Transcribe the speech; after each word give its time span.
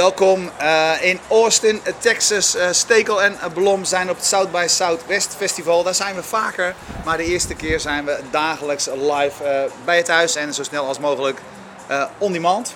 Welkom 0.00 0.50
uh, 0.60 0.92
in 1.00 1.20
Austin, 1.28 1.80
Texas. 1.98 2.56
Uh, 2.56 2.68
Stekel 2.70 3.22
en 3.22 3.36
Blom 3.54 3.84
zijn 3.84 4.10
op 4.10 4.16
het 4.16 4.24
South 4.24 4.52
by 4.52 4.64
Southwest 4.68 5.34
Festival. 5.36 5.82
Daar 5.82 5.94
zijn 5.94 6.14
we 6.14 6.22
vaker, 6.22 6.74
maar 7.04 7.16
de 7.16 7.24
eerste 7.24 7.54
keer 7.54 7.80
zijn 7.80 8.04
we 8.04 8.20
dagelijks 8.30 8.86
live 8.86 9.44
uh, 9.44 9.72
bij 9.84 9.96
het 9.96 10.08
huis 10.08 10.34
en 10.34 10.54
zo 10.54 10.62
snel 10.62 10.86
als 10.86 10.98
mogelijk 10.98 11.40
on 12.18 12.32
demand. 12.32 12.74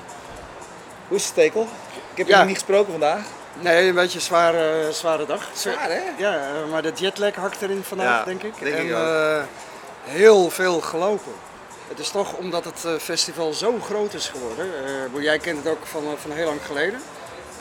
Hoe 1.08 1.16
is 1.16 1.22
het 1.22 1.32
Stekel? 1.32 1.62
Ik 2.11 2.16
heb 2.16 2.26
je 2.26 2.36
nog 2.36 2.46
niet 2.46 2.54
gesproken 2.54 2.90
vandaag. 2.90 3.22
Nee, 3.61 3.88
een 3.88 3.95
beetje 3.95 4.18
een 4.18 4.25
zware, 4.25 4.93
zware 4.93 5.27
dag. 5.27 5.48
Zwaar 5.54 5.91
hè? 5.91 6.00
Ja, 6.18 6.41
maar 6.70 6.82
de 6.82 6.93
jetlag 6.95 7.34
hakt 7.34 7.62
erin 7.62 7.82
vandaag, 7.84 8.18
Ja, 8.18 8.25
denk 8.25 8.43
ik. 8.43 8.52
denk 8.59 8.77
en 8.77 8.86
ik 8.86 8.96
heel 10.04 10.50
veel 10.50 10.80
gelopen. 10.80 11.32
Het 11.88 11.99
is 11.99 12.11
toch 12.11 12.36
omdat 12.36 12.64
het 12.64 12.85
eh, 12.85 12.94
festival 12.94 13.52
zo 13.52 13.79
groot 13.80 14.14
is 14.14 14.29
geworden. 14.29 14.66
Eh, 15.14 15.22
jij 15.22 15.38
kent 15.38 15.58
het 15.64 15.66
ook 15.66 15.86
van, 15.86 16.04
eh, 16.04 16.11
van 16.16 16.30
heel 16.30 16.46
lang 16.46 16.61
geleden. 16.66 17.00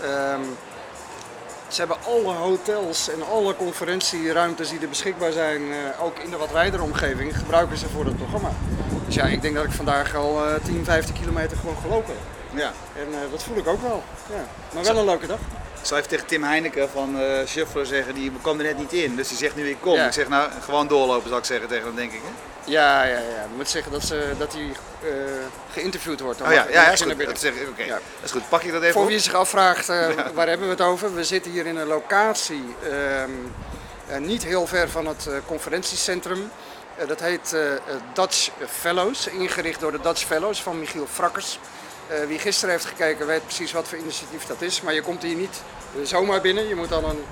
Ehm, 0.04 0.42
ze 1.68 1.80
hebben 1.80 1.98
alle 2.06 2.34
hotels 2.34 3.10
en 3.10 3.28
alle 3.32 3.56
conferentieruimtes 3.56 4.70
die 4.70 4.80
er 4.80 4.90
beschikbaar 4.90 5.32
zijn, 5.32 5.62
eh, 5.72 6.04
ook 6.04 6.20
in 6.20 6.30
de 6.30 6.38
wat 6.38 6.52
wijdere 6.52 6.84
omgeving, 6.84 7.38
gebruiken 7.38 7.78
ze 7.78 7.90
voor 7.90 8.06
het 8.06 8.18
programma. 8.18 8.52
Dus 9.06 9.16
ja, 9.16 9.24
ik 9.24 9.42
denk 9.42 9.56
dat 9.56 9.64
ik 9.64 9.72
vandaag 9.72 10.16
al 10.16 10.46
eh 10.46 10.64
10, 10.64 10.84
15 10.86 11.16
kilometer 11.16 11.58
gewoon 11.58 11.78
gelopen 11.82 12.14
heb. 12.14 12.60
Ja. 12.60 12.72
En 12.96 13.08
eh, 13.14 13.32
dat 13.32 13.44
voel 13.44 13.58
ik 13.58 13.68
ook 13.68 13.82
wel. 13.82 14.04
Ja. 14.30 14.46
Maar 14.74 14.84
wel 14.84 14.98
een 14.98 15.06
leuke 15.06 15.28
dag. 15.28 15.40
Ik 15.80 15.90
zal 15.90 15.98
even 15.98 16.10
tegen 16.10 16.26
Tim 16.26 16.44
Heineken 16.44 16.90
van 16.90 17.20
eh 17.20 17.48
Shuffler 17.48 17.86
zeggen, 17.86 18.14
die 18.14 18.32
kwam 18.42 18.58
er 18.58 18.64
net 18.64 18.78
niet 18.78 18.94
in. 18.94 19.16
Dus 19.16 19.28
die 19.28 19.38
zegt 19.38 19.56
nu 19.56 19.70
ik 19.70 19.78
kom. 19.80 19.94
Ja. 19.94 20.06
Ik 20.06 20.14
zeg 20.14 20.28
nou, 20.28 20.50
gewoon 20.62 20.88
doorlopen 20.88 21.30
zal 21.30 21.38
ik 21.38 21.46
zeggen 21.46 21.68
tegen 21.68 21.86
hem 21.86 21.96
denk 21.96 22.12
ik. 22.12 22.22
Hè? 22.24 22.53
Ja, 22.66 23.04
ja, 23.04 23.18
ja. 23.18 23.44
Ik 23.44 23.56
moet 23.56 23.70
zeggen 23.70 23.92
dat, 23.92 24.04
ze, 24.04 24.32
dat 24.38 24.54
hij 24.54 24.72
eh, 25.02 25.10
geïnterviewd 25.72 26.20
wordt. 26.20 26.40
Dan 26.40 26.48
Oh 26.48 26.54
ja, 26.54 26.64
ja, 26.64 26.72
ja 26.72 26.92
is 26.92 27.02
goed. 27.02 27.26
Dat 27.26 27.40
zeg 27.40 27.54
ik. 27.54 27.86
Ja. 27.86 27.94
Dat 27.94 28.02
is 28.24 28.32
goed. 28.32 28.50
Pak 28.50 28.62
je 28.62 28.72
dat 28.72 28.82
even 28.82 28.94
Voor 28.94 29.02
op? 29.02 29.08
wie 29.08 29.20
zich 29.20 29.34
afvraagt, 29.34 29.90
eh, 29.90 30.10
waar 30.36 30.48
hebben 30.48 30.68
we 30.68 30.74
het 30.74 30.82
over? 30.82 31.16
We 31.16 31.24
zitten 31.24 31.52
hier 31.52 31.66
in 31.66 31.76
een 31.76 31.88
locatie 31.88 32.76
ehm, 32.84 33.32
eh, 34.08 34.18
niet 34.18 34.44
heel 34.44 34.68
ver 34.68 34.90
van 34.90 35.08
het 35.08 35.30
conferentiecentrum. 35.46 36.52
Dat 37.08 37.20
heet 37.20 37.56
Dutch 38.14 38.50
Fellows, 38.70 39.28
ingericht 39.28 39.80
door 39.80 39.92
de 39.92 40.00
Dutch 40.02 40.26
Fellows 40.26 40.62
van 40.62 40.80
Michiel 40.80 41.08
Frakkers. 41.12 41.60
Wie 42.28 42.40
gisteren 42.40 42.74
heeft 42.74 42.86
gekeken 42.86 43.28
weet 43.28 43.44
precies 43.46 43.72
wat 43.72 43.88
voor 43.88 43.98
initiatief 43.98 44.46
dat 44.46 44.62
is. 44.62 44.82
Maar 44.82 44.94
je 44.94 45.02
komt 45.02 45.24
hier 45.24 45.36
niet 45.36 45.62
zomaar 46.04 46.42
binnen. 46.42 46.68
Je 46.68 46.76
moet 46.76 46.90
dan 46.90 47.06
een 47.06 47.24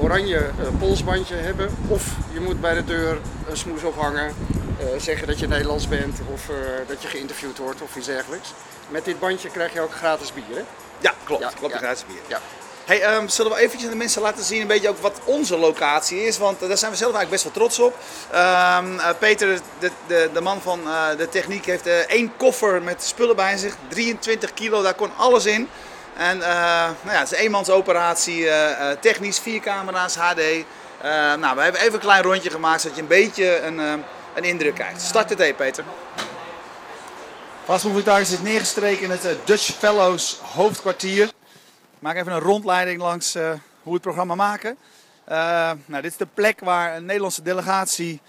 oranje 0.00 0.50
polsbandje 0.78 1.34
hebben. 1.34 1.76
Of 1.88 2.04
je 2.32 2.40
moet 2.40 2.60
bij 2.60 2.74
de 2.74 2.84
deur 2.84 3.18
een 3.48 3.56
smoes 3.56 3.82
ophangen. 3.82 4.34
Eh, 4.78 4.86
zeggen 5.00 5.26
dat 5.26 5.38
je 5.38 5.48
Nederlands 5.48 5.88
bent 5.88 6.18
of 6.32 6.48
eh, 6.48 6.56
dat 6.86 7.02
je 7.02 7.08
geïnterviewd 7.08 7.58
wordt 7.58 7.82
of 7.82 7.96
iets 7.96 8.06
dergelijks. 8.06 8.48
Met 8.88 9.04
dit 9.04 9.18
bandje 9.18 9.48
krijg 9.50 9.72
je 9.72 9.80
ook 9.80 9.92
gratis 9.92 10.32
bier. 10.32 10.44
Hè? 10.56 10.62
Ja, 10.98 11.14
klopt. 11.24 11.42
Ja, 11.42 11.50
klopt, 11.58 11.72
ja. 11.72 11.78
gratis 11.78 12.04
bier. 12.06 12.20
Ja. 12.26 12.40
Hey, 12.84 13.02
ehm, 13.02 13.28
zullen 13.28 13.52
we 13.52 13.58
eventjes 13.58 13.84
aan 13.84 13.90
de 13.90 13.96
mensen 13.96 14.22
laten 14.22 14.44
zien 14.44 14.60
een 14.60 14.66
beetje 14.66 14.88
ook 14.88 14.98
wat 14.98 15.20
onze 15.24 15.58
locatie 15.58 16.26
is? 16.26 16.38
Want 16.38 16.62
eh, 16.62 16.68
daar 16.68 16.78
zijn 16.78 16.90
we 16.90 16.96
zelf 16.96 17.14
eigenlijk 17.14 17.42
best 17.42 17.42
wel 17.42 17.52
trots 17.52 17.78
op. 17.78 17.96
Ehm, 18.30 18.98
eh, 18.98 19.08
Peter, 19.18 19.60
de, 19.78 19.90
de, 20.06 20.30
de 20.32 20.40
man 20.40 20.60
van 20.60 20.80
de 21.16 21.28
techniek, 21.28 21.66
heeft 21.66 21.86
één 22.06 22.32
koffer 22.36 22.82
met 22.82 23.02
spullen 23.02 23.36
bij 23.36 23.56
zich. 23.56 23.74
23 23.88 24.54
kilo, 24.54 24.82
daar 24.82 24.94
kon 24.94 25.10
alles 25.16 25.46
in. 25.46 25.68
En 26.16 26.38
nou 26.38 26.94
ja, 27.04 27.18
het 27.18 27.32
is 27.32 27.38
een 27.38 27.44
eenmansoperatie, 27.44 28.48
technisch, 29.00 29.38
vier 29.38 29.60
camera's, 29.60 30.14
HD. 30.14 30.42
Nou, 31.38 31.56
we 31.56 31.62
hebben 31.62 31.80
even 31.80 31.94
een 31.94 32.00
klein 32.00 32.22
rondje 32.22 32.50
gemaakt, 32.50 32.80
zodat 32.80 32.96
je 32.96 33.02
een 33.02 33.08
beetje 33.08 33.60
een, 33.60 33.80
eh, 33.80 33.92
een 34.38 34.44
indruk 34.44 34.74
krijgt. 34.74 35.02
Start 35.02 35.30
het 35.30 35.40
even, 35.40 35.56
Peter. 35.56 35.84
Vastgoedvliegtuig 37.64 38.26
zit 38.26 38.42
neergestreken 38.42 39.04
in 39.04 39.10
het 39.10 39.24
eh, 39.24 39.34
Dutch 39.44 39.62
Fellows 39.62 40.38
hoofdkwartier. 40.42 41.24
Ik 41.24 41.98
maak 41.98 42.16
even 42.16 42.32
een 42.32 42.40
rondleiding 42.40 43.00
langs 43.00 43.34
eh, 43.34 43.48
hoe 43.48 43.58
we 43.82 43.92
het 43.92 44.02
programma 44.02 44.34
maken. 44.34 44.76
Eh, 45.24 45.36
nou, 45.86 46.02
dit 46.02 46.10
is 46.10 46.16
de 46.16 46.26
plek 46.34 46.60
waar 46.60 46.96
een 46.96 47.04
Nederlandse 47.04 47.42
delegatie 47.42 48.20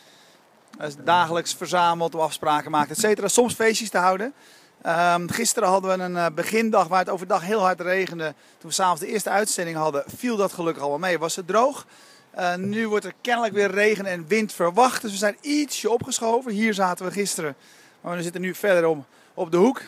dagelijks 1.04 1.54
verzamelt, 1.54 2.16
of 2.16 2.22
afspraken 2.22 2.72
maakt, 2.72 2.90
et 2.90 3.00
cetera. 3.00 3.28
Soms 3.28 3.54
feestjes 3.54 3.90
te 3.90 3.98
houden. 3.98 4.34
Ehm, 4.82 5.28
gisteren 5.28 5.70
hadden 5.70 5.98
we 5.98 6.04
een 6.04 6.34
begindag 6.34 6.88
waar 6.88 7.00
het 7.00 7.10
overdag 7.10 7.42
heel 7.42 7.62
hard 7.62 7.82
regende. 7.82 8.34
Toen 8.58 8.70
we 8.70 8.76
s'avonds 8.76 9.02
de 9.02 9.08
eerste 9.08 9.30
uitzending 9.30 9.78
hadden, 9.78 10.04
viel 10.16 10.36
dat 10.36 10.54
gelukkig 10.54 10.82
allemaal 10.82 11.10
mee. 11.10 11.20
Was 11.20 11.36
het 11.36 11.48
droog. 11.48 11.86
Eh, 12.32 12.56
nu 12.56 12.88
wordt 12.88 13.06
er 13.06 13.14
kennelijk 13.22 13.54
weer 13.54 13.72
regen 13.72 14.06
en 14.06 14.28
wind 14.28 14.54
verwacht. 14.54 15.02
Dus 15.02 15.12
we 15.12 15.18
zijn 15.18 15.38
ietsje 15.42 15.90
opgeschoven. 15.90 16.52
Hier 16.52 16.74
zaten 16.74 17.06
we 17.06 17.12
gisteren. 17.12 17.56
Maar 18.02 18.16
we 18.16 18.24
zitten 18.24 18.42
nu 18.42 18.56
verderom 18.56 19.06
op 19.34 19.52
de 19.52 19.58
hoek. 19.58 19.82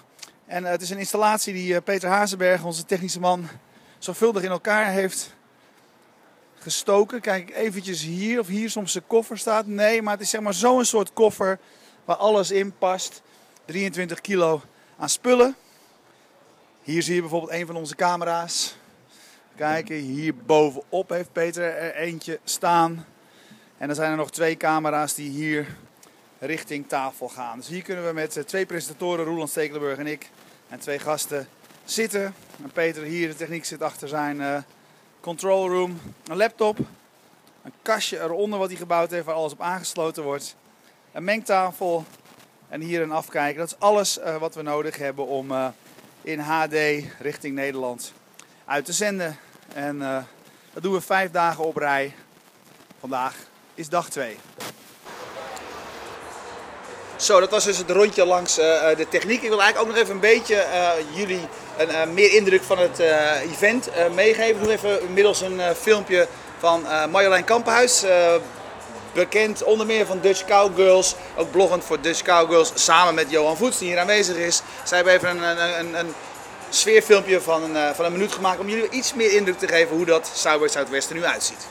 En 0.45 0.65
eh, 0.65 0.71
het 0.71 0.81
is 0.81 0.89
een 0.89 0.97
installatie 0.97 1.53
die 1.53 1.75
eh, 1.75 1.81
Peter 1.83 2.09
Hazenberg, 2.09 2.63
onze 2.63 2.85
technische 2.85 3.19
man, 3.19 3.47
zorgvuldig 3.99 4.43
in 4.43 4.49
elkaar 4.49 4.91
heeft 4.91 5.35
gestoken. 6.59 7.21
Kijk 7.21 7.55
eventjes 7.55 8.01
hier 8.01 8.39
of 8.39 8.47
hier 8.47 8.69
soms 8.69 8.93
de 8.93 9.01
koffer 9.07 9.37
staat. 9.37 9.65
Nee, 9.65 10.01
maar 10.01 10.13
het 10.13 10.21
is 10.21 10.29
zeg 10.29 10.41
maar 10.41 10.53
zo'n 10.53 10.85
soort 10.85 11.13
koffer 11.13 11.59
waar 12.05 12.15
alles 12.15 12.51
in 12.51 12.77
past. 12.77 13.21
23 13.65 14.21
kilo 14.21 14.61
aan 14.97 15.09
spullen. 15.09 15.55
Hier 16.83 17.03
zie 17.03 17.15
je 17.15 17.21
bijvoorbeeld 17.21 17.51
een 17.51 17.65
van 17.65 17.75
onze 17.75 17.95
camera's. 17.95 18.75
Kijken, 19.61 19.95
hier 19.95 20.35
bovenop 20.35 21.09
heeft 21.09 21.31
Peter 21.31 21.63
er 21.63 21.95
eentje 21.95 22.39
staan. 22.43 23.05
En 23.77 23.87
dan 23.87 23.95
zijn 23.95 24.11
er 24.11 24.17
nog 24.17 24.31
twee 24.31 24.57
camera's 24.57 25.13
die 25.13 25.29
hier 25.29 25.75
richting 26.39 26.87
tafel 26.87 27.29
gaan. 27.29 27.57
Dus 27.57 27.67
hier 27.67 27.81
kunnen 27.81 28.07
we 28.07 28.13
met 28.13 28.37
eh, 28.37 28.43
twee 28.43 28.65
presentatoren, 28.65 29.25
Roland 29.25 29.49
Stekelenburg 29.49 29.97
en 29.97 30.07
ik, 30.07 30.29
en 30.69 30.79
twee 30.79 30.99
gasten 30.99 31.47
zitten. 31.83 32.33
En 32.63 32.71
Peter 32.73 33.03
hier, 33.03 33.27
de 33.27 33.35
techniek, 33.35 33.65
zit 33.65 33.81
achter 33.81 34.07
zijn 34.07 34.41
eh, 34.41 34.57
control 35.19 35.69
room. 35.69 35.99
Een 36.27 36.37
laptop, 36.37 36.77
een 37.63 37.73
kastje 37.81 38.19
eronder 38.19 38.59
wat 38.59 38.69
hij 38.69 38.77
gebouwd 38.77 39.11
heeft 39.11 39.25
waar 39.25 39.35
alles 39.35 39.53
op 39.53 39.61
aangesloten 39.61 40.23
wordt. 40.23 40.55
Een 41.11 41.23
mengtafel 41.23 42.05
en 42.69 42.81
hier 42.81 43.01
een 43.01 43.11
afkijker. 43.11 43.59
Dat 43.59 43.71
is 43.71 43.79
alles 43.79 44.19
eh, 44.19 44.37
wat 44.37 44.55
we 44.55 44.61
nodig 44.61 44.97
hebben 44.97 45.27
om 45.27 45.73
in 46.21 46.39
HD 46.39 46.75
richting 47.19 47.55
Nederland 47.55 48.13
uit 48.65 48.85
te 48.85 48.93
zenden. 48.93 49.37
En 49.73 50.01
eh, 50.01 50.17
dat 50.73 50.83
doen 50.83 50.93
we 50.93 51.01
vijf 51.01 51.31
dagen 51.31 51.63
op 51.63 51.77
rij. 51.77 52.15
Vandaag 52.99 53.33
is 53.75 53.89
dag 53.89 54.09
2. 54.09 54.37
Zo, 57.15 57.39
dat 57.39 57.51
was 57.51 57.63
dus 57.63 57.77
het 57.77 57.89
rondje 57.89 58.25
langs 58.25 58.57
eh, 58.57 58.91
eh, 58.91 58.97
de 58.97 59.07
techniek. 59.07 59.41
Ik 59.41 59.49
wil 59.49 59.61
eigenlijk 59.61 59.79
ook 59.79 59.95
nog 59.95 60.03
even 60.03 60.15
een 60.15 60.21
beetje 60.21 60.65
jullie 61.13 61.47
een, 61.77 62.13
meer 62.13 62.33
indruk 62.33 62.63
van 62.63 62.77
het 62.77 62.99
event 63.51 63.89
meegeven. 64.13 64.55
Ik 64.55 64.63
doe 64.63 64.71
even 64.71 65.01
inmiddels 65.01 65.41
een 65.41 65.75
filmpje 65.75 66.27
van 66.59 66.85
Marjolein 67.09 67.43
Kampenhuis. 67.43 68.05
bekend 69.13 69.63
onder 69.63 69.85
meer 69.85 70.05
van 70.05 70.19
Dutch 70.19 70.45
Cowgirls. 70.45 71.15
Ook 71.35 71.51
bloggend 71.51 71.83
voor 71.83 72.01
Dutch 72.01 72.21
Cowgirls 72.21 72.71
samen 72.75 73.13
met 73.13 73.29
Johan 73.29 73.57
Voets 73.57 73.77
die 73.77 73.87
hier 73.87 73.99
aanwezig 73.99 74.35
is. 74.35 74.61
Zij 74.83 74.97
hebben 74.97 75.15
even 75.15 75.43
een, 75.43 75.79
een, 75.79 75.93
een 75.99 76.13
sfeerfilmpje 76.75 77.41
van 77.41 77.63
een, 77.63 77.75
eh, 77.75 77.93
van 77.93 78.05
een 78.05 78.11
minuut 78.11 78.31
gemaakt 78.31 78.59
om 78.59 78.69
jullie 78.69 78.89
iets 78.89 79.13
meer 79.13 79.33
indruk 79.33 79.57
te 79.59 79.67
geven 79.67 79.95
hoe 79.95 80.05
dat 80.05 80.31
South 80.33 80.89
by 80.89 80.95
er 80.95 81.15
nu 81.15 81.25
uitziet. 81.25 81.67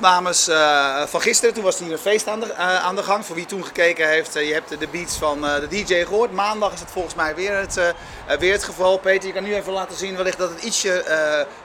Opnames 0.00 0.48
eh, 0.48 1.02
van 1.06 1.20
gisteren. 1.20 1.54
Toen 1.54 1.64
was 1.64 1.78
hier 1.78 1.92
een 1.92 1.98
feest 1.98 2.26
aan 2.26 2.40
de, 2.40 2.52
eh, 2.52 2.84
aan 2.84 2.96
de 2.96 3.02
gang. 3.02 3.26
Voor 3.26 3.36
wie 3.36 3.46
toen 3.46 3.64
gekeken 3.64 4.08
heeft, 4.08 4.36
eh, 4.36 4.46
je 4.46 4.52
hebt 4.52 4.80
de 4.80 4.88
beats 4.88 5.16
van 5.16 5.40
de 5.40 5.66
DJ 5.68 6.04
gehoord. 6.04 6.32
Maandag 6.32 6.72
is 6.72 6.80
het 6.80 6.90
volgens 6.90 7.14
mij 7.14 7.34
weer 7.34 7.56
het, 7.56 7.80
weer 8.38 8.52
het 8.52 8.64
geval. 8.64 8.98
Peter, 8.98 9.26
je 9.26 9.34
kan 9.34 9.42
nu 9.42 9.54
even 9.54 9.72
laten 9.72 9.96
zien 9.96 10.16
wellicht 10.16 10.38
dat 10.38 10.50
het 10.50 10.62
ietsje 10.62 11.04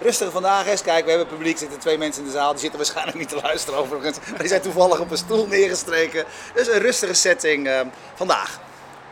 rustiger 0.01 0.31
vandaag 0.31 0.65
is. 0.65 0.81
Kijk, 0.81 1.03
we 1.03 1.09
hebben 1.09 1.27
publiek, 1.27 1.53
er 1.53 1.59
zitten 1.59 1.79
twee 1.79 1.97
mensen 1.97 2.21
in 2.21 2.27
de 2.27 2.33
zaal. 2.33 2.51
Die 2.51 2.59
zitten 2.59 2.79
waarschijnlijk 2.79 3.17
niet 3.17 3.29
te 3.29 3.39
luisteren 3.41 3.79
overigens. 3.79 4.17
Maar 4.29 4.39
die 4.39 4.47
zijn 4.47 4.61
toevallig 4.61 4.99
op 4.99 5.11
een 5.11 5.17
stoel 5.17 5.47
neergestreken. 5.47 6.25
Dus 6.53 6.67
een 6.67 6.79
rustige 6.79 7.13
setting 7.13 7.69
vandaag. 8.15 8.59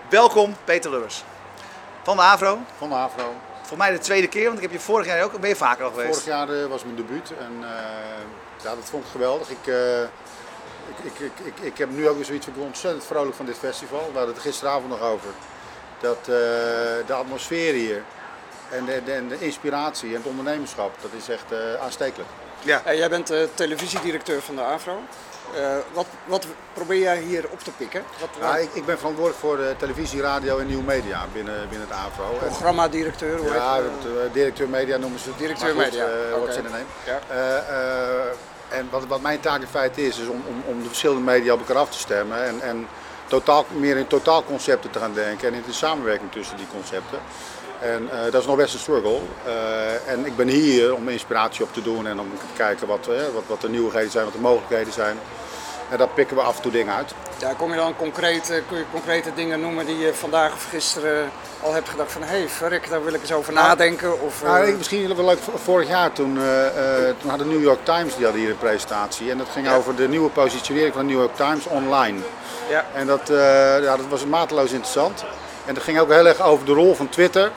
Welkom, 0.10 0.56
Peter 0.64 0.92
Lubbers. 0.92 1.24
Van 2.04 2.16
de 2.16 2.22
AVRO. 2.22 2.60
Van 2.78 2.90
de 2.90 2.96
AVRO. 2.96 3.34
Voor 3.62 3.78
mij 3.78 3.92
de 3.92 4.00
tweede 4.00 4.28
keer, 4.28 4.46
want 4.46 4.56
ik 4.56 4.62
heb 4.62 4.72
je 4.72 4.80
vorig 4.80 5.06
jaar 5.06 5.24
ook, 5.24 5.40
ben 5.40 5.50
je 5.50 5.56
vaker 5.56 5.84
al 5.84 5.90
geweest. 5.90 6.10
Vorig 6.10 6.26
jaar 6.26 6.68
was 6.68 6.84
mijn 6.84 6.96
debuut 6.96 7.32
en 7.40 7.64
ja, 8.64 8.76
dat 8.76 8.84
vond 8.90 9.04
ik 9.06 9.12
geweldig. 9.12 9.50
Ik 9.50 9.68
eh, 9.68 10.02
ik, 10.02 11.04
ik, 11.04 11.20
ik, 11.20 11.32
ik, 11.46 11.60
ik 11.62 11.78
heb 11.78 11.90
nu 11.90 12.10
ook 12.10 12.16
weer 12.16 12.26
zoiets 12.26 12.46
van 12.46 12.54
ik 12.54 12.60
ben 12.60 12.70
ontzettend 12.70 13.06
vrolijk 13.06 13.36
van 13.36 13.46
dit 13.46 13.58
festival. 13.58 14.10
We 14.12 14.18
hadden 14.18 14.34
het 14.34 14.44
gisteravond 14.44 14.90
nog 14.90 15.02
over. 15.02 15.30
Dat 16.00 16.18
eh, 16.18 16.26
de 17.06 17.14
atmosfeer 17.14 17.74
hier 17.74 18.04
en 18.70 18.86
de, 18.86 19.02
de, 19.06 19.28
de 19.28 19.40
inspiratie 19.40 20.10
en 20.10 20.16
het 20.16 20.26
ondernemerschap, 20.26 20.92
dat 21.02 21.12
is 21.18 21.30
echt 21.30 21.52
eh, 21.52 21.58
aanstekelijk. 21.84 22.30
Ja. 22.62 22.82
Eh, 22.86 22.98
jij 22.98 23.10
bent 23.10 23.30
eh, 23.30 23.40
televisiedirecteur 23.54 24.42
van 24.42 24.56
de 24.56 24.62
AVRO. 24.62 25.00
Eh, 25.56 25.76
wat, 25.94 26.06
wat 26.26 26.46
probeer 26.74 27.00
jij 27.00 27.18
hier 27.22 27.46
op 27.50 27.60
te 27.60 27.72
pikken? 27.72 28.04
Wat, 28.20 28.30
Ja, 28.40 28.58
ik, 28.58 28.70
ik 28.74 28.86
ben 28.86 28.98
verantwoordelijk 28.98 29.42
voor 29.42 29.60
eh, 29.60 29.76
televisie, 29.78 30.22
radio 30.22 30.58
en 30.58 30.68
nieuwe 30.68 30.84
media 30.84 31.26
binnen, 31.34 31.70
binnen 31.70 31.88
het 31.88 31.98
AVRO. 31.98 32.32
En- 32.42 32.48
Programmadirecteur, 32.48 33.38
hoe 33.38 33.54
Ja, 33.54 33.74
heet 33.76 33.84
het, 33.84 34.04
het? 34.04 34.28
eh, 34.28 34.34
directeur 34.34 34.70
media 34.70 34.98
noemen 34.98 35.20
ze 35.20 35.30
het. 35.30 35.38
Directeur 35.38 35.70
goed, 35.70 35.78
media, 35.78 36.06
eh. 36.06 36.40
Wat 36.40 36.54
ze 36.54 36.58
er 36.62 36.64
nemen. 36.64 36.86
Ja. 37.06 37.20
En 38.74 38.88
wat, 38.92 39.06
wat 39.08 39.22
mijn 39.22 39.40
taak 39.40 39.62
in 39.62 39.68
feite 39.68 40.06
is, 40.06 40.20
is 40.20 40.28
om, 40.28 40.42
om, 40.48 40.64
om 40.66 40.82
de 40.82 40.88
verschillende 40.88 41.22
media 41.22 41.54
op 41.54 41.60
elkaar 41.60 41.78
af 41.78 41.90
te 41.90 41.98
stemmen. 41.98 42.46
En, 42.46 42.62
en 42.62 42.88
totaal, 43.28 43.66
meer 43.78 43.98
in 43.98 44.08
totaalconcepten 44.08 44.90
te 44.90 45.00
gaan 45.00 45.14
denken 45.14 45.48
en 45.48 45.54
in 45.54 45.64
de 45.66 45.74
samenwerking 45.74 46.32
tussen 46.32 46.58
die 46.58 46.68
concepten. 46.72 47.20
En 47.80 48.10
eh, 48.12 48.32
dat 48.32 48.42
is 48.42 48.48
nog 48.48 48.56
best 48.56 48.74
een 48.74 48.80
struggle. 48.80 49.20
Eh, 49.46 50.12
en 50.12 50.26
ik 50.26 50.36
ben 50.36 50.48
hier 50.48 50.96
om 50.96 51.10
inspiratie 51.10 51.64
op 51.64 51.74
te 51.74 51.82
doen 51.82 52.08
en 52.08 52.20
om 52.20 52.30
te 52.38 52.46
kijken 52.56 52.88
wat, 52.88 53.08
eh, 53.08 53.16
wat, 53.34 53.44
wat 53.48 53.62
de 53.62 53.70
nieuwigheden 53.70 54.12
zijn, 54.12 54.26
wat 54.26 54.34
de 54.34 54.40
mogelijkheden 54.40 54.94
zijn. 54.94 55.18
En 55.94 56.00
daar 56.00 56.08
pikken 56.08 56.36
we 56.36 56.42
af 56.42 56.56
en 56.56 56.62
toe 56.62 56.72
dingen 56.72 56.94
uit. 56.94 57.14
Ja, 57.38 57.54
kom 57.58 57.70
je 57.70 57.76
dan 57.76 57.96
concreet, 57.96 58.50
eh, 58.50 58.62
kun 58.68 58.78
je 58.78 58.84
concrete 58.92 59.30
dingen 59.36 59.60
noemen 59.60 59.86
die 59.86 59.98
je 59.98 60.14
vandaag 60.14 60.54
of 60.54 60.68
gisteren 60.70 61.30
al 61.62 61.74
hebt 61.74 61.90
gedacht 61.90 62.12
van 62.12 62.22
hé, 62.24 62.38
hey, 62.38 62.50
verrek, 62.50 62.90
daar 62.90 63.04
wil 63.04 63.14
ik 63.14 63.22
eens 63.22 63.32
over 63.34 63.54
nadenken? 63.54 64.22
Of, 64.22 64.42
eh, 64.44 64.50
Nou, 64.50 64.68
ik- 64.68 64.78
misschien 64.78 65.16
wel 65.16 65.26
leuk, 65.26 65.38
vorig 65.56 65.88
jaar 65.88 66.12
toen, 66.14 66.38
eh, 66.38 66.68
eh, 66.68 67.16
toen 67.22 67.30
had 67.30 67.40
de 67.40 67.46
New 67.46 67.62
York 67.62 67.80
Times 67.86 68.16
die 68.16 68.24
hadden 68.24 68.42
hier 68.42 68.50
een 68.52 68.58
presentatie. 68.58 69.32
En 69.32 69.38
dat 69.38 69.48
ging 69.54 69.66
Ja. 69.68 69.76
over 69.76 69.96
de 69.96 70.08
nieuwe 70.08 70.30
positionering 70.30 70.94
van 70.94 71.08
de 71.08 71.14
New 71.14 71.22
York 71.22 71.36
Times 71.36 71.66
online. 71.66 72.20
ja. 72.70 72.86
En 72.94 73.08
dat, 73.08 73.30
eh, 73.30 73.38
ja, 73.84 73.98
dat 73.98 74.08
was 74.10 74.26
mateloos 74.26 74.72
interessant. 74.72 75.24
En 75.66 75.74
dat 75.74 75.84
ging 75.84 76.00
ook 76.00 76.12
heel 76.12 76.28
erg 76.28 76.42
over 76.42 76.66
de 76.66 76.74
rol 76.74 76.96
van 76.96 77.10
Twitter 77.10 77.52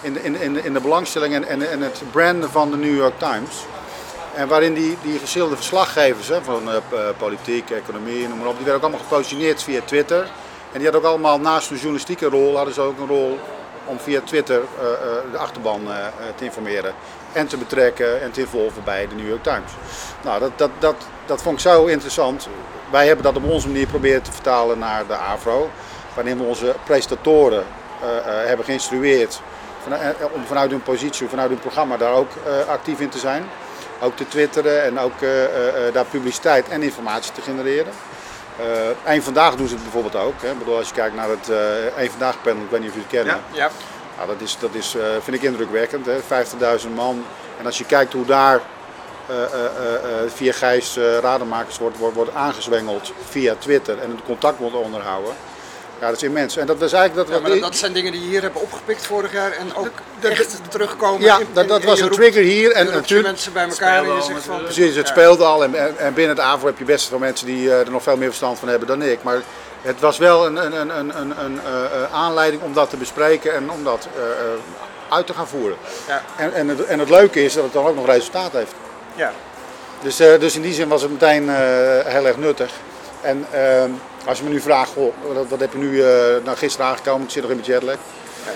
in 0.00 0.12
de, 0.12 0.22
in, 0.22 0.40
in, 0.40 0.64
in 0.64 0.72
de 0.72 0.80
belangstelling 0.80 1.34
en, 1.34 1.44
en, 1.48 1.70
en 1.70 1.80
het 1.80 2.02
branden 2.10 2.50
van 2.50 2.70
de 2.70 2.76
New 2.76 2.96
York 2.96 3.18
Times. 3.18 3.66
En 4.34 4.48
waarin 4.48 4.74
die, 4.74 4.96
die 5.02 5.18
verschillende 5.18 5.56
verslaggevers 5.56 6.28
hè, 6.28 6.42
van 6.42 6.70
eh, 6.70 6.76
eh, 6.76 7.16
politiek, 7.16 7.70
economie, 7.70 8.28
noem 8.28 8.38
maar 8.38 8.48
op, 8.48 8.56
die 8.56 8.64
werden 8.64 8.82
ook 8.82 8.90
allemaal 8.90 9.08
gepositioneerd 9.08 9.62
via 9.62 9.80
Twitter. 9.84 10.20
En 10.72 10.78
die 10.78 10.82
hadden 10.82 11.00
ook 11.00 11.06
allemaal 11.06 11.40
naast 11.40 11.68
hun 11.68 11.76
journalistieke 11.78 12.26
rol, 12.26 12.56
hadden 12.56 12.74
ze 12.74 12.80
ook 12.80 12.98
een 12.98 13.06
rol 13.06 13.38
om 13.84 13.98
via 13.98 14.20
Twitter 14.24 14.60
eh, 14.60 14.86
de 15.32 15.38
achterban 15.38 15.80
te 16.36 16.44
informeren. 16.44 16.94
En 17.32 17.46
te 17.46 17.56
betrekken 17.56 18.22
en 18.22 18.30
te 18.30 18.40
involven 18.40 18.84
bij 18.84 19.08
de 19.08 19.14
New 19.14 19.28
York 19.28 19.42
Times. 19.42 19.72
Nou, 20.24 20.40
dat, 20.40 20.50
dat, 20.56 20.70
dat, 20.78 20.94
dat 21.26 21.42
vond 21.42 21.54
ik 21.54 21.62
zo 21.62 21.84
interessant. 21.86 22.48
Wij 22.90 23.06
hebben 23.06 23.24
dat 23.24 23.36
op 23.36 23.50
onze 23.50 23.66
manier 23.66 23.86
proberen 23.86 24.22
te 24.22 24.32
vertalen 24.32 24.78
naar 24.78 25.06
de 25.06 25.14
AVRO. 25.14 25.70
Waarin 26.14 26.38
we 26.38 26.44
onze 26.44 26.74
presentatoren 26.84 27.64
hebben 28.46 28.64
geïnstrueerd 28.64 29.40
om 30.32 30.44
vanuit 30.46 30.70
hun 30.70 30.82
positie, 30.82 31.28
vanuit 31.28 31.48
hun 31.48 31.58
programma 31.58 31.96
daar 31.96 32.12
ook 32.12 32.30
actief 32.68 33.00
in 33.00 33.08
te 33.08 33.18
zijn. 33.18 33.44
Ook 34.02 34.16
te 34.16 34.28
twitteren 34.28 34.82
en 34.82 34.98
ook 34.98 35.20
eh, 35.20 35.44
eh, 35.44 35.86
eh, 35.86 35.94
daar 35.94 36.04
publiciteit 36.04 36.68
en 36.68 36.82
informatie 36.82 37.32
te 37.32 37.40
genereren. 37.40 37.92
Eh 38.58 39.12
Eén 39.14 39.22
Vandaag 39.22 39.54
doen 39.54 39.68
ze 39.68 39.74
het 39.74 39.82
bijvoorbeeld 39.82 40.16
ook. 40.16 40.42
Hè. 40.42 40.50
Ik 40.50 40.58
bedoel, 40.58 40.76
als 40.76 40.88
je 40.88 40.94
kijkt 40.94 41.14
naar 41.14 41.28
het 41.28 41.48
Eén 41.96 42.10
Vandaag 42.10 42.42
panel, 42.42 42.62
ik 42.62 42.70
weet 42.70 42.80
niet 42.80 42.88
of 42.88 42.94
jullie 42.94 43.08
het 43.10 43.16
kennen. 43.16 43.42
Ja. 43.52 43.64
ja. 43.64 43.70
Nou, 44.16 44.28
dat 44.28 44.40
is, 44.40 44.56
dat 44.60 44.74
is, 44.74 44.96
vind 45.20 45.36
ik 45.36 45.42
indrukwekkend. 45.42 46.06
hè. 46.06 46.18
50.000 46.80 46.88
man. 46.94 47.24
En 47.58 47.66
als 47.66 47.78
je 47.78 47.84
kijkt 47.84 48.12
hoe 48.12 48.24
daar 48.24 48.60
via 50.26 50.52
Gijs 50.52 50.96
Rademakers 51.20 51.78
wordt, 51.78 51.98
wordt, 51.98 52.14
wordt 52.14 52.34
aangezwengeld 52.34 53.12
via 53.28 53.54
Twitter 53.58 53.98
en 53.98 54.10
het 54.10 54.22
contact 54.24 54.58
wordt 54.58 54.76
onderhouden. 54.76 55.32
Ja, 56.02 56.08
dat 56.08 56.16
is 56.16 56.22
immens. 56.22 56.56
En 56.56 56.66
dat 56.66 56.82
is 56.82 56.92
eigenlijk 56.92 57.28
dat 57.28 57.36
Ja, 57.36 57.42
maar 57.42 57.50
dat, 57.50 57.60
dat 57.60 57.76
zijn 57.76 57.92
dingen 57.92 58.12
die 58.12 58.20
je 58.22 58.28
hier 58.28 58.42
hebben 58.42 58.62
opgepikt 58.62 59.06
vorig 59.06 59.32
jaar 59.32 59.52
en 59.52 59.74
ook 59.74 59.88
dat- 60.20 60.30
echt 60.30 60.56
terugkomen. 60.68 61.20
ja, 61.20 61.38
in- 61.38 61.46
dat, 61.52 61.62
in- 61.62 61.68
dat 61.68 61.84
was 61.84 62.00
een 62.00 62.06
roept- 62.08 62.16
trigger 62.20 62.42
hier. 62.42 62.72
En 62.72 62.86
natuurlijk, 62.86 63.28
mensen 63.28 63.52
bij 63.52 63.68
elkaar 63.68 63.96
en 64.04 64.14
je 64.14 64.20
Spelen 64.22 64.22
zegt 64.22 64.48
al 64.48 64.54
van... 64.54 64.64
Precies, 64.64 64.96
het 64.96 65.06
Ja. 65.06 65.12
speelde 65.12 65.44
al 65.44 65.62
en, 65.64 65.74
en, 65.74 65.98
en 65.98 66.14
binnen 66.14 66.36
het 66.36 66.44
AVO 66.44 66.66
heb 66.66 66.78
je 66.78 66.84
best 66.84 67.08
veel 67.08 67.18
mensen 67.18 67.46
die 67.46 67.70
eh, 67.70 67.80
er 67.80 67.90
nog 67.90 68.02
veel 68.02 68.16
meer 68.16 68.26
verstand 68.28 68.58
van 68.58 68.68
hebben 68.68 68.88
dan 68.88 69.02
ik. 69.02 69.22
Maar 69.22 69.38
het 69.82 70.00
was 70.00 70.18
wel 70.18 70.46
een, 70.46 70.56
een, 70.56 70.80
een, 70.80 70.98
een, 70.98 71.18
een, 71.20 71.32
een 71.44 71.60
eh, 71.64 71.84
eh, 71.84 72.12
aanleiding 72.14 72.62
om 72.62 72.72
dat 72.72 72.90
te 72.90 72.96
bespreken 72.96 73.54
en 73.54 73.70
om 73.70 73.84
dat 73.84 74.08
eh, 74.16 74.22
eh, 74.22 74.36
uit 75.08 75.26
te 75.26 75.34
gaan 75.34 75.48
voeren. 75.48 75.76
Ja. 76.08 76.22
En, 76.36 76.52
en, 76.54 76.68
het, 76.68 76.84
en 76.84 76.98
het 76.98 77.10
leuke 77.10 77.44
is 77.44 77.54
dat 77.54 77.64
het 77.64 77.72
dan 77.72 77.86
ook 77.86 77.94
nog 77.96 78.06
resultaat 78.06 78.52
heeft. 78.52 78.72
Ja. 79.14 79.32
Dus, 80.02 80.20
eh, 80.20 80.40
dus 80.40 80.54
in 80.56 80.62
die 80.62 80.74
zin 80.74 80.88
was 80.88 81.02
het 81.02 81.10
meteen 81.10 81.48
eh, 81.48 81.54
heel 82.04 82.26
erg 82.26 82.36
nuttig. 82.36 82.70
En 83.20 83.46
eh, 83.50 83.82
als 84.26 84.38
je 84.38 84.44
me 84.44 84.50
nu 84.50 84.60
vraagt, 84.60 84.90
goh, 84.92 85.12
wat, 85.34 85.48
wat 85.48 85.60
heb 85.60 85.72
je 85.72 85.78
nu 85.78 86.02
eh 86.02 86.44
nou, 86.44 86.56
gisteren 86.56 86.86
aangekomen, 86.86 87.22
ik 87.26 87.30
zit 87.30 87.42
nog 87.42 87.50
in 87.50 87.56
mijn 87.56 87.68
jetlag. 87.68 87.96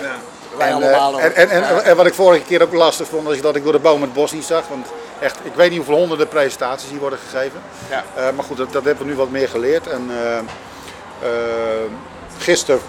Ja. 0.01 0.15
Wij 0.57 0.67
En, 0.67 0.73
allemaal 0.73 1.19
eh, 1.19 1.25
en, 1.25 1.35
en, 1.35 1.49
en, 1.49 1.83
en 1.83 1.95
wat 1.95 2.05
ik 2.05 2.13
vorige 2.13 2.43
keer 2.43 2.61
ook 2.61 2.73
lastig 2.73 3.07
vond, 3.07 3.29
is 3.29 3.41
dat 3.41 3.55
ik 3.55 3.63
door 3.63 3.71
de 3.71 3.79
boom 3.79 4.01
het 4.01 4.13
bos 4.13 4.31
niet 4.31 4.43
zag. 4.45 4.67
Want 4.67 4.87
echt, 5.19 5.37
ik 5.43 5.53
weet 5.55 5.69
niet 5.69 5.77
hoeveel 5.77 5.95
honderden 5.95 6.27
presentaties 6.27 6.89
hier 6.89 6.99
worden 6.99 7.19
gegeven. 7.29 7.61
Ja. 7.89 8.03
Eh, 8.15 8.23
maar 8.35 8.45
goed, 8.45 8.57
dat, 8.57 8.71
dat 8.73 8.83
hebben 8.83 9.05
we 9.05 9.11
nu 9.11 9.17
wat 9.17 9.29
meer 9.29 9.49
geleerd. 9.49 9.87
En, 9.87 10.09
eh, 10.09 10.37
eh, 10.37 11.91
gisteren 12.39 12.81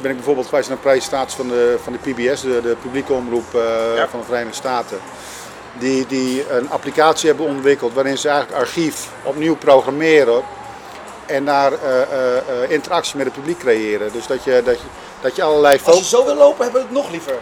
ben 0.00 0.10
ik 0.10 0.16
bijvoorbeeld 0.16 0.46
geweest 0.46 0.68
naar 0.68 0.76
een 0.76 0.82
presentatie 0.82 1.36
van 1.36 1.48
de, 1.48 1.78
van 1.82 1.92
de 1.92 1.98
PBS, 1.98 2.40
de, 2.40 2.60
de 2.62 2.76
publieke 2.82 3.12
omroep 3.12 3.54
eh, 3.54 3.96
Ja. 3.96 4.08
van 4.08 4.20
de 4.20 4.26
Verenigde 4.26 4.54
Staten. 4.54 4.98
Die, 5.78 6.06
die 6.06 6.50
een 6.50 6.70
applicatie 6.70 7.28
hebben 7.28 7.46
ontwikkeld 7.46 7.92
waarin 7.92 8.18
ze 8.18 8.28
eigenlijk 8.28 8.60
archief 8.60 9.08
opnieuw 9.22 9.56
programmeren 9.56 10.42
en 11.26 11.44
daar 11.44 11.72
eh, 11.72 12.02
eh, 12.02 12.36
eh, 12.36 12.70
interactie 12.70 13.16
met 13.16 13.26
het 13.26 13.34
publiek 13.34 13.58
creëren. 13.58 14.12
Dus 14.12 14.26
dat 14.26 14.44
je, 14.44 14.62
dat 14.64 14.74
je, 14.80 14.86
dat 15.20 15.36
je 15.36 15.42
allerlei 15.42 15.74
Als 15.74 15.84
je 15.84 15.90
foto's. 15.90 16.08
zo 16.10 16.24
wil 16.24 16.34
lopen, 16.34 16.62
hebben 16.64 16.80
we 16.82 16.86
het 16.88 16.96
nog 16.96 17.10
liever. 17.10 17.32
I'm 17.32 17.38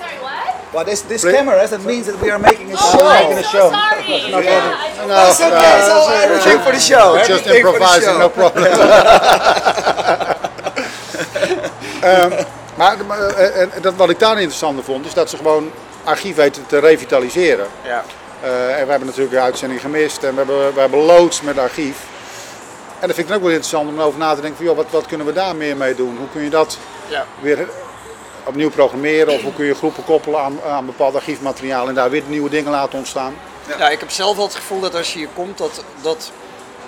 sorry, 0.00 0.18
what? 0.20 0.54
Well, 0.70 0.84
this, 0.84 1.00
this 1.06 1.22
cameras, 1.34 1.70
that 1.70 1.80
means 1.84 2.06
that 2.06 2.14
we 2.20 2.30
are 2.30 2.38
making 2.40 2.70
a 2.72 2.74
Oh, 2.74 2.90
show. 2.90 3.00
I'm 3.00 3.06
making 3.28 3.38
a 3.38 3.42
so 3.42 3.58
show. 3.58 3.70
sorry. 3.72 4.30
No 4.30 4.38
Yeah, 4.40 4.62
No, 5.06 5.14
That's 5.14 5.38
know. 5.38 5.46
okay, 5.48 5.80
uh, 5.80 6.04
so 6.04 6.12
everything 6.12 6.60
for 6.60 6.72
the 6.72 6.80
show. 6.80 7.16
Just 7.26 7.46
improvising, 7.46 8.02
show. 8.02 8.18
no 8.18 8.28
problem. 8.28 8.64
Ehm, 12.00 12.30
maar 12.74 12.96
en 13.54 13.70
dat, 13.80 13.94
wat 13.96 14.10
ik 14.10 14.18
daar 14.18 14.36
interessant 14.36 14.84
vond, 14.84 15.06
is 15.06 15.14
dat 15.14 15.30
ze 15.30 15.36
gewoon 15.36 15.70
archief 16.04 16.36
weten 16.36 16.66
te 16.66 16.78
revitaliseren. 16.78 17.66
Ja. 17.84 18.04
Eh, 18.40 18.78
en 18.78 18.84
we 18.84 18.90
hebben 18.90 19.06
natuurlijk 19.08 19.34
de 19.34 19.40
uitzending 19.40 19.80
gemist 19.80 20.22
en 20.22 20.30
we 20.30 20.36
hebben, 20.36 20.74
we 20.74 20.80
hebben 20.80 21.00
loods 21.00 21.40
met 21.40 21.58
archief. 21.58 21.96
En 23.00 23.06
dat 23.06 23.16
vind 23.16 23.18
ik 23.18 23.26
dan 23.28 23.36
ook 23.36 23.42
wel 23.42 23.50
interessant 23.52 23.88
om 23.88 24.00
over 24.00 24.18
na 24.18 24.34
te 24.34 24.40
denken 24.40 24.56
van, 24.56 24.66
joh, 24.66 24.76
wat, 24.76 24.86
wat 24.90 25.06
kunnen 25.06 25.26
we 25.26 25.32
daar 25.32 25.56
meer 25.56 25.76
mee 25.76 25.94
doen? 25.94 26.16
Hoe 26.16 26.28
kun 26.32 26.42
je 26.42 26.50
dat 26.50 26.78
Ja. 27.08 27.26
weer 27.40 27.68
opnieuw 28.44 28.70
programmeren 28.70 29.32
of 29.34 29.42
hoe 29.42 29.54
kun 29.54 29.64
je 29.64 29.74
groepen 29.74 30.04
koppelen 30.04 30.40
aan, 30.40 30.58
aan 30.68 30.86
bepaald 30.86 31.14
archiefmateriaal 31.14 31.88
en 31.88 31.94
daar 31.94 32.10
weer 32.10 32.22
nieuwe 32.26 32.50
dingen 32.50 32.70
laten 32.70 32.98
ontstaan? 32.98 33.34
Ja, 33.78 33.88
ik 33.88 34.00
heb 34.00 34.10
zelf 34.10 34.36
wel 34.36 34.44
het 34.44 34.54
gevoel 34.54 34.80
dat 34.80 34.94
als 34.94 35.12
je 35.12 35.18
hier 35.18 35.28
komt, 35.34 35.58
dat, 35.58 35.84
dat 36.00 36.30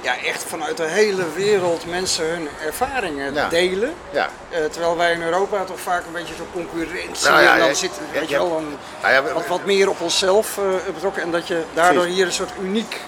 ja, 0.01 0.15
echt 0.25 0.43
vanuit 0.45 0.77
de 0.77 0.87
hele 0.87 1.23
wereld 1.35 1.87
mensen 1.87 2.29
hun 2.29 2.49
ervaringen 2.67 3.35
Ja. 3.35 3.49
delen. 3.49 3.95
Ja. 4.11 4.29
Eh, 4.51 4.65
terwijl 4.65 4.97
wij 4.97 5.13
in 5.13 5.23
Europa 5.23 5.65
toch 5.65 5.81
vaak 5.81 6.07
een 6.07 6.13
beetje 6.13 6.35
zo'n 6.35 6.47
concurrentie 6.53 7.29
Nou 7.29 7.43
ja, 7.43 7.53
en 7.53 7.59
dan 7.59 7.69
ja, 7.69 7.75
zit 7.75 7.91
weet 8.13 8.29
ja. 8.29 8.39
je 8.39 8.45
wel, 8.49 8.57
een, 8.59 8.77
Nou 9.03 9.33
wat, 9.35 9.47
wat 9.47 9.65
meer 9.65 9.89
op 9.89 10.01
onszelf 10.01 10.59
eh, 10.59 10.65
betrokken. 10.95 11.23
En 11.23 11.31
dat 11.31 11.47
je 11.47 11.63
daardoor 11.75 12.05
hier 12.05 12.27
een 12.27 12.33
soort 12.33 12.51
uniek 12.63 13.01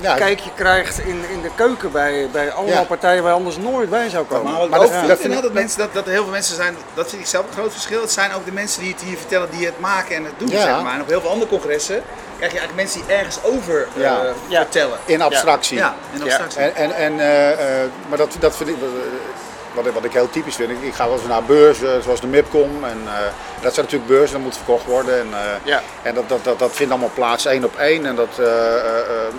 Ja, 0.00 0.14
kijkje 0.14 0.50
krijgt 0.54 0.98
in, 0.98 1.24
in 1.30 1.42
de 1.42 1.50
keuken 1.54 1.92
bij, 1.92 2.28
bij 2.32 2.52
allemaal 2.52 2.74
Ja. 2.74 2.82
partijen 2.82 3.22
waar 3.22 3.32
je 3.32 3.38
anders 3.38 3.56
nooit 3.56 3.90
bij 3.90 4.08
zou 4.08 4.24
komen. 4.26 4.52
Maar 4.52 4.62
ik 4.62 4.74
ook 4.74 4.80
dat- 4.80 4.90
vind, 4.90 5.08
dat 5.08 5.18
vind 5.18 5.52
mensen, 5.52 5.78
dat, 5.78 5.92
dat 5.94 6.04
er 6.06 6.10
heel 6.12 6.22
veel 6.22 6.32
mensen 6.32 6.56
zijn, 6.56 6.76
dat 6.94 7.08
vind 7.08 7.20
ik 7.22 7.28
zelf 7.28 7.46
een 7.46 7.52
groot 7.52 7.72
verschil. 7.72 8.00
Het 8.00 8.10
zijn 8.12 8.32
ook 8.34 8.44
de 8.44 8.52
mensen 8.52 8.82
die 8.82 8.92
het 8.92 9.02
hier 9.02 9.16
vertellen, 9.16 9.48
die 9.50 9.66
het 9.66 9.80
maken 9.80 10.16
en 10.16 10.24
het 10.24 10.32
doen. 10.38 10.48
Ja. 10.48 10.60
Zeg 10.62 10.82
maar. 10.82 10.94
En 10.94 11.00
op 11.00 11.08
heel 11.08 11.20
veel 11.20 11.30
andere 11.30 11.50
congressen 11.50 12.02
krijg 12.36 12.52
je 12.52 12.58
eigenlijk 12.58 12.74
mensen 12.88 13.06
die 13.06 13.16
ergens 13.16 13.38
over 13.42 13.88
eh, 14.02 14.12
vertellen. 14.50 14.98
in 15.04 15.22
abstractie. 15.22 15.76
Ja, 15.78 15.94
in 16.12 16.22
abstractie. 16.22 16.60
En, 16.60 16.74
en, 16.74 16.94
en, 16.96 17.20
eh, 17.20 17.82
eh, 17.82 17.88
maar 18.08 18.18
dat, 18.18 18.36
dat 18.38 18.56
vind 18.56 18.68
ik, 18.68 18.76
wat, 19.74 19.86
ik- 19.86 19.92
wat 19.92 20.04
ik 20.04 20.12
heel 20.12 20.30
typisch 20.30 20.54
vind, 20.56 20.70
ik, 20.70 20.82
ik 20.82 20.94
ga 20.94 21.04
wel 21.08 21.14
eens 21.18 21.26
naar 21.26 21.42
beurzen, 21.44 22.02
zoals 22.02 22.20
de 22.20 22.26
MIPCOM. 22.26 22.84
En, 22.84 23.00
eh, 23.06 23.12
dat 23.62 23.74
zijn 23.74 23.86
natuurlijk 23.86 24.06
beurzen, 24.06 24.32
dat 24.34 24.44
moet 24.44 24.56
verkocht 24.56 24.84
worden. 24.84 25.18
En, 25.20 25.26
eh, 25.32 25.40
Ja. 25.62 25.82
en 26.02 26.14
dat, 26.14 26.28
dat, 26.28 26.44
dat, 26.44 26.58
dat 26.58 26.72
vindt 26.72 26.92
allemaal 26.92 27.10
plaats 27.14 27.44
één 27.46 27.64
op 27.64 27.76
één. 27.76 28.06
En 28.06 28.14
dat, 28.16 28.38
eh, 28.38 28.46
eh, 28.46 28.98
eh, 28.98 29.34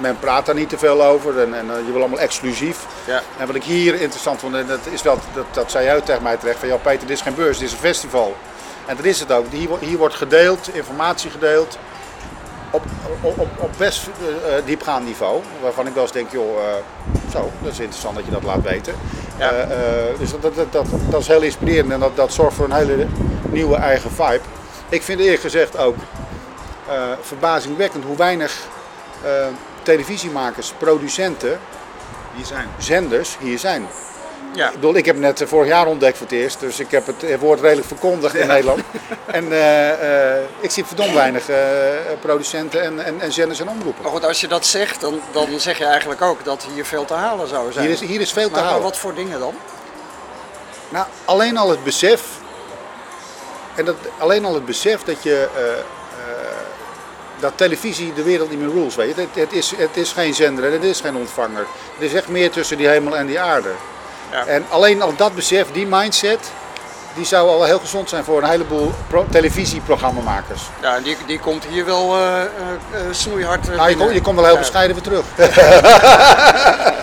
men 0.00 0.18
praat 0.18 0.46
daar 0.46 0.54
niet 0.54 0.68
te 0.68 0.78
veel 0.78 1.04
over 1.04 1.40
en, 1.40 1.54
en 1.54 1.70
eh, 1.70 1.86
je 1.86 1.92
wil 1.92 2.00
allemaal 2.00 2.18
exclusief. 2.18 2.86
Ja. 3.06 3.22
En 3.38 3.46
wat 3.46 3.54
ik 3.54 3.62
hier 3.62 4.00
interessant 4.00 4.40
vond, 4.40 4.54
en 4.54 4.66
dat 4.66 4.86
is 4.90 5.02
wel, 5.02 5.18
dat, 5.34 5.44
dat 5.50 5.70
zei 5.70 5.84
jij 5.84 6.00
tegen 6.00 6.22
mij 6.22 6.36
terecht, 6.36 6.58
van 6.58 6.68
ja 6.68 6.76
Peter, 6.76 7.06
dit 7.06 7.16
is 7.16 7.22
geen 7.22 7.34
beurs, 7.34 7.58
dit 7.58 7.66
is 7.66 7.72
een 7.72 7.78
festival. 7.78 8.36
En 8.86 8.96
dat 8.96 9.04
is 9.04 9.20
het 9.20 9.32
ook. 9.32 9.46
Hier, 9.50 9.68
hier 9.80 9.98
wordt 9.98 10.14
gedeeld, 10.14 10.74
informatie 10.74 11.30
gedeeld 11.30 11.78
op, 12.70 12.82
op, 13.20 13.48
op, 13.58 13.70
best 13.76 14.06
eh, 14.06 14.56
eh, 14.56 14.64
diepgaand 14.64 15.06
niveau. 15.06 15.40
Waarvan 15.62 15.86
ik 15.86 15.94
wel 15.94 16.02
eens 16.02 16.12
denk, 16.12 16.30
joh, 16.30 16.58
zo, 17.32 17.50
dat 17.62 17.72
is 17.72 17.78
interessant 17.78 18.16
dat 18.16 18.24
je 18.24 18.30
dat 18.30 18.42
laat 18.42 18.62
weten. 18.62 18.94
Ja. 19.38 19.66
Dus 20.18 20.30
dat, 20.30 20.54
dat, 20.54 20.72
dat, 20.72 20.86
dat 21.10 21.20
is 21.20 21.26
heel 21.26 21.42
inspirerend 21.42 21.92
en 21.92 22.00
dat, 22.00 22.16
dat 22.16 22.32
zorgt 22.32 22.56
voor 22.56 22.64
een 22.64 22.72
hele 22.72 23.06
nieuwe 23.50 23.76
eigen 23.76 24.10
vibe. 24.10 24.40
Ik 24.88 25.02
vind 25.02 25.20
eerlijk 25.20 25.40
gezegd 25.40 25.78
ook 25.78 25.96
verbazingwekkend 27.20 28.04
hoe 28.04 28.16
weinig 28.16 28.52
televisiemakers, 29.84 30.72
producenten 30.78 31.60
Hier 32.34 32.46
zijn. 32.46 32.68
zenders 32.78 33.36
hier 33.40 33.58
zijn. 33.58 33.86
Ja. 34.54 34.68
Ik 34.68 34.74
bedoel, 34.74 34.94
ik 34.96 35.04
heb 35.04 35.16
net 35.16 35.40
eh, 35.40 35.46
vorig 35.48 35.68
jaar 35.68 35.86
ontdekt 35.86 36.18
voor 36.18 36.26
het 36.26 36.36
eerst, 36.36 36.60
dus 36.60 36.80
ik 36.80 36.90
heb 36.90 37.06
het 37.06 37.22
eh, 37.22 37.38
woord 37.38 37.60
redelijk 37.60 37.86
verkondigd 37.86 38.34
in 38.34 38.46
Nederland. 38.46 38.82
En 39.26 39.52
eh, 39.52 40.38
ik 40.60 40.70
zie 40.70 40.84
verdomd 40.84 41.12
weinig 41.12 41.44
producenten 42.20 42.82
en, 42.82 43.04
en, 43.04 43.20
en 43.20 43.32
zenders 43.32 43.60
en 43.60 43.68
omroepen. 43.68 44.02
Maar 44.02 44.12
goed, 44.12 44.24
als 44.24 44.40
je 44.40 44.48
dat 44.48 44.66
zegt, 44.66 45.00
dan, 45.00 45.20
dan 45.32 45.60
zeg 45.60 45.78
je 45.78 45.84
eigenlijk 45.84 46.22
ook 46.22 46.44
dat 46.44 46.66
hier 46.74 46.84
veel 46.84 47.04
te 47.04 47.14
halen 47.14 47.48
zou 47.48 47.72
zijn. 47.72 47.84
Hier 47.84 47.94
is, 47.94 48.00
hier 48.00 48.20
is 48.20 48.32
veel 48.32 48.46
te 48.46 48.50
maar, 48.50 48.60
maar 48.60 48.68
halen. 48.70 48.84
wat 48.84 48.96
voor 48.96 49.14
dingen 49.14 49.38
dan? 49.38 49.54
Nou, 50.88 51.06
alleen 51.24 51.56
al 51.56 51.70
het 51.70 51.84
besef. 51.84 52.22
En 53.74 53.84
dat, 53.84 53.96
alleen 54.18 54.44
al 54.44 54.54
het 54.54 54.64
besef 54.64 55.02
dat 55.02 55.22
je. 55.22 55.48
Dat 57.40 57.52
televisie 57.54 58.12
de 58.12 58.22
wereld 58.22 58.50
niet 58.50 58.58
meer 58.60 58.70
rules, 58.72 58.94
weet 58.94 59.14
je. 59.14 59.20
Het, 59.20 59.28
het, 59.34 59.52
is, 59.52 59.72
het 59.76 59.96
is 59.96 60.12
geen 60.12 60.34
zender 60.34 60.64
en 60.64 60.72
het 60.72 60.82
is 60.84 61.00
geen 61.00 61.16
ontvanger. 61.16 61.66
Er 61.98 62.04
is 62.04 62.14
echt 62.14 62.28
meer 62.28 62.50
tussen 62.50 62.76
die 62.76 62.88
hemel 62.88 63.16
en 63.16 63.26
die 63.26 63.40
aarde. 63.40 63.70
Ja. 64.30 64.46
En 64.46 64.64
alleen 64.68 65.02
al 65.02 65.16
dat 65.16 65.34
besef, 65.34 65.66
die 65.72 65.86
mindset, 65.86 66.38
die 67.14 67.24
zou 67.24 67.48
al 67.48 67.64
heel 67.64 67.78
gezond 67.78 68.08
zijn 68.08 68.24
voor 68.24 68.42
een 68.42 68.48
heleboel 68.48 68.92
pro- 69.08 69.26
televisieprogrammamakers. 69.30 70.62
Ja, 70.82 70.96
en 70.96 71.02
die, 71.02 71.16
die 71.26 71.38
komt 71.38 71.64
hier 71.64 71.84
wel 71.84 72.16
eh, 72.16 72.40
eh, 72.40 72.46
eh, 72.92 73.00
snoeihard 73.10 73.76
Nou, 73.76 73.88
je, 73.90 73.96
komt, 73.96 74.12
je 74.12 74.20
komt 74.20 74.34
wel 74.36 74.44
heel 74.44 74.54
Ja. 74.54 74.60
bescheiden 74.60 74.94
weer 74.96 75.04
terug. 75.04 75.24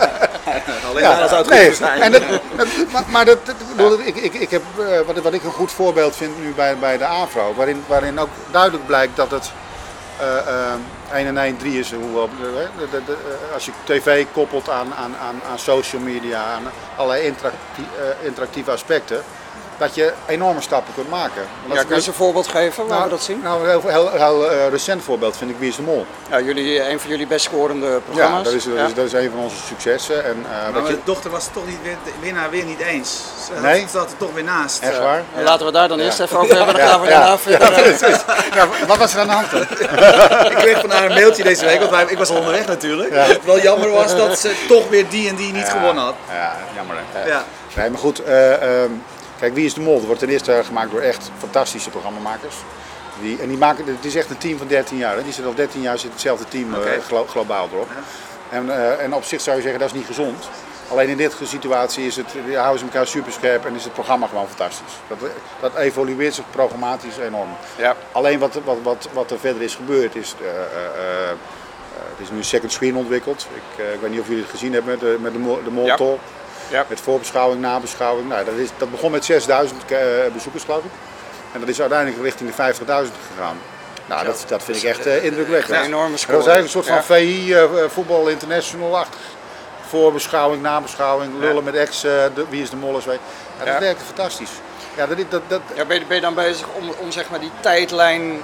Alleen 0.90 1.04
daar 1.04 1.28
zou 1.30 1.42
het 1.42 1.50
nee, 1.50 1.68
goed 1.68 1.76
zijn. 1.76 2.02
en 2.02 2.12
dat, 2.12 2.22
dat- 2.56 2.68
maar, 2.92 3.04
maar 3.08 3.26
dat, 3.26 3.38
dat- 3.76 4.00
ik 4.00 4.16
ik, 4.16 4.16
ik, 4.16 4.34
ik 4.34 4.52
heb, 4.52 4.62
eh, 4.80 5.00
wat, 5.06 5.18
wat 5.24 5.34
ik 5.34 5.44
een 5.44 5.52
goed 5.52 5.72
voorbeeld 5.72 6.16
vind 6.16 6.40
nu 6.40 6.54
bij, 6.54 6.78
bij 6.78 6.98
de 6.98 7.06
AVRO, 7.06 7.54
waarin, 7.56 7.84
waarin 7.88 8.20
ook 8.20 8.30
duidelijk 8.52 8.86
blijkt 8.86 9.16
dat 9.16 9.32
het 9.32 9.52
1 10.22 11.28
en 11.28 11.38
1 11.38 11.58
3 11.58 11.80
is. 11.80 11.92
Hoewel, 11.92 12.30
eh, 12.40 12.64
eh, 12.64 13.54
als 13.54 13.66
je 13.66 13.72
tv 13.84 14.26
koppelt 14.34 14.70
aan, 14.70 14.94
aan, 14.94 15.16
aan, 15.18 15.42
aan 15.50 15.60
social 15.60 16.02
media, 16.02 16.44
aan 16.44 16.64
allerlei 16.96 17.26
interactie- 17.26 17.88
eh, 17.98 18.26
interactieve 18.26 18.72
aspecten, 18.72 19.24
dat 19.82 19.96
je 19.96 20.14
enorme 20.28 20.62
stappen 20.62 20.94
kunt 20.94 21.10
maken. 21.10 21.42
Ja, 21.68 21.76
kun 21.80 21.88
je 21.90 21.96
eens 21.96 22.08
een 22.08 22.14
voorbeeld 22.14 22.48
geven 22.48 22.84
waar 22.88 22.92
nou, 22.98 23.04
we 23.04 23.10
dat 23.10 23.24
zien? 23.24 23.40
Nou, 23.44 23.64
een 23.64 23.70
heel, 23.70 23.82
heel, 23.88 24.12
heel 24.12 24.52
eh, 24.52 24.68
recent 24.70 25.04
voorbeeld 25.04 25.38
vind 25.38 25.52
ik 25.52 25.56
Wie 25.60 25.70
is 25.70 25.76
de 25.76 25.82
Mol. 25.82 26.06
Ja, 26.30 26.40
jullie, 26.40 26.90
een 26.90 27.00
van 27.00 27.10
jullie 27.10 27.28
best 27.28 27.46
scorende 27.46 28.00
programma's. 28.06 28.38
Ja, 28.38 28.44
dat 28.44 28.54
is, 28.54 28.64
dat, 28.64 28.74
Ja. 28.76 28.86
is, 28.86 28.94
dat 28.94 29.06
is 29.06 29.14
een 29.14 29.30
van 29.32 29.40
onze 29.40 29.56
successen. 29.68 30.26
En, 30.26 30.46
eh, 30.46 30.52
Maar 30.64 30.72
wat 30.74 30.82
je, 30.88 30.92
mijn 30.92 31.02
dochter 31.06 31.30
was 31.32 31.44
het 31.44 31.54
toch 31.54 31.68
niet 31.68 31.78
weer, 31.84 31.96
winnaar 32.22 32.50
weer 32.50 32.64
niet 32.64 32.80
eens. 32.80 33.24
Ze 33.48 33.54
had- 33.54 33.62
Nee? 33.62 33.86
zat 33.92 34.12
er 34.12 34.18
toch 34.18 34.34
weer 34.34 34.44
naast. 34.44 34.82
echt 34.82 34.98
waar? 35.00 35.22
En 35.36 35.44
Laten 35.44 35.66
we 35.66 35.72
daar 35.72 35.88
dan 35.88 35.98
Ja. 35.98 36.04
eerst 36.04 36.20
even 36.20 36.38
over 36.40 36.56
hebben. 36.56 36.76
Dan 36.76 36.84
Ja, 36.86 36.90
gaan 36.92 37.02
we 37.02 37.10
ja. 37.10 37.20
daarna 37.20 37.38
verder. 37.38 38.56
Ja, 38.56 38.68
wat 38.88 38.98
was 38.98 39.14
er 39.14 39.20
aan 39.20 39.28
de 39.28 39.34
hand? 39.34 39.52
Ik 40.52 40.58
kreeg 40.58 40.80
van 40.80 40.90
haar 40.92 41.04
een 41.06 41.14
mailtje 41.14 41.44
deze 41.44 41.66
week, 41.66 41.80
want 41.80 41.92
wij- 41.92 42.06
ik 42.08 42.18
was 42.18 42.30
al 42.30 42.36
onderweg 42.38 42.68
natuurlijk. 42.68 43.14
Ja. 43.14 43.28
Wat 43.28 43.38
wel 43.46 43.60
jammer 43.60 43.90
was 43.92 44.16
dat 44.16 44.40
ze 44.40 44.66
toch 44.68 44.90
weer 44.90 45.10
die 45.10 45.30
en 45.30 45.36
die 45.36 45.54
niet 45.54 45.70
gewonnen 45.70 46.04
had. 46.04 46.16
Ja, 46.32 46.56
jammer 46.76 46.96
hè. 47.12 47.28
Ja. 47.28 47.44
Nee, 47.76 47.90
maar 47.90 48.00
goed. 48.00 48.24
eh, 48.24 48.54
ehm, 48.84 48.92
kijk, 49.42 49.54
Wie 49.54 49.66
is 49.66 49.74
de 49.74 49.82
Mol? 49.82 49.96
Dat 49.98 50.06
wordt 50.06 50.20
ten 50.20 50.30
eerste 50.30 50.62
gemaakt 50.66 50.92
door 50.92 51.02
echt 51.02 51.32
fantastische 51.38 51.90
programmamakers. 51.90 52.56
Die, 53.22 53.42
en 53.42 53.48
die 53.48 53.58
maken, 53.58 53.86
het 53.86 54.06
is 54.06 54.16
echt 54.16 54.30
een 54.30 54.38
team 54.38 54.58
van 54.58 54.68
13 54.68 54.98
jaar. 54.98 55.16
Hè. 55.16 55.24
Die 55.24 55.34
zit 55.34 55.46
al 55.46 55.54
13 55.56 55.82
jaar 55.82 55.98
zit 55.98 56.12
hetzelfde 56.12 56.46
team 56.48 56.74
eh, 56.74 56.80
glo- 57.08 57.26
globaal 57.28 57.70
erop. 57.74 57.90
En, 58.50 58.70
eh, 58.70 59.04
en 59.04 59.14
op 59.14 59.24
zich 59.24 59.42
zou 59.42 59.56
je 59.56 59.62
zeggen 59.62 59.80
dat 59.80 59.90
is 59.90 59.96
niet 59.96 60.06
gezond. 60.06 60.50
Alleen 60.92 61.10
in 61.10 61.18
dit 61.18 61.36
situatie 61.44 62.06
is 62.06 62.16
het, 62.16 62.26
houden 62.56 62.80
ze 62.80 62.86
elkaar 62.86 63.08
super 63.08 63.32
scherp 63.32 63.66
en 63.66 63.76
is 63.76 63.84
het 63.84 63.94
programma 63.94 64.28
gewoon 64.28 64.48
fantastisch. 64.48 64.94
Dat, 65.08 65.18
dat 65.62 65.76
evolueert 65.76 66.34
zich 66.34 66.44
programmatisch 66.50 67.18
enorm. 67.18 67.50
Ja. 67.78 67.96
Alleen 68.12 68.40
wat, 68.40 68.60
wat, 68.64 68.78
wat, 68.84 69.08
wat 69.14 69.32
er 69.32 69.40
verder 69.40 69.62
is 69.62 69.76
gebeurd 69.76 70.16
is, 70.16 70.36
eh, 70.42 70.48
eh, 70.48 70.54
eh, 71.24 71.30
er 72.18 72.22
is 72.22 72.30
nu 72.32 72.38
een 72.38 72.44
second 72.44 72.72
screen 72.72 72.96
ontwikkeld. 72.96 73.48
Ik, 73.54 73.86
eh, 73.86 73.94
ik 73.94 74.00
weet 74.02 74.12
niet 74.12 74.20
of 74.20 74.28
jullie 74.28 74.42
het 74.42 74.52
gezien 74.52 74.74
hebben 74.74 74.92
met 74.92 75.00
de, 75.00 75.18
met 75.22 75.34
de, 75.34 75.60
de 75.64 75.72
Mol 75.72 75.86
Ja. 75.86 75.96
Ja. 76.72 76.86
Met 76.90 77.00
voorbeschouwing, 77.02 77.62
nabeschouwing. 77.62 78.30
Nou, 78.30 78.46
dat, 78.46 78.54
is, 78.54 78.70
dat 78.78 78.92
begon 78.92 79.12
met 79.12 79.26
6000 79.26 79.92
eh, 79.92 79.98
bezoekers 80.34 80.64
geloof 80.64 80.84
ik. 80.84 80.92
En 81.54 81.60
dat 81.60 81.70
is 81.70 81.80
uiteindelijk 81.82 82.22
richting 82.24 82.56
de 82.56 82.74
50.000 82.74 82.86
gegaan. 83.36 83.58
Nou, 84.06 84.26
dat, 84.26 84.44
dat 84.48 84.64
vind 84.64 84.78
ik 84.78 84.84
echt 84.84 85.06
eh, 85.06 85.24
indrukwekkend. 85.24 85.78
Een 85.78 85.84
enorme 85.84 86.10
Dat 86.12 86.20
score. 86.20 86.38
was 86.38 86.48
eigenlijk 86.48 86.76
een 86.76 86.84
soort 86.94 87.06
van. 87.06 87.16
VI, 87.18 87.54
eh, 87.54 87.64
Voetbal 87.90 88.28
International 88.28 88.98
acht. 88.98 89.16
Voorbeschouwing, 89.88 90.62
nabeschouwing, 90.62 91.40
lullen 91.40 91.64
met 91.64 91.76
ex, 91.76 92.02
de- 92.02 92.46
wie 92.50 92.62
is 92.62 92.70
de 92.70 92.76
molles. 92.76 93.06
weet. 93.06 93.20
Ja, 93.60 93.66
dat 93.66 93.74
Ja. 93.74 93.80
werkte 93.80 94.04
fantastisch. 94.06 94.50
Ja, 94.98 95.06
dat, 95.08 95.18
dat, 95.30 95.42
dat, 95.48 95.62
Ja, 95.76 95.86
ben, 95.86 96.00
je, 96.00 96.06
ben 96.06 96.16
je 96.16 96.22
dan 96.22 96.34
bezig 96.34 96.68
om, 96.80 96.90
om 97.00 97.12
zeg 97.12 97.30
maar 97.30 97.40
die 97.40 97.52
tijdlijn 97.60 98.42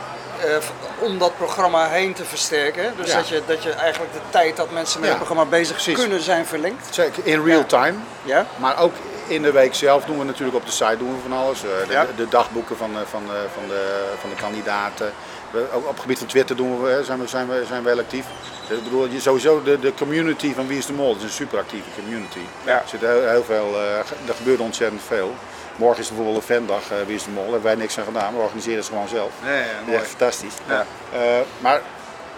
om 1.00 1.17
dat 1.20 1.38
programma 1.38 1.88
heen 1.89 2.13
te 2.13 2.25
versterken? 2.25 2.94
Dus 2.98 3.08
Ja. 3.12 3.15
dat, 3.17 3.27
je, 3.27 3.41
dat 3.48 3.63
je 3.63 3.72
eigenlijk 3.72 4.13
de 4.13 4.20
tijd 4.29 4.56
dat 4.58 4.72
mensen 4.72 5.00
met 5.00 5.10
Ja, 5.10 5.15
het 5.15 5.25
programma 5.25 5.50
bezig 5.51 5.74
precies. 5.74 5.98
kunnen 6.00 6.22
zijn 6.22 6.46
verlengd? 6.46 6.88
zeker 6.96 7.25
in 7.25 7.44
real 7.44 7.58
Ja. 7.60 7.63
time. 7.65 7.98
Ja? 8.24 8.46
Maar 8.58 8.79
ook 8.79 8.94
in 9.27 9.41
de 9.41 9.51
week 9.51 9.74
zelf 9.75 10.06
doen 10.06 10.17
we 10.17 10.24
natuurlijk 10.24 10.58
op 10.58 10.65
de 10.65 10.72
site 10.72 10.98
doen 10.98 11.15
we 11.15 11.22
van 11.29 11.38
alles. 11.38 11.63
Eh, 11.63 11.70
de, 11.88 11.94
Ja. 11.94 12.06
de 12.15 12.27
dagboeken 12.27 12.77
van, 12.77 12.89
eh, 12.96 13.01
van, 13.10 13.24
eh, 13.24 13.32
van, 13.53 13.63
de, 13.67 14.03
van 14.20 14.29
de 14.29 14.36
kandidaten. 14.36 15.12
We, 15.51 15.65
ook 15.74 15.84
op 15.84 15.91
het 15.91 16.00
gebied 16.01 16.17
van 16.17 16.27
Twitter 16.27 16.56
doen 16.56 16.82
we, 16.84 17.01
zijn, 17.03 17.20
we, 17.20 17.27
zijn, 17.27 17.48
we, 17.48 17.63
zijn 17.67 17.84
we 17.84 17.91
actief. 18.00 18.25
Ik 18.70 18.84
bedoel, 18.84 19.08
je, 19.08 19.20
sowieso 19.20 19.63
de, 19.63 19.79
de 19.79 19.94
community 19.94 20.53
van 20.53 20.67
Wie 20.67 20.77
is 20.77 20.86
de 20.86 20.94
Mol, 20.94 21.08
dat 21.08 21.17
is 21.17 21.24
een 21.24 21.29
super 21.29 21.60
actieve 21.60 21.88
community. 21.96 22.39
Ja. 22.65 22.72
Er 22.74 22.84
zit 22.86 23.00
heel, 23.01 23.27
heel 23.27 23.44
veel, 23.44 23.74
eh, 23.75 23.98
er 24.27 24.36
gebeurt 24.38 24.60
ontzettend 24.60 25.01
veel. 25.08 25.34
Morgen 25.78 26.02
is 26.02 26.08
bijvoorbeeld 26.08 26.38
een 26.38 26.56
fandag, 26.56 26.92
eh, 26.92 26.98
Wie 27.06 27.16
is 27.16 27.24
de 27.24 27.30
Mol, 27.30 27.44
daar 27.44 27.52
hebben 27.52 27.70
wij 27.72 27.80
niks 27.80 27.98
aan 27.98 28.06
gedaan, 28.06 28.34
we 28.36 28.40
organiseren 28.42 28.78
het 28.80 28.88
gewoon 28.88 29.08
zelf. 29.08 29.32
Ja, 29.44 29.52
ja, 29.54 29.64
mooi. 29.86 29.98
echt 29.98 30.08
fantastisch. 30.08 30.54
Ja. 30.68 30.86
Eh, 31.14 31.20
maar 31.60 31.82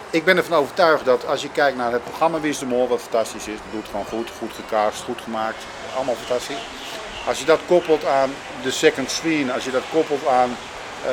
ik 0.09 0.23
ben 0.25 0.37
ervan 0.37 0.57
overtuigd 0.57 1.05
dat 1.05 1.25
als 1.27 1.41
je 1.41 1.49
kijkt 1.51 1.77
naar 1.77 1.91
het 1.91 2.03
programma 2.03 2.39
Wie 2.39 2.49
is 2.49 2.59
de 2.59 2.65
Mol, 2.65 2.87
wat 2.87 3.01
fantastisch 3.01 3.47
is, 3.47 3.57
doet 3.71 3.85
gewoon 3.91 4.05
goed, 4.05 4.29
goed 4.37 4.51
gecast, 4.55 5.01
goed 5.03 5.21
gemaakt, 5.23 5.63
allemaal 5.95 6.15
fantastisch. 6.25 6.63
Als 7.27 7.39
je 7.39 7.45
dat 7.45 7.59
koppelt 7.67 8.05
aan 8.05 8.33
de 8.61 8.71
second 8.71 9.11
screen, 9.11 9.51
als 9.51 9.63
je 9.65 9.71
dat 9.71 9.83
koppelt 9.91 10.27
aan 10.27 10.49
eh, 11.05 11.11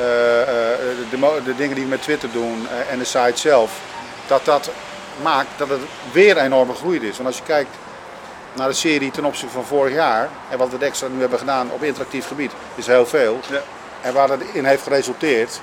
de, 1.09 1.17
mo- 1.17 1.43
de 1.43 1.55
dingen 1.55 1.75
die 1.75 1.83
we 1.83 1.89
met 1.89 2.01
Twitter 2.01 2.31
doen 2.31 2.67
en 2.89 2.97
de 2.99 3.05
site 3.05 3.31
zelf, 3.39 3.71
dat 4.27 4.45
dat 4.45 4.69
maakt 5.21 5.47
dat 5.57 5.69
het 5.69 5.79
weer 6.11 6.37
enorm 6.37 6.69
gegroeid 6.69 7.01
is. 7.01 7.15
Want 7.17 7.27
als 7.27 7.37
je 7.37 7.43
kijkt 7.43 7.69
naar 8.57 8.67
de 8.67 8.73
serie 8.73 9.11
ten 9.11 9.25
opzichte 9.25 9.53
van 9.53 9.65
vorig 9.65 9.93
jaar 9.93 10.29
en 10.49 10.57
wat 10.57 10.67
we 10.67 10.73
het 10.73 10.83
extra 10.83 11.07
nu 11.07 11.19
hebben 11.19 11.39
gedaan 11.39 11.69
op 11.71 11.83
interactief 11.83 12.27
gebied, 12.27 12.51
is 12.75 12.87
heel 12.87 13.05
veel. 13.05 13.39
Ja. 13.49 13.61
En 14.01 14.13
waar 14.13 14.27
dat 14.27 14.37
in 14.53 14.65
heeft 14.65 14.83
geresulteerd, 14.83 15.59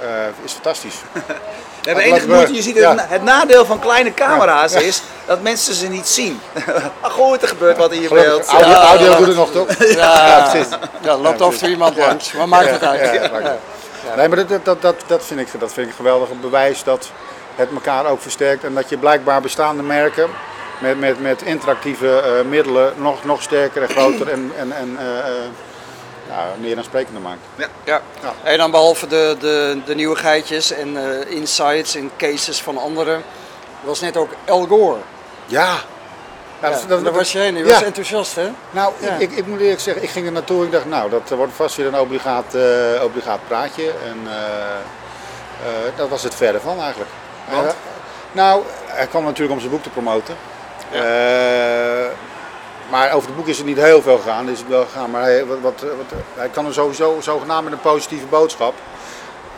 eh, 0.00 0.08
is 0.44 0.52
fantastisch. 0.52 0.94
We 1.82 1.92
hebben 1.92 2.10
Laten 2.10 2.30
enige. 2.34 2.54
Je 2.54 2.62
ziet 2.62 2.74
het, 2.74 2.82
ja. 2.82 3.06
het 3.08 3.22
nadeel 3.22 3.64
van 3.64 3.78
kleine 3.78 4.14
camera's 4.14 4.72
is 4.74 5.02
dat 5.26 5.42
mensen 5.42 5.74
ze 5.74 5.88
niet 5.88 6.06
zien. 6.06 6.40
Maar 7.00 7.10
goed, 7.10 7.42
er 7.42 7.48
gebeurt 7.48 7.76
wat 7.76 7.92
in 7.92 8.00
je 8.00 8.06
Gelukkig, 8.06 8.32
beeld. 8.32 8.46
audio, 8.48 8.70
Ja. 8.70 8.86
audio 8.86 9.16
doet 9.16 9.26
het 9.26 9.36
nog 9.36 9.50
toch? 9.50 9.68
Ja, 9.96 10.48
precies. 10.50 10.72
Ja, 11.00 11.16
loopt 11.16 11.40
af 11.42 11.58
toe 11.58 11.68
iemand 11.68 11.96
Ja. 11.96 12.06
langs. 12.06 12.32
Maar 12.32 12.48
maakt 12.48 12.70
het 12.70 12.80
Ja, 12.80 12.88
uit. 12.88 13.00
ja, 13.14 13.20
het. 13.20 14.16
Nee, 14.16 14.28
maar 14.28 14.36
dat, 14.36 14.48
dat, 14.48 14.64
dat, 14.64 14.82
dat, 14.82 14.94
dat, 15.06 15.24
vind 15.24 15.40
ik, 15.40 15.48
dat 15.60 15.72
vind 15.72 15.88
ik 15.88 15.94
geweldig. 15.94 16.30
Een 16.30 16.40
bewijs 16.40 16.84
dat 16.84 17.10
het 17.54 17.68
elkaar 17.74 18.06
ook 18.06 18.20
versterkt. 18.22 18.64
En 18.64 18.74
dat 18.74 18.88
je 18.88 18.96
blijkbaar 18.96 19.40
bestaande 19.40 19.82
merken 19.82 20.28
met, 20.78 20.98
met, 20.98 21.20
met 21.20 21.42
interactieve 21.42 22.20
eh, 22.20 22.44
middelen 22.48 22.92
nog, 22.96 23.24
nog 23.24 23.42
sterker 23.42 23.82
en 23.82 23.88
groter 23.88 24.28
en, 24.28 24.52
en, 24.58 24.72
en 24.72 24.96
eh, 24.98 25.18
eh, 25.18 25.24
ja, 26.28 26.44
meer 26.60 26.76
aansprekender 26.76 27.22
maakt. 27.22 27.40
Ja. 27.54 27.66
Ja. 27.84 28.00
En 28.42 28.58
dan 28.58 28.70
behalve 28.70 29.06
de, 29.06 29.36
de, 29.40 29.78
de 29.84 29.94
nieuwigheidjes 29.94 30.70
en 30.72 30.96
eh, 30.96 31.30
insights 31.36 31.94
en 31.94 32.10
cases 32.16 32.62
van 32.62 32.78
anderen, 32.78 33.22
was 33.80 34.00
net 34.00 34.16
ook 34.16 34.30
El 34.44 34.66
Gore. 34.66 34.98
Ja. 35.46 35.74
Ja, 36.60 36.68
Ja, 36.68 36.78
dat- 37.02 37.14
was 37.14 37.32
je 37.32 37.38
heen, 37.38 37.56
je 37.56 37.64
ja. 37.64 37.70
was 37.72 37.82
enthousiast 37.82 38.34
hè? 38.34 38.50
Nou, 38.70 38.92
Ja. 38.98 39.14
ik, 39.14 39.20
ik, 39.30 39.36
ik 39.36 39.46
moet 39.46 39.60
eerlijk 39.60 39.80
zeggen, 39.80 40.02
ik 40.02 40.10
ging 40.10 40.26
er 40.26 40.32
naartoe 40.32 40.58
en 40.60 40.66
ik 40.66 40.72
dacht, 40.72 40.86
nou, 40.86 41.10
dat 41.10 41.28
wordt 41.28 41.52
vast 41.52 41.76
weer 41.76 41.86
een 41.86 41.98
obligaat, 41.98 42.54
eh, 42.54 43.02
obligaat 43.02 43.38
praatje. 43.48 43.90
En 43.90 44.18
eh, 44.26 44.34
eh, 45.66 45.92
dat 45.96 46.08
was 46.08 46.22
het 46.22 46.34
verder 46.34 46.60
van 46.60 46.80
eigenlijk. 46.80 47.10
Want? 47.50 47.74
Nou, 48.32 48.62
hij 48.86 49.06
kwam 49.06 49.24
natuurlijk 49.24 49.52
om 49.52 49.58
zijn 49.58 49.70
boek 49.70 49.82
te 49.82 49.90
promoten. 49.90 50.36
Eh, 50.92 52.12
maar 52.90 53.12
over 53.12 53.28
het 53.28 53.36
boek 53.36 53.46
is 53.46 53.56
het 53.56 53.66
niet 53.66 53.76
heel 53.80 54.02
veel 54.02 54.16
gegaan. 54.18 54.48
Is 54.48 54.58
het 54.58 54.68
wel 54.68 54.84
gegaan, 54.84 55.10
maar 55.10 55.22
hij, 55.22 55.44
wat, 55.46 55.58
wat, 55.60 55.82
hij 56.34 56.48
kan 56.48 56.66
er 56.66 56.72
sowieso 56.72 57.16
zogenaamd 57.20 57.64
met 57.64 57.72
een 57.72 57.80
positieve 57.80 58.26
boodschap. 58.26 58.74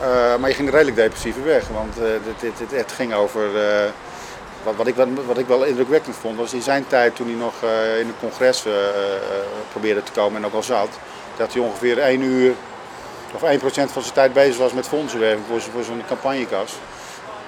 Eh, 0.01 0.37
maar 0.37 0.49
je 0.49 0.55
ging 0.55 0.69
er 0.69 0.75
redelijk 0.75 0.97
depressiever 0.97 1.45
weg, 1.45 1.69
want 1.69 1.97
eh, 1.99 2.05
dit, 2.25 2.41
dit, 2.41 2.53
dit- 2.69 2.79
het 2.81 2.93
ging 2.93 3.15
over. 3.15 3.43
wat, 4.63 4.75
wat, 4.77 4.87
ik, 4.87 4.95
wat, 5.27 5.39
ik 5.39 5.47
wel 5.47 5.65
indrukwekkend 5.65 6.17
vond, 6.21 6.37
was 6.39 6.53
in 6.53 6.63
zijn 6.63 6.87
tijd 6.87 7.17
toen 7.17 7.27
hij 7.27 7.37
nog 7.37 7.53
in 8.01 8.07
het 8.07 8.17
congres 8.21 8.65
probeerde 9.71 10.03
te 10.03 10.13
komen 10.13 10.37
en 10.37 10.47
ook 10.47 10.55
al 10.55 10.63
zat, 10.63 10.89
dat 11.37 11.53
hij 11.53 11.63
ongeveer 11.63 11.99
1 11.99 12.23
uur 12.23 12.55
of 13.35 13.43
1% 13.43 13.63
van 13.93 14.03
zijn 14.03 14.15
tijd 14.15 14.33
bezig 14.33 14.57
was 14.57 14.73
met 14.73 14.89
fondsenwerving 14.89 15.47
voor, 15.49 15.61
zijn- 15.61 15.73
voor 15.73 15.85
zo'n 15.85 16.03
campagnekas. 16.09 16.73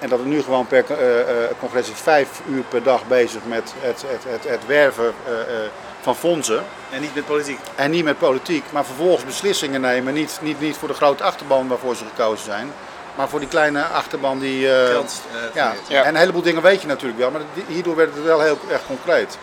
En 0.01 0.09
dat 0.09 0.19
het 0.19 0.29
nu 0.29 0.43
gewoon 0.43 0.67
per 0.67 0.85
eh, 0.89 1.21
eh, 1.21 1.51
congres 1.61 1.91
is 1.91 1.99
5 2.01 2.29
uur 2.49 2.63
per 2.63 2.83
dag 2.83 3.07
bezig 3.07 3.41
met 3.45 3.75
het, 3.81 4.03
het, 4.07 4.25
het, 4.29 4.49
het 4.49 4.67
werven 4.67 5.13
eh, 5.27 5.33
eh, 5.41 5.71
van 6.01 6.17
fondsen. 6.17 6.65
En 6.91 7.01
niet 7.01 7.15
met 7.15 7.27
politiek. 7.27 7.59
En 7.75 7.91
niet 7.91 8.05
met 8.05 8.19
politiek, 8.19 8.65
maar 8.71 8.85
vervolgens 8.85 9.25
beslissingen 9.25 9.81
nemen. 9.81 10.15
Niet, 10.15 10.39
niet, 10.43 10.61
niet 10.61 10.77
voor 10.77 10.89
de 10.89 10.95
grote 10.95 11.23
achterban 11.23 11.69
waarvoor 11.69 11.97
ze 11.97 12.05
gekozen 12.15 12.45
zijn, 12.45 12.73
maar 13.17 13.29
voor 13.29 13.39
die 13.41 13.49
kleine 13.49 13.83
achterban 13.83 14.39
die. 14.39 14.73
eh, 14.75 14.87
Geld. 14.91 15.21
eh, 15.33 15.55
ja. 15.89 16.03
en 16.03 16.09
een 16.09 16.17
heleboel 16.21 16.43
dingen 16.43 16.63
weet 16.63 16.81
je 16.81 16.87
natuurlijk 16.87 17.19
wel, 17.19 17.31
maar 17.31 17.41
hierdoor 17.67 17.97
werd 17.97 18.15
het 18.15 18.25
wel 18.25 18.41
heel 18.41 18.59
erg 18.71 18.87
concreet. 18.87 19.39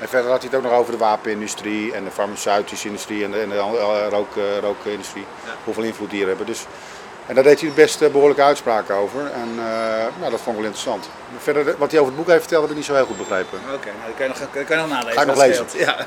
En 0.00 0.08
verder 0.08 0.30
had 0.30 0.40
hij 0.42 0.48
het 0.52 0.58
ook 0.58 0.70
nog 0.70 0.80
over 0.80 0.92
de 0.92 0.98
wapenindustrie 0.98 1.92
en 1.94 2.04
de 2.04 2.10
farmaceutische 2.10 2.86
industrie 2.86 3.24
en 3.24 3.30
de, 3.30 3.40
en 3.40 3.48
de 3.48 4.08
rook, 4.10 4.28
rookindustrie. 4.60 5.24
Hoeveel 5.64 5.82
invloed 5.82 6.10
die 6.10 6.18
hier 6.18 6.28
hebben. 6.28 6.46
Dus, 6.46 6.64
en 7.28 7.34
daar 7.34 7.44
deed 7.44 7.60
hij 7.60 7.72
best 7.74 8.02
eh, 8.02 8.10
behoorlijke 8.10 8.42
uitspraken 8.42 8.94
over. 8.94 9.20
En 9.20 9.48
eh, 9.58 10.06
nou, 10.18 10.30
dat 10.30 10.40
vond 10.40 10.56
ik 10.56 10.62
wel 10.62 10.70
interessant. 10.72 11.08
Verder, 11.38 11.74
wat 11.78 11.90
hij 11.90 12.00
over 12.00 12.12
het 12.12 12.20
boek 12.20 12.28
heeft 12.28 12.40
verteld, 12.40 12.62
heb 12.62 12.70
ik 12.70 12.76
niet 12.76 12.86
zo 12.86 12.94
heel 12.94 13.06
goed 13.06 13.16
begrepen. 13.16 13.58
Oké, 13.74 13.86
nou, 13.86 14.06
dat 14.06 14.16
kan 14.16 14.26
je 14.26 14.28
nog, 14.28 14.38
dat 14.38 14.64
kan 14.64 14.76
je 14.76 14.82
nog 14.82 14.88
nalezen. 14.90 15.12
Ga 15.12 15.20
ik 15.20 15.26
nog 15.26 15.36
lezen. 15.36 15.66
Ja. 15.74 15.96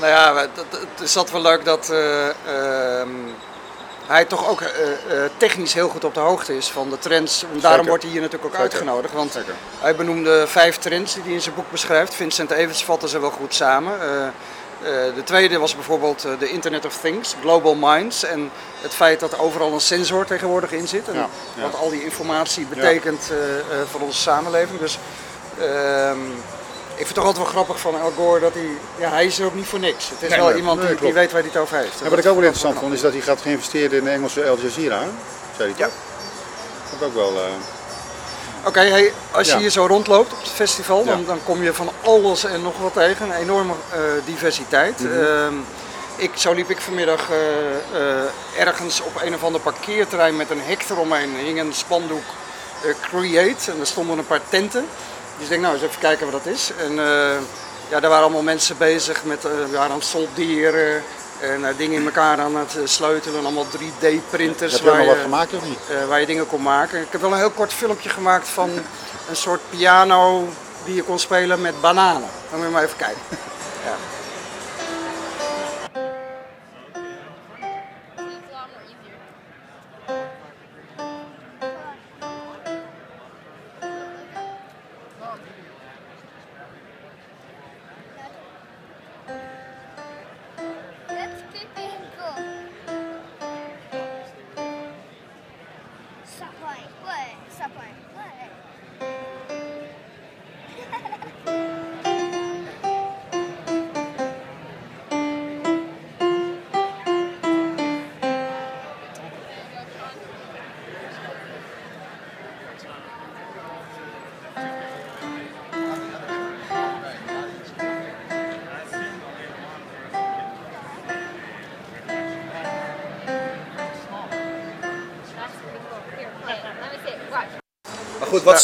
Nou 0.00 0.10
ja, 0.10 0.34
het 0.36 1.00
is 1.00 1.12
dat 1.12 1.30
wel 1.30 1.42
leuk 1.42 1.64
dat 1.64 1.90
eh, 1.90 2.28
ehm, 2.28 3.08
hij 4.06 4.24
toch 4.24 4.48
ook 4.48 4.60
eh, 4.60 4.68
technisch 5.36 5.74
heel 5.74 5.88
goed 5.88 6.04
op 6.04 6.14
de 6.14 6.20
hoogte 6.20 6.56
is 6.56 6.68
van 6.68 6.90
de 6.90 6.98
trends. 6.98 7.42
En 7.42 7.60
Daarom 7.60 7.86
wordt 7.86 8.02
hij 8.02 8.12
hier 8.12 8.20
natuurlijk 8.20 8.54
ook 8.54 8.60
Zeker. 8.60 8.70
uitgenodigd. 8.70 9.14
Want 9.14 9.32
Zeker. 9.32 9.54
hij 9.80 9.96
benoemde 9.96 10.46
vijf 10.46 10.76
trends 10.76 11.14
die 11.14 11.22
hij 11.22 11.32
in 11.32 11.40
zijn 11.40 11.54
boek 11.54 11.70
beschrijft. 11.70 12.14
Vincent 12.14 12.50
Evans 12.50 12.84
vatte 12.84 13.08
ze 13.08 13.20
wel 13.20 13.30
goed 13.30 13.54
samen. 13.54 13.92
De 15.14 15.22
tweede 15.24 15.58
was 15.58 15.74
bijvoorbeeld 15.74 16.24
eh, 16.24 16.30
de 16.38 16.48
Internet 16.50 16.84
of 16.84 16.96
Things, 17.02 17.34
Global 17.40 17.74
Minds. 17.74 18.24
En 18.24 18.50
het 18.80 18.94
feit 18.94 19.20
dat 19.20 19.32
er 19.32 19.40
overal 19.40 19.72
een 19.72 19.80
sensor 19.80 20.24
tegenwoordig 20.26 20.72
in 20.72 20.88
zit. 20.88 21.08
En 21.08 21.14
Ja, 21.14 21.28
ja. 21.54 21.62
wat 21.62 21.74
al 21.80 21.90
die 21.90 22.04
informatie 22.04 22.66
betekent 22.66 23.30
eh, 23.30 23.58
eh, 23.58 23.86
voor 23.90 24.00
onze 24.00 24.18
samenleving. 24.20 24.78
Dus 24.80 24.98
ehm, 25.60 26.18
ik 26.94 27.06
vind 27.06 27.08
het 27.08 27.14
toch 27.14 27.24
altijd 27.24 27.44
wel 27.44 27.52
grappig 27.54 27.80
van 27.80 28.00
Al 28.00 28.10
Gore 28.16 28.40
dat 28.40 28.54
hij, 28.54 28.68
ja, 28.98 29.10
hij 29.10 29.26
is 29.26 29.38
er 29.38 29.46
ook 29.46 29.54
niet 29.54 29.66
voor 29.66 29.78
niks. 29.78 30.08
Het 30.10 30.22
is 30.22 30.28
Nee, 30.28 30.38
wel 30.38 30.48
nee, 30.48 30.56
iemand 30.56 30.82
nee, 30.82 30.94
die, 30.94 31.12
weet 31.12 31.32
waar 31.32 31.40
hij 31.40 31.50
het 31.52 31.60
over 31.60 31.76
heeft. 31.76 32.00
En 32.02 32.10
wat 32.10 32.18
ik 32.18 32.26
ook 32.26 32.34
wel 32.34 32.42
interessant 32.44 32.78
vond, 32.78 32.92
is 32.92 33.00
dat 33.00 33.12
hij 33.12 33.20
gaat 33.20 33.40
geïnvesteren 33.40 33.98
in 33.98 34.04
de 34.04 34.10
Engelse 34.10 34.48
Al 34.48 34.58
Jazeera. 34.58 35.02
Zei 35.56 35.70
hij 35.70 35.78
Ja. 35.78 35.84
toch? 35.86 35.94
Dat 35.94 36.88
vond 36.88 37.00
ik 37.02 37.06
ook 37.08 37.14
wel... 37.14 37.42
eh, 37.42 37.50
Oké, 38.64 38.80
hey, 38.80 39.12
als 39.30 39.46
je 39.46 39.52
Ja. 39.52 39.58
hier 39.58 39.70
zo 39.70 39.86
rondloopt 39.86 40.32
op 40.32 40.40
het 40.40 40.48
festival, 40.50 41.04
dan, 41.04 41.20
Ja. 41.20 41.26
dan 41.26 41.40
kom 41.44 41.62
je 41.62 41.74
van 41.74 41.90
alles 42.04 42.44
en 42.44 42.62
nog 42.62 42.78
wat 42.78 42.92
tegen. 42.92 43.26
Een 43.30 43.36
enorme 43.36 43.72
eh, 43.92 44.00
diversiteit. 44.24 45.00
Mhm. 45.00 45.24
Ehm, 45.24 45.54
ik, 46.16 46.30
zo 46.34 46.52
liep 46.52 46.70
ik 46.70 46.80
vanmiddag 46.80 47.30
eh, 47.30 47.36
eh, 48.00 48.66
ergens 48.66 49.00
op 49.00 49.22
een 49.22 49.34
of 49.34 49.42
ander 49.44 49.60
parkeerterrein 49.60 50.36
met 50.36 50.50
een 50.50 50.62
hek 50.62 50.84
eromheen. 50.90 51.36
Er 51.36 51.44
hing 51.44 51.60
een 51.60 51.72
spandoek 51.74 52.24
Create 53.00 53.70
en 53.70 53.80
er 53.80 53.86
stonden 53.86 54.18
een 54.18 54.26
paar 54.26 54.40
tenten. 54.48 54.88
Dus 55.34 55.42
ik 55.42 55.48
denk, 55.48 55.62
nou 55.62 55.74
eens 55.74 55.82
even 55.82 56.00
kijken 56.00 56.30
wat 56.30 56.44
dat 56.44 56.54
is. 56.54 56.70
En 56.78 56.94
ja, 57.88 58.00
daar 58.00 58.10
waren 58.10 58.24
allemaal 58.24 58.42
mensen 58.42 58.76
bezig 58.78 59.24
met 59.24 59.44
uh, 59.44 59.50
waren 59.72 59.90
aan 59.90 59.98
het 59.98 60.04
En 61.40 61.64
eh, 61.64 61.76
dingen 61.76 61.98
in 62.00 62.04
elkaar 62.04 62.38
aan 62.40 62.56
het 62.56 62.76
eh, 62.76 62.82
sleutelen. 62.84 63.42
Allemaal 63.42 63.66
3D-printers. 63.66 64.72
heb 64.72 64.82
je 64.82 64.90
ook 64.90 64.96
nog 64.96 65.06
waar 65.06 65.14
wat 65.14 65.22
gemaakt 65.22 65.52
of 65.54 65.64
niet? 65.64 65.78
eh, 65.90 66.08
waar 66.08 66.20
je 66.20 66.26
dingen 66.26 66.46
kon 66.46 66.62
maken. 66.62 67.00
Ik 67.00 67.06
heb 67.10 67.20
wel 67.20 67.32
een 67.32 67.38
heel 67.38 67.50
kort 67.50 67.72
filmpje 67.72 68.08
gemaakt 68.08 68.48
van 68.48 68.70
een 69.28 69.36
soort 69.36 69.60
piano 69.70 70.48
die 70.84 70.94
je 70.94 71.02
kon 71.02 71.18
spelen 71.18 71.60
met 71.60 71.80
bananen. 71.80 72.28
Dan 72.50 72.58
moet 72.58 72.66
je 72.66 72.72
maar 72.72 72.82
even 72.84 72.96
kijken. 72.96 73.22
Ja. 73.84 73.94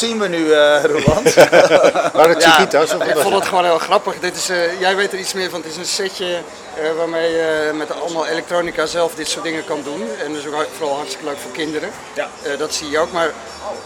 Wat 0.00 0.08
zien 0.08 0.18
we 0.20 0.28
nu, 0.28 0.52
eh 0.52 0.84
Roland? 0.84 1.34
Waren 2.14 2.28
het 2.34 2.42
Ja, 2.42 2.50
Chiquitas? 2.50 2.92
wat 2.92 3.06
ik 3.08 3.16
vond 3.16 3.34
het? 3.34 3.44
gewoon 3.46 3.64
heel 3.64 3.78
grappig. 3.78 4.14
Dit 4.20 4.36
is, 4.36 4.48
eh, 4.48 4.80
jij 4.80 4.96
weet 4.96 5.12
er 5.12 5.18
iets 5.18 5.32
meer 5.32 5.50
van. 5.50 5.60
Het 5.60 5.70
is 5.70 5.76
een 5.76 5.84
setje 5.86 6.26
eh, 6.74 6.90
waarmee 6.96 7.30
je 7.32 7.70
met 7.74 8.00
allemaal 8.00 8.26
elektronica 8.26 8.86
zelf 8.86 9.14
dit 9.14 9.28
soort 9.28 9.44
dingen 9.44 9.64
kan 9.64 9.82
doen. 9.84 10.02
En 10.24 10.32
dat 10.32 10.40
is 10.42 10.46
ook 10.46 10.66
vooral 10.76 10.96
hartstikke 10.96 11.24
leuk 11.26 11.38
voor 11.42 11.50
kinderen. 11.52 11.90
Ja. 12.14 12.28
Eh, 12.42 12.58
dat 12.58 12.74
zie 12.74 12.90
je 12.90 12.98
ook. 12.98 13.12
Maar 13.12 13.30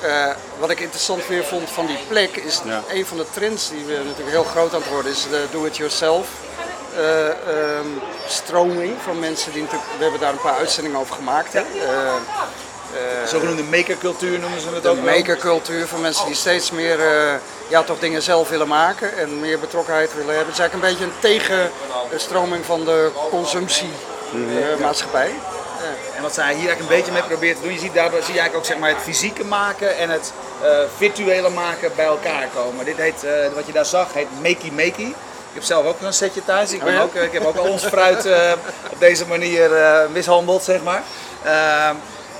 eh, 0.02 0.26
wat 0.58 0.70
ik 0.70 0.80
interessant 0.80 1.26
weer 1.26 1.44
vond 1.44 1.70
van 1.70 1.86
die 1.86 1.98
plek 2.08 2.36
is 2.36 2.60
Ja. 2.64 2.82
een 2.92 3.06
van 3.06 3.16
de 3.16 3.26
trends 3.30 3.68
die 3.70 3.84
we 3.84 3.92
natuurlijk 4.04 4.30
heel 4.30 4.44
groot 4.44 4.74
aan 4.74 4.80
het 4.80 4.90
worden 4.90 5.12
is 5.12 5.26
de 5.30 5.44
do-it-yourself. 5.50 6.26
eh, 6.96 7.26
ehm, 7.28 7.86
stroming 8.28 8.94
van 9.04 9.18
mensen 9.18 9.52
die 9.52 9.62
natuurlijk, 9.62 9.90
we 9.96 10.02
hebben 10.02 10.20
daar 10.20 10.32
een 10.32 10.40
paar 10.40 10.56
uitzendingen 10.58 10.98
over 11.00 11.14
gemaakt. 11.14 11.52
Hè? 11.52 11.62
Eh, 12.98 13.26
Zogenoemde 13.26 13.62
makercultuur 13.62 14.38
noemen 14.38 14.60
ze 14.60 14.68
het 14.68 14.82
de 14.82 14.88
ook 14.88 15.04
wel. 15.04 15.14
makercultuur 15.14 15.86
van 15.86 16.00
mensen 16.00 16.26
die 16.26 16.34
steeds 16.34 16.70
meer 16.70 17.00
eh, 17.00 17.34
ja, 17.68 17.82
toch 17.82 17.98
dingen 17.98 18.22
zelf 18.22 18.48
willen 18.48 18.68
maken 18.68 19.16
en 19.16 19.40
meer 19.40 19.58
betrokkenheid 19.58 20.14
willen 20.14 20.34
hebben. 20.34 20.54
Het 20.54 20.54
is 20.54 20.60
eigenlijk 20.60 20.88
een 20.88 20.94
beetje 20.98 21.04
een 21.04 21.12
tegenstroming 22.10 22.64
van 22.64 22.84
de 22.84 23.10
consumptiemaatschappij. 23.30 25.30
En 26.16 26.22
wat 26.22 26.34
zij 26.34 26.44
hier 26.44 26.54
eigenlijk 26.68 26.90
een 26.90 26.96
beetje 26.96 27.12
mee 27.12 27.22
probeert 27.22 27.56
te 27.56 27.62
doen, 27.62 27.72
je 27.72 27.78
ziet 27.78 27.94
daardoor 27.94 28.22
zie 28.22 28.34
je 28.34 28.40
eigenlijk 28.40 28.68
ook 28.68 28.72
zeg 28.72 28.78
maar, 28.78 28.90
het 28.90 29.02
fysieke 29.02 29.44
maken 29.44 29.96
en 29.96 30.10
het 30.10 30.32
eh, 30.62 30.68
virtuele 30.96 31.48
maken 31.48 31.90
bij 31.96 32.04
elkaar 32.04 32.48
komen. 32.54 32.84
Dit 32.84 32.96
heet, 32.96 33.26
wat 33.54 33.66
je 33.66 33.72
daar 33.72 33.86
zag, 33.86 34.12
heet 34.12 34.26
Makey 34.42 34.70
Makey. 34.70 35.06
Ik 35.48 35.54
heb 35.54 35.62
zelf 35.62 35.86
ook 35.86 36.00
een 36.00 36.12
setje 36.12 36.44
thuis. 36.44 36.72
Ik, 36.72 36.78
ben 36.78 36.88
Oh 36.88 36.94
ja? 36.94 37.00
ook, 37.02 37.14
ik 37.14 37.32
heb 37.32 37.44
ook 37.44 37.56
al 37.56 37.68
ons 37.68 37.84
fruit 37.84 38.26
op 38.92 38.98
deze 38.98 39.26
manier 39.26 39.70
mishandeld, 40.12 40.62
zeg 40.62 40.82
maar. 40.82 41.02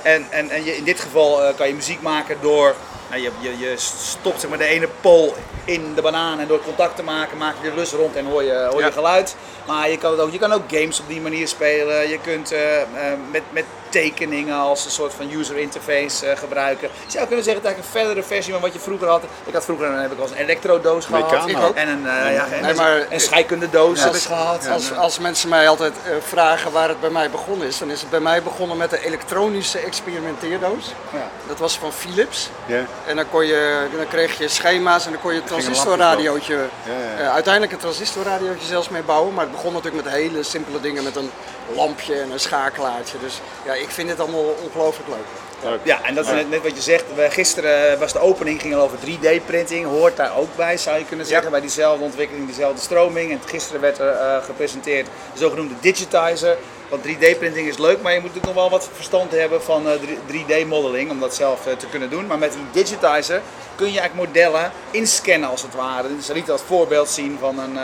En 0.01 0.25
en, 0.29 0.49
en 0.49 0.63
je, 0.63 0.75
in 0.75 0.83
dit 0.83 0.99
geval 0.99 1.43
eh, 1.43 1.55
kan 1.55 1.67
je 1.67 1.73
muziek 1.73 2.01
maken 2.01 2.37
door, 2.41 2.75
nou, 3.09 3.21
je, 3.21 3.31
je, 3.39 3.57
je 3.57 3.73
stopt 3.77 4.39
zeg 4.39 4.49
maar, 4.49 4.59
de 4.59 4.65
ene 4.65 4.87
pol 5.01 5.35
in 5.69 5.93
de 5.95 6.01
banaan 6.01 6.39
en 6.39 6.47
door 6.47 6.61
contact 6.63 6.95
te 6.95 7.03
maken 7.03 7.37
maak 7.37 7.55
je 7.61 7.69
de 7.69 7.75
lus 7.75 7.91
rond 7.91 8.15
en 8.15 8.25
hoor 8.25 8.43
je, 8.43 8.67
hoor 8.71 8.79
je 8.79 8.85
Ja. 8.85 8.91
geluid. 8.91 9.35
Maar 9.67 9.89
je 9.89 9.97
kan, 9.97 10.11
het 10.11 10.19
ook, 10.19 10.31
je 10.31 10.39
kan 10.39 10.51
ook 10.53 10.63
games 10.71 10.99
op 10.99 11.07
die 11.07 11.21
manier 11.21 11.47
spelen. 11.47 12.09
Je 12.09 12.19
kunt 12.19 12.51
eh, 12.51 12.81
eh, 12.81 12.87
met, 13.31 13.41
met 13.51 13.63
tekeningen 13.89 14.55
als 14.55 14.85
een 14.85 14.91
soort 14.91 15.13
van 15.13 15.31
user 15.31 15.57
interface 15.57 16.25
eh, 16.25 16.37
gebruiken. 16.37 16.89
Je 17.05 17.11
zou 17.11 17.25
kunnen 17.27 17.43
zeggen, 17.45 17.63
het 17.63 17.71
is 17.73 17.77
eigenlijk 17.77 17.77
een 17.77 17.99
verdere 18.01 18.23
versie 18.23 18.53
van 18.53 18.61
wat 18.61 18.73
je 18.73 18.79
vroeger 18.79 19.07
had. 19.07 19.23
Ik 19.45 19.53
had 19.53 19.63
vroeger 19.65 19.87
een, 19.87 20.01
heb 20.01 20.11
ik 20.11 20.19
als 20.19 20.31
een 20.31 20.37
elektrodoos 20.37 21.05
gehad. 21.05 21.49
Ik 21.49 21.57
ook. 21.57 21.75
En 21.75 21.87
een, 21.87 22.07
eh, 22.07 22.33
ja, 22.33 22.45
en 22.51 22.61
Nee, 22.61 22.69
een- 22.69 22.75
maar- 22.75 23.05
een 23.09 23.19
scheikundedoos 23.19 24.03
heb 24.03 24.13
ik 24.15 24.21
gehad. 24.21 24.67
als, 24.71 24.95
als 24.95 25.19
mensen 25.19 25.49
mij 25.49 25.69
altijd 25.69 25.93
eh, 26.05 26.11
vragen 26.27 26.71
waar 26.71 26.87
het 26.89 26.99
bij 26.99 27.09
mij 27.09 27.29
begonnen 27.29 27.67
is, 27.67 27.77
dan 27.77 27.91
is 27.91 28.01
het 28.01 28.09
bij 28.09 28.19
mij 28.19 28.43
begonnen 28.43 28.77
met 28.77 28.89
de 28.89 29.05
elektronische 29.05 29.79
experimenteerdoos. 29.79 30.93
Ja. 31.13 31.29
Dat 31.47 31.59
was 31.59 31.77
van 31.77 31.93
Philips. 31.93 32.49
Ja. 32.65 32.85
En 33.05 33.15
dan, 33.15 33.29
kon 33.29 33.45
je, 33.45 33.87
dan 33.97 34.07
kreeg 34.07 34.37
je 34.37 34.47
schema's 34.47 35.05
en 35.05 35.11
dan 35.11 35.21
kon 35.21 35.33
je 35.33 35.43
transistorradiootje, 35.63 36.55
Ja, 36.55 36.93
ja. 37.17 37.23
eh, 37.23 37.31
uiteindelijk 37.33 37.73
een 37.73 37.79
transistorradiootje 37.79 38.67
zelfs 38.67 38.89
mee 38.89 39.03
bouwen. 39.03 39.33
Maar 39.33 39.43
het 39.43 39.53
begon 39.53 39.73
natuurlijk 39.73 40.03
met 40.03 40.13
hele 40.13 40.43
simpele 40.43 40.79
dingen 40.81 41.03
met 41.03 41.15
een 41.15 41.31
lampje 41.75 42.13
en 42.15 42.31
een 42.31 42.39
schakelaartje. 42.39 43.17
Dus 43.19 43.41
ja, 43.65 43.73
ik 43.73 43.89
vind 43.89 44.09
het 44.09 44.19
allemaal 44.19 44.55
ongelooflijk 44.63 45.09
leuk. 45.09 45.25
Leuk. 45.63 45.79
Ja, 45.83 46.03
en 46.03 46.15
dat 46.15 46.25
is 46.25 46.31
net, 46.31 46.49
net 46.49 46.63
wat 46.63 46.75
je 46.75 46.81
zegt. 46.81 47.03
We, 47.15 47.29
gisteren 47.29 47.99
was 47.99 48.13
de 48.13 48.19
opening 48.19 48.61
ging 48.61 48.75
al 48.75 48.81
over 48.81 48.97
3D-printing. 48.97 49.85
Hoort 49.85 50.17
daar 50.17 50.37
ook 50.37 50.55
bij, 50.55 50.77
zou 50.77 50.97
je 50.97 51.05
kunnen 51.05 51.25
zeggen. 51.25 51.51
Bij 51.51 51.61
diezelfde 51.61 52.03
ontwikkeling, 52.03 52.45
diezelfde 52.45 52.81
stroming. 52.81 53.31
En 53.31 53.39
gisteren 53.45 53.81
werd 53.81 53.99
er 53.99 54.11
eh, 54.11 54.43
gepresenteerd 54.43 55.05
de 55.05 55.39
zogenoemde 55.39 55.73
digitizer. 55.79 56.57
Want 56.89 57.07
3D-printing 57.07 57.67
is 57.67 57.77
leuk, 57.77 58.01
maar 58.01 58.13
je 58.13 58.19
moet 58.19 58.27
natuurlijk 58.27 58.55
nog 58.55 58.69
wel 58.69 58.69
wat 58.69 58.89
verstand 58.93 59.31
hebben 59.31 59.63
van 59.63 59.87
eh, 59.89 59.93
3D-modeling 60.31 61.09
om 61.09 61.19
dat 61.19 61.35
zelf 61.35 61.67
eh, 61.67 61.73
te 61.73 61.87
kunnen 61.87 62.09
doen. 62.09 62.27
Maar 62.27 62.37
met 62.37 62.53
die 62.53 62.83
digitizer 62.83 63.41
kun 63.75 63.91
je 63.91 63.99
eigenlijk 63.99 64.27
modellen 64.27 64.71
inscannen 64.91 65.49
als 65.49 65.61
het 65.61 65.75
ware. 65.75 66.15
Dus 66.15 66.27
liet 66.27 66.51
als 66.51 66.61
voorbeeld 66.61 67.09
zien 67.09 67.37
van 67.39 67.59
een. 67.59 67.77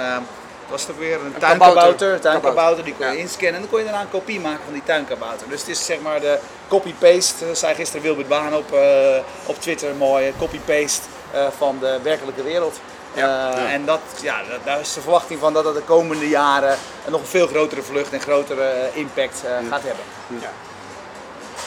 Was 0.69 0.89
ook 0.89 0.99
weer? 0.99 1.13
Een, 1.13 1.34
tuinkabouter. 1.39 1.75
kabouter. 1.82 2.13
Een 2.13 2.19
tuinkabouter, 2.19 2.84
die 2.84 2.93
kon 2.97 3.06
je 3.08 3.12
Ja. 3.13 3.19
inscannen 3.19 3.54
en 3.54 3.60
dan 3.62 3.69
kon 3.69 3.80
je 3.80 3.86
daarna 3.86 4.01
een 4.01 4.10
kopie 4.10 4.39
maken 4.39 4.63
van 4.63 4.73
die 4.73 4.84
tuinkabouter. 4.86 5.49
Dus 5.49 5.60
het 5.60 5.69
is 5.69 5.86
zeg 5.86 5.99
maar 5.99 6.19
de 6.19 6.39
copy-paste, 6.67 7.45
eh, 7.45 7.54
zei 7.56 7.75
gisteren 7.75 8.01
Wilbert 8.01 8.28
Baan 8.28 8.56
op, 8.56 8.73
eh, 8.73 9.17
op 9.45 9.62
Twitter 9.62 9.95
mooi, 9.95 10.34
copy-paste 10.39 11.01
eh, 11.32 11.47
van 11.58 11.78
de 11.80 11.99
werkelijke 12.04 12.43
wereld. 12.43 12.80
Ja. 13.13 13.51
Eh, 13.54 13.73
En 13.73 13.86
dat, 13.86 13.99
ja, 14.21 14.38
dat- 14.49 14.60
daar 14.65 14.80
is 14.80 14.93
de 14.93 15.01
verwachting 15.01 15.39
van 15.39 15.54
dat 15.54 15.63
dat 15.63 15.75
de 15.75 15.82
komende 15.82 16.30
jaren 16.30 16.78
een 17.06 17.12
nog 17.12 17.21
een 17.21 17.28
veel 17.28 17.47
grotere 17.47 17.82
vlucht 17.82 18.13
en 18.13 18.19
grotere 18.21 18.89
impact 18.93 19.43
eh, 19.45 19.51
gaat 19.69 19.82
hebben. 19.84 20.04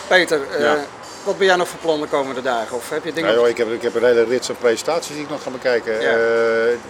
Peter, 0.09 0.41
eh, 0.53 0.61
Ja. 0.61 0.77
Wat 1.25 1.39
ben 1.39 1.47
jij 1.47 1.57
nog 1.57 1.69
voor 1.69 1.79
plannen 1.79 2.09
de 2.09 2.17
komende 2.17 2.43
dagen? 2.43 2.77
Of 2.77 2.91
heb 2.91 3.05
je 3.05 3.13
dingen... 3.13 3.31
Nou, 3.31 3.41
joh, 3.41 3.49
ik, 3.49 3.57
heb, 3.57 3.73
ik 3.73 3.83
heb 3.83 3.95
een 3.95 4.05
hele 4.05 4.25
rits 4.25 4.49
aan 4.51 4.57
presentaties 4.57 5.15
die 5.15 5.23
ik 5.23 5.31
nog 5.31 5.43
ga 5.43 5.51
bekijken. 5.51 6.01
Ja. 6.01 6.11
Eh, 6.11 6.19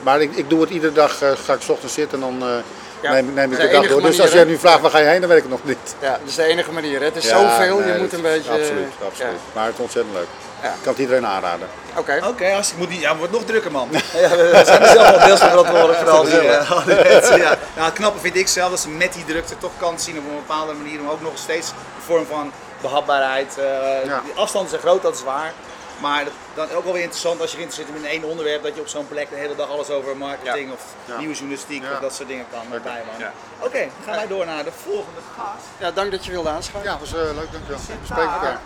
maar 0.02 0.20
ik, 0.20 0.36
ik 0.36 0.50
doe 0.50 0.60
het 0.60 0.70
iedere 0.70 0.92
dag, 0.92 1.22
eh, 1.22 1.30
ga 1.44 1.52
ik 1.52 1.62
's 1.62 1.68
ochtends 1.68 1.94
zitten 1.94 2.22
en 2.22 2.38
dan 2.38 2.48
eh, 2.48 2.56
Ja, 3.00 3.12
neem, 3.12 3.34
neem 3.34 3.52
ik 3.52 3.58
de 3.58 3.66
de 3.66 3.72
dag 3.72 3.86
door. 3.86 4.02
Dus 4.02 4.20
als 4.20 4.32
jij 4.32 4.44
nu 4.44 4.58
vraagt 4.58 4.80
waar 4.80 4.90
ga 4.90 4.98
je 4.98 5.06
heen, 5.06 5.20
dan 5.20 5.28
weet 5.28 5.38
ik 5.38 5.44
het 5.50 5.52
nog 5.52 5.64
niet. 5.64 5.94
Ja, 6.00 6.10
dat 6.10 6.28
is 6.28 6.34
de 6.34 6.42
enige 6.42 6.72
manier. 6.72 6.98
Hè? 6.98 7.04
Het 7.04 7.16
is 7.16 7.24
Ja, 7.24 7.40
zoveel, 7.40 7.78
nee, 7.78 7.92
je 7.92 7.98
moet 7.98 8.12
een 8.12 8.22
beetje... 8.22 8.50
Absoluut, 8.50 8.92
absoluut. 9.06 9.40
Maar 9.52 9.64
het 9.64 9.74
is 9.74 9.80
ontzettend 9.80 10.14
leuk. 10.14 10.26
Ja. 10.62 10.68
Ik 10.68 10.82
kan 10.82 10.92
het 10.92 11.00
iedereen 11.00 11.26
aanraden. 11.26 11.68
Oké. 11.96 12.20
Oké, 12.26 12.52
als 12.52 12.70
ik 12.70 12.76
moet 12.76 12.88
niet, 12.88 13.00
ja, 13.00 13.08
het 13.08 13.18
wordt 13.18 13.32
nog 13.32 13.44
drukker 13.44 13.70
man. 13.70 13.88
ja, 14.22 14.28
we 14.28 14.62
zijn 14.64 14.82
er 14.82 14.88
zelf 14.88 15.10
wel 15.10 15.26
deels 15.26 15.40
verantwoordelijk 15.40 15.98
voor 15.98 16.08
al 16.08 16.24
die, 16.24 16.50
al 16.50 16.84
die 16.84 16.94
mensen. 16.94 17.36
Ja. 17.36 17.58
Nou, 17.74 17.86
het 17.86 17.92
knappe 17.92 18.18
vind 18.18 18.36
ik 18.36 18.48
zelf 18.48 18.70
dat 18.70 18.80
ze 18.80 18.88
met 18.88 19.12
die 19.12 19.24
drukte 19.24 19.58
toch 19.58 19.72
kans 19.78 20.04
zien 20.04 20.18
op 20.18 20.24
een 20.24 20.36
bepaalde 20.46 20.72
manier 20.72 21.00
om 21.00 21.08
ook 21.08 21.20
nog 21.20 21.32
steeds 21.34 21.68
een 21.68 22.02
vorm 22.04 22.26
van 22.26 22.52
behapbaarheid. 22.80 23.58
eh, 23.58 24.04
Ja. 24.04 24.20
Die 24.24 24.32
afstanden 24.34 24.70
zijn 24.70 24.82
groot, 24.82 25.02
dat 25.02 25.14
is 25.14 25.22
waar. 25.22 25.52
Maar 26.00 26.24
dat, 26.24 26.32
dan 26.54 26.76
ook 26.76 26.84
wel 26.84 26.92
weer 26.92 27.02
interessant 27.02 27.40
als 27.40 27.50
je 27.50 27.56
geïnteresseerd 27.56 27.92
bent 28.00 28.12
in 28.12 28.20
één 28.20 28.30
onderwerp, 28.30 28.62
dat 28.62 28.74
je 28.74 28.80
op 28.80 28.88
zo'n 28.88 29.08
plek 29.08 29.30
de 29.30 29.36
hele 29.36 29.54
dag 29.56 29.68
alles 29.68 29.90
over 29.90 30.16
marketing 30.16 30.72
of 30.72 30.80
Ja. 31.04 31.18
nieuwe 31.18 31.34
journalistiek 31.34 31.82
Ja. 31.82 31.92
of 31.92 31.98
dat 31.98 32.14
soort 32.14 32.28
dingen 32.28 32.44
kan 32.50 32.60
bijwonen. 32.70 33.18
Ja. 33.18 33.32
Oké, 33.58 33.78
dan 33.78 33.90
gaan 34.04 34.14
wij 34.14 34.26
door 34.26 34.46
naar 34.46 34.64
de 34.64 34.72
volgende 34.84 35.20
gast. 35.36 35.64
Ja, 35.78 35.90
dank 35.90 36.10
dat 36.10 36.24
je 36.24 36.30
wilde 36.30 36.48
aanschuiven. 36.48 36.92
Ja, 36.92 36.98
was 36.98 37.08
eh, 37.12 37.18
leuk, 37.20 37.52
dankjewel. 37.52 37.78
We 37.86 37.94
spreken 38.04 38.32
elkaar. 38.32 38.60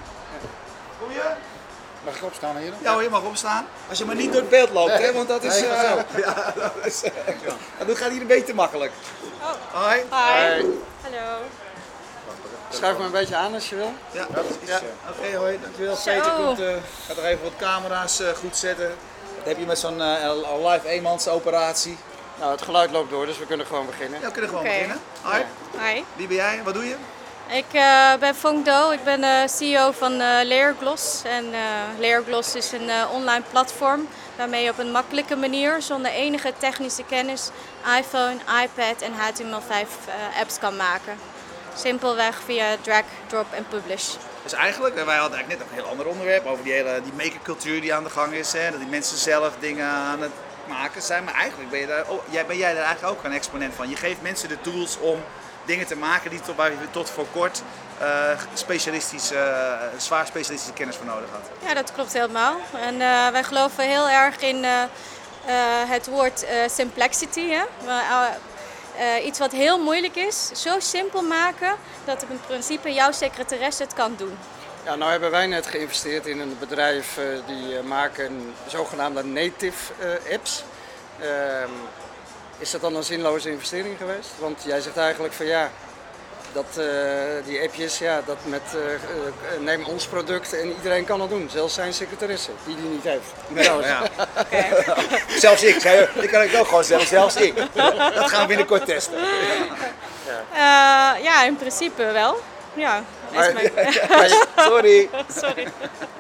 Kom 1.01 1.11
je? 1.13 1.23
Mag 2.05 2.17
ik 2.17 2.23
opstaan 2.23 2.57
hier? 2.57 2.73
Ja 2.79 2.93
hoor, 2.93 3.03
je 3.03 3.09
mag 3.09 3.23
opstaan. 3.23 3.67
Als 3.89 3.99
je 3.99 4.05
maar 4.05 4.15
niet 4.15 4.33
door 4.33 4.41
het 4.41 4.51
beeld 4.51 4.71
loopt, 4.71 4.99
hè, 4.99 5.13
want 5.13 5.29
dat 5.29 5.43
is... 5.43 5.61
Nee, 5.61 5.69
eh, 5.71 5.93
ja, 6.25 6.53
dat 6.57 6.73
is... 6.85 7.01
ja. 7.47 7.85
Dat 7.87 7.99
gaat 7.99 8.11
hier 8.11 8.21
een 8.21 8.27
beetje 8.27 8.45
te 8.45 8.55
makkelijk. 8.55 8.93
Hoi. 9.73 9.97
Hi. 9.97 10.05
Hey, 10.11 10.65
Hello. 11.03 11.39
Schuif 12.75 12.99
me 12.99 13.05
een 13.05 13.11
beetje 13.11 13.37
aan 13.37 13.55
als 13.55 13.69
je 13.69 13.77
wil. 13.77 13.93
Ja, 14.11 14.27
precies. 14.33 14.57
Ja. 14.67 14.81
Oké, 15.11 15.37
hoi, 15.37 15.59
dankjewel. 15.63 15.97
Zo. 15.97 16.11
Peter 16.11 16.33
komt, 16.33 16.61
eh 16.61 16.67
gaat 17.07 17.17
nog 17.17 17.25
even 17.25 17.43
wat 17.43 17.53
camera's 17.59 18.21
eh, 18.21 18.29
goed 18.29 18.57
zetten. 18.57 18.89
Dat 19.37 19.47
heb 19.47 19.59
je 19.59 19.67
met 19.67 19.79
zo'n 19.79 20.01
eh, 20.01 20.31
live 20.73 20.89
eenmans 20.89 21.29
operatie. 21.29 21.99
Nou, 22.39 22.51
het 22.51 22.63
geluid 22.63 22.91
loopt 22.91 23.11
door, 23.11 23.27
dus 23.27 23.39
we 23.39 23.47
kunnen 23.47 23.67
gewoon 23.67 23.87
beginnen. 23.87 24.21
Ja, 24.21 24.27
we 24.27 24.33
kunnen 24.33 24.51
gewoon 24.51 24.65
beginnen. 24.65 25.01
Hoi, 25.23 25.43
Hi. 25.79 26.03
wie 26.17 26.27
ben 26.27 26.37
jij? 26.37 26.61
Wat 26.65 26.75
doe 26.75 26.85
je? 26.85 26.97
Ik 27.49 27.73
eh, 27.73 28.15
ben 28.19 28.35
Fong 28.35 28.65
Do. 28.65 28.91
Ik 28.91 29.05
ben 29.05 29.49
CEO 29.49 29.91
van 29.91 30.21
eh 30.21 30.29
Leergloss. 30.45 31.23
En 31.25 31.45
eh 31.55 31.61
Leergloss 31.99 32.55
is 32.55 32.73
een 32.73 32.89
eh, 32.89 33.05
online 33.13 33.43
platform 33.51 34.09
waarmee 34.37 34.65
je 34.65 34.71
op 34.71 34.79
een 34.79 34.91
makkelijke 34.91 35.37
manier, 35.37 35.83
zonder 35.83 36.11
enige 36.11 36.53
technische 36.59 37.05
kennis, 37.05 37.51
iPhone, 37.99 38.37
iPad 38.63 39.03
en 39.03 39.13
HTML5 39.13 39.71
eh, 39.71 40.41
apps 40.41 40.59
kan 40.59 40.77
maken. 40.77 41.15
Simpelweg 41.77 42.41
via 42.45 42.77
drag, 42.81 43.05
drop 43.27 43.47
en 43.53 43.67
publish. 43.69 44.15
Dus 44.43 44.53
eigenlijk, 44.53 44.95
wij 44.95 45.17
hadden 45.17 45.39
eigenlijk 45.39 45.59
net 45.59 45.71
een 45.71 45.83
heel 45.83 45.91
ander 45.91 46.07
onderwerp 46.07 46.47
over 46.47 46.65
die 46.65 46.73
hele 46.73 47.01
die 47.03 47.13
makercultuur 47.13 47.81
die 47.81 47.95
aan 47.95 48.05
de 48.05 48.11
gang 48.11 48.33
is. 48.33 48.53
Hè? 48.53 48.71
Dat 48.71 48.81
die 48.81 48.89
mensen 48.89 49.17
zelf 49.17 49.53
dingen 49.59 49.87
aan 49.87 50.23
het 50.23 50.31
maken 50.69 51.03
zijn. 51.03 51.25
Maar 51.25 51.35
eigenlijk 51.35 51.71
ben, 51.71 51.81
je 51.81 51.87
daar, 51.87 52.05
oh, 52.09 52.23
jij, 52.31 52.47
ben 52.47 52.57
jij 52.57 52.75
daar 52.75 52.85
eigenlijk 52.85 53.19
ook 53.19 53.25
een 53.25 53.33
exponent 53.33 53.75
van. 53.75 53.89
Je 53.89 53.97
geeft 53.97 54.23
mensen 54.23 54.49
de 54.49 54.61
tools 54.61 54.99
om 54.99 55.19
dingen 55.65 55.87
te 55.87 55.97
maken 55.97 56.31
die 56.31 56.41
tot, 56.41 56.57
waar 56.57 56.71
je 56.71 56.77
tot 56.91 57.11
voor 57.11 57.27
kort 57.33 57.63
specialistische, 58.55 59.37
eh, 59.37 59.99
zwaar 59.99 60.27
specialistische 60.27 60.73
kennis 60.73 60.97
voor 60.97 61.07
nodig 61.07 61.29
had. 61.31 61.69
Ja, 61.69 61.75
dat 61.75 61.93
klopt 61.93 62.13
helemaal. 62.13 62.57
En 62.73 63.01
eh, 63.01 63.29
wij 63.29 63.45
geloven 63.45 63.89
heel 63.89 64.09
erg 64.09 64.41
in 64.41 64.65
het 65.89 66.07
woord 66.07 66.47
simplicity. 66.67 67.49
Hè? 67.49 67.63
Eh, 69.03 69.27
iets 69.27 69.39
wat 69.39 69.53
heel 69.53 69.79
moeilijk 69.79 70.17
is, 70.17 70.51
zo 70.55 70.81
simpel 70.81 71.23
maken 71.23 71.77
dat 72.05 72.23
in 72.29 72.41
principe 72.47 72.93
jouw 72.93 73.13
secretaresse 73.13 73.83
het 73.83 73.95
kan 73.95 74.15
doen. 74.17 74.39
Ja, 74.85 74.95
nou 74.95 75.11
hebben 75.11 75.31
wij 75.31 75.47
net 75.47 75.67
geïnvesteerd 75.67 76.27
in 76.27 76.41
een 76.41 76.57
bedrijf 76.59 77.19
eh, 77.19 77.25
die 77.47 77.77
eh, 77.77 77.85
maken 77.85 78.55
zogenaamde 78.67 79.25
native 79.25 79.93
apps. 80.33 80.65
Ehm, 81.21 81.71
is 82.59 82.71
dat 82.71 82.81
dan 82.81 82.97
een 82.97 83.05
zinloze 83.05 83.51
investering 83.51 83.97
geweest? 83.97 84.31
Want 84.39 84.63
jij 84.67 84.81
zegt 84.81 84.97
eigenlijk 84.97 85.35
van 85.35 85.47
ja, 85.47 85.71
dat, 86.53 86.65
eh, 86.77 86.85
die 87.45 87.63
appjes, 87.63 87.99
ja, 87.99 88.23
dat 88.27 88.37
met 88.45 88.61
eh, 88.75 88.95
eh, 88.95 89.01
neem 89.61 89.85
ons 89.85 90.07
product 90.07 90.53
en 90.53 90.69
iedereen 90.77 91.05
kan 91.05 91.21
het 91.21 91.31
doen. 91.31 91.49
Zelfs 91.53 91.75
zijn 91.75 91.93
secretaresse, 91.95 92.51
die 92.67 92.77
die 92.77 92.85
niet 92.85 93.05
heeft. 93.05 93.63
Trouwens. 93.65 93.89
Ja. 93.89 94.03
zelfs 95.45 95.63
ik, 95.63 95.81
zei, 95.81 96.09
ik 96.15 96.31
kan 96.31 96.41
het 96.41 96.57
ook 96.57 96.67
gewoon 96.69 96.85
zeggen, 96.85 97.09
zelfs 97.09 97.37
ik. 97.37 97.55
Dat 98.15 98.31
gaan 98.31 98.41
we 98.41 98.47
binnenkort 98.47 98.85
testen. 98.87 99.15
Eh, 100.53 100.59
ja, 101.23 101.45
in 101.45 101.57
principe 101.57 102.05
wel. 102.13 102.41
Ja, 102.75 103.03
Maar- 103.35 103.53
mijn- 103.53 103.73
Sorry. 104.69 105.09
sorry. 105.43 105.67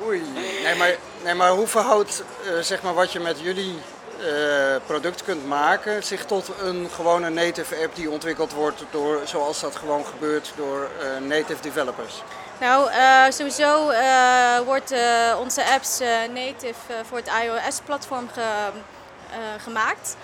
Oei. 0.06 0.22
Nee, 0.64 0.74
maar, 0.74 0.94
nee, 1.22 1.34
maar 1.34 1.50
hoe 1.50 1.66
verhoudt 1.66 2.22
eh, 2.44 2.50
zeg 2.60 2.82
maar, 2.82 2.94
wat 2.94 3.12
je 3.12 3.20
met 3.20 3.40
jullie 3.40 3.78
product 4.86 5.22
kunt 5.24 5.46
maken 5.46 6.02
zich 6.04 6.24
tot 6.24 6.48
een 6.60 6.88
gewone 6.94 7.30
native 7.30 7.76
app 7.82 7.94
die 7.96 8.10
ontwikkeld 8.10 8.52
wordt 8.52 8.84
door, 8.90 9.20
zoals 9.24 9.60
dat 9.60 9.76
gewoon 9.76 10.04
gebeurt 10.06 10.52
door 10.56 10.88
eh, 11.00 11.26
native 11.26 11.62
developers? 11.62 12.22
Nou, 12.60 12.90
eh, 12.90 13.24
sowieso 13.28 13.88
eh, 13.90 14.58
wordt 14.60 14.90
eh, 14.90 15.36
onze 15.40 15.64
apps 15.64 16.00
eh, 16.00 16.08
native 16.34 16.74
eh, 16.88 16.94
voor 17.08 17.16
het 17.18 17.30
iOS-platform 17.44 18.28
ge- 18.32 18.40
eh, 19.30 19.62
gemaakt. 19.62 20.16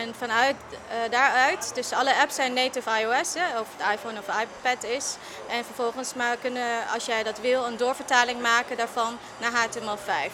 En 0.00 0.14
vanuit 0.18 0.56
eh, 0.70 1.10
daaruit, 1.10 1.70
dus 1.74 1.92
alle 1.92 2.14
apps 2.20 2.34
zijn 2.34 2.52
native 2.52 2.90
iOS, 3.00 3.34
hè, 3.34 3.60
of 3.60 3.66
het 3.76 3.94
iPhone 3.94 4.18
of 4.18 4.26
iPad 4.40 4.84
is. 4.84 5.16
En 5.48 5.64
vervolgens 5.64 6.14
maar 6.14 6.36
kunnen, 6.36 6.68
als 6.94 7.04
jij 7.06 7.22
dat 7.22 7.38
wil, 7.40 7.64
een 7.66 7.76
doorvertaling 7.76 8.40
maken 8.42 8.76
daarvan 8.76 9.18
naar 9.38 9.50
HTML5. 9.52 10.32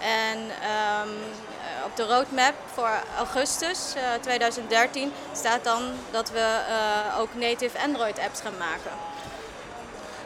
En 0.00 0.38
ehm, 0.62 1.08
eh, 1.08 1.47
de 1.98 2.04
roadmap 2.04 2.54
voor 2.74 2.90
augustus 3.16 3.94
eh, 3.94 4.02
2013 4.20 5.12
staat 5.32 5.64
dan 5.64 5.82
dat 6.10 6.30
we 6.30 6.38
eh, 6.68 7.20
ook 7.20 7.34
native 7.34 7.78
Android 7.78 8.18
apps 8.18 8.40
gaan 8.40 8.56
maken. 8.58 8.90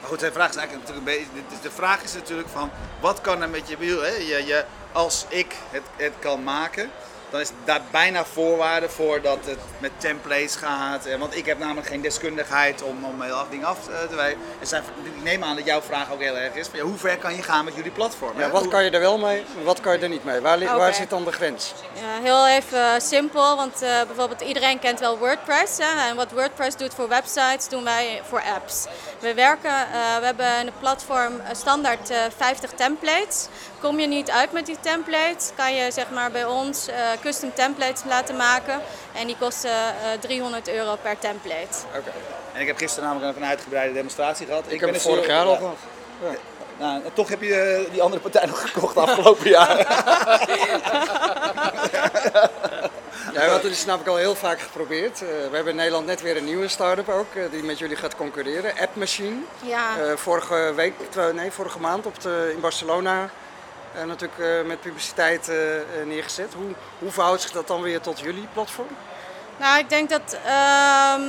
Maar 0.01 0.09
goed, 0.11 0.21
de 0.21 0.33
vraag 0.33 0.49
is 0.51 0.57
eigenlijk 0.57 0.89
natuurlijk 0.89 1.19
een 1.19 1.27
beetje. 1.45 1.59
de- 1.63 1.71
vraag 1.71 2.03
is 2.03 2.15
natuurlijk 2.15 2.49
van 2.49 2.71
wat 3.01 3.21
kan 3.21 3.43
er 3.43 3.49
met 3.49 3.69
je 3.69 3.77
wiel? 3.77 4.05
Je, 4.05 4.47
je, 4.47 4.65
als 4.93 5.25
ik 5.29 5.55
het, 5.71 5.83
het 5.97 6.13
kan 6.19 6.43
maken, 6.43 6.91
dan 7.33 7.41
is 7.41 7.51
daar 7.65 7.81
bijna 7.91 8.25
voorwaarde 8.25 8.89
voor 8.89 9.21
dat 9.21 9.39
het 9.45 9.59
met 9.79 9.91
templates 9.97 10.57
gaat. 10.57 11.07
Eh, 11.07 11.19
Want 11.19 11.37
ik 11.37 11.47
heb 11.47 11.59
namelijk 11.59 11.87
geen 11.87 12.01
deskundigheid 12.01 12.83
om, 12.83 13.05
om 13.05 13.23
heel 13.23 13.35
af 13.35 13.49
dingen 13.51 13.67
af 13.67 13.89
eh, 13.89 14.09
te 14.09 14.15
wijzen. 14.15 14.39
En 14.61 14.67
zijn, 14.67 14.83
ik 15.03 15.23
neem 15.23 15.45
aan 15.45 15.57
dat 15.57 15.65
jouw 15.65 15.81
vraag 15.81 16.13
ook 16.13 16.21
heel 16.21 16.37
erg 16.37 16.55
is: 16.55 16.69
van, 16.69 16.79
ja, 16.79 16.85
hoe 16.85 16.97
ver 16.97 17.17
kan 17.17 17.37
je 17.37 17.43
gaan 17.43 17.65
met 17.65 17.75
jullie 17.75 17.91
platform? 17.91 18.39
Ja, 18.39 18.51
wat 18.51 18.69
kan 18.69 18.85
je 18.85 18.91
er 18.91 19.01
wel 19.01 19.19
mee, 19.19 19.45
wat 19.65 19.81
kan 19.81 19.93
je 19.93 19.99
er 19.99 20.09
niet 20.09 20.25
mee? 20.25 20.41
Waar, 20.41 20.77
waar 20.77 20.95
zit 20.95 21.11
dan 21.11 21.25
de 21.25 21.33
grens? 21.33 21.75
Ja, 21.95 22.23
heel 22.23 22.47
even 22.47 23.01
simpel, 23.01 23.57
want 23.57 23.83
eh, 23.83 24.03
bijvoorbeeld 24.07 24.41
iedereen 24.41 24.79
kent 24.79 25.01
wel 25.01 25.19
WordPress. 25.19 25.79
Hè? 25.79 26.09
En 26.09 26.17
wat 26.17 26.31
WordPress 26.31 26.77
doet 26.77 26.95
voor 26.95 27.09
websites, 27.09 27.69
doen 27.69 27.85
wij 27.85 28.23
voor 28.29 28.43
apps. 28.55 28.87
We 29.19 29.35
werken, 29.35 29.71
eh, 29.71 30.19
we 30.19 30.25
hebben 30.25 30.47
het 30.47 30.79
platform 30.79 31.41
eh, 31.41 31.55
standaard 31.55 32.11
eh, 32.11 32.19
50 32.37 32.71
templates. 32.71 33.49
Kom 33.81 34.01
je 34.01 34.07
niet 34.07 34.31
uit 34.31 34.53
met 34.53 34.67
die 34.67 34.77
templates, 34.81 35.51
kan 35.57 35.75
je 35.75 35.91
zeg 35.91 36.11
maar 36.11 36.31
bij 36.31 36.45
ons 36.45 36.89
eh, 36.89 36.95
custom 37.23 37.55
templates 37.55 38.03
laten 38.09 38.37
maken. 38.37 38.81
En 39.13 39.27
die 39.27 39.37
kosten 39.39 39.71
eh, 39.71 40.19
300 40.21 40.69
euro 40.69 40.97
per 41.03 41.19
template. 41.19 41.79
Oké. 41.97 42.13
En 42.53 42.61
ik 42.61 42.67
heb 42.67 42.77
gisteren 42.77 43.09
namelijk 43.09 43.37
een 43.37 43.45
uitgebreide 43.45 43.95
demonstratie 43.95 44.47
gehad. 44.47 44.65
Ik 44.65 44.71
heb 44.71 44.81
ben 44.81 44.93
het 44.93 45.03
vorig 45.03 45.23
eh, 45.23 45.29
jaar 45.29 45.45
al 45.45 45.53
ja. 45.53 45.59
gehad. 45.59 45.77
Nou, 46.79 47.03
en 47.05 47.13
toch 47.13 47.29
heb 47.29 47.43
je 47.43 47.55
eh, 47.55 47.93
die 47.93 48.03
andere 48.03 48.23
partij 48.23 48.47
nog 48.53 48.71
gekocht 48.71 48.97
afgelopen 48.97 49.49
jaar. 49.49 49.77
Ja, 53.33 53.49
want 53.49 53.63
dat 53.63 53.71
is 53.71 53.85
namelijk 53.85 54.11
al 54.11 54.17
heel 54.17 54.35
vaak 54.35 54.61
geprobeerd. 54.61 55.23
Eh, 55.23 55.29
we 55.29 55.55
hebben 55.55 55.69
in 55.69 55.77
Nederland 55.77 56.07
net 56.07 56.23
weer 56.23 56.37
een 56.37 56.45
nieuwe 56.45 56.69
start-up 56.69 57.09
ook, 57.09 57.35
eh, 57.35 57.43
die 57.51 57.63
met 57.63 57.79
jullie 57.79 57.97
gaat 57.97 58.17
concurreren. 58.17 58.73
App 58.81 58.97
Machine. 58.97 59.37
Ja, 59.67 59.99
Eh, 59.99 60.17
vorige 60.17 60.73
week, 60.75 60.95
nee, 61.35 61.51
vorige 61.51 61.81
maand 61.81 62.07
op 62.07 62.21
de, 62.21 62.51
in 62.55 62.61
Barcelona 62.61 63.31
eh, 63.95 64.05
natuurlijk 64.05 64.41
eh, 64.41 64.63
met 64.67 64.81
publiciteit 64.81 65.49
eh, 65.49 65.57
neergezet. 66.05 66.53
Hoe, 66.55 66.71
hoe 66.99 67.11
verhoudt 67.11 67.43
zich 67.43 67.51
dat 67.53 67.67
dan 67.67 67.83
weer 67.83 68.01
tot 68.01 68.21
jullie 68.21 68.49
platform? 68.53 68.89
Nou, 69.57 69.79
ik 69.79 69.89
denk 69.89 70.11
dat. 70.11 70.37
ehm, 70.47 71.23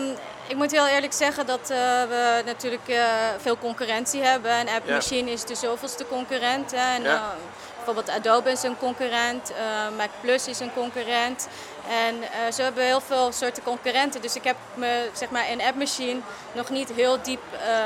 ik 0.47 0.55
moet 0.55 0.71
heel 0.71 0.87
eerlijk 0.87 1.13
zeggen 1.13 1.45
dat 1.45 1.67
we 1.67 2.41
natuurlijk 2.45 2.91
veel 3.37 3.57
concurrentie 3.57 4.21
hebben. 4.23 4.51
En 4.51 4.67
App 4.67 4.87
Ja. 4.87 4.93
Machine 4.93 5.31
is 5.31 5.43
de 5.45 5.55
zoveelste 5.55 6.07
concurrent. 6.07 6.71
Hè. 6.71 6.95
En, 6.95 7.01
Ja. 7.03 7.33
bijvoorbeeld 7.75 8.09
Adobe 8.09 8.51
is 8.51 8.63
een 8.63 8.77
concurrent, 8.77 9.51
Mac 9.97 10.09
Plus 10.21 10.47
is 10.47 10.59
een 10.59 10.73
concurrent. 10.73 11.47
En 11.89 12.15
zo 12.53 12.61
hebben 12.63 12.81
we 12.81 12.87
heel 12.87 13.01
veel 13.01 13.31
soorten 13.31 13.63
concurrenten. 13.63 14.21
Dus 14.21 14.35
ik 14.35 14.43
heb 14.43 14.55
me 14.73 15.09
zeg 15.13 15.29
maar, 15.29 15.49
in 15.49 15.61
App 15.61 15.75
Machine 15.77 16.19
nog 16.51 16.69
niet 16.69 16.91
heel 16.95 17.21
diep 17.21 17.41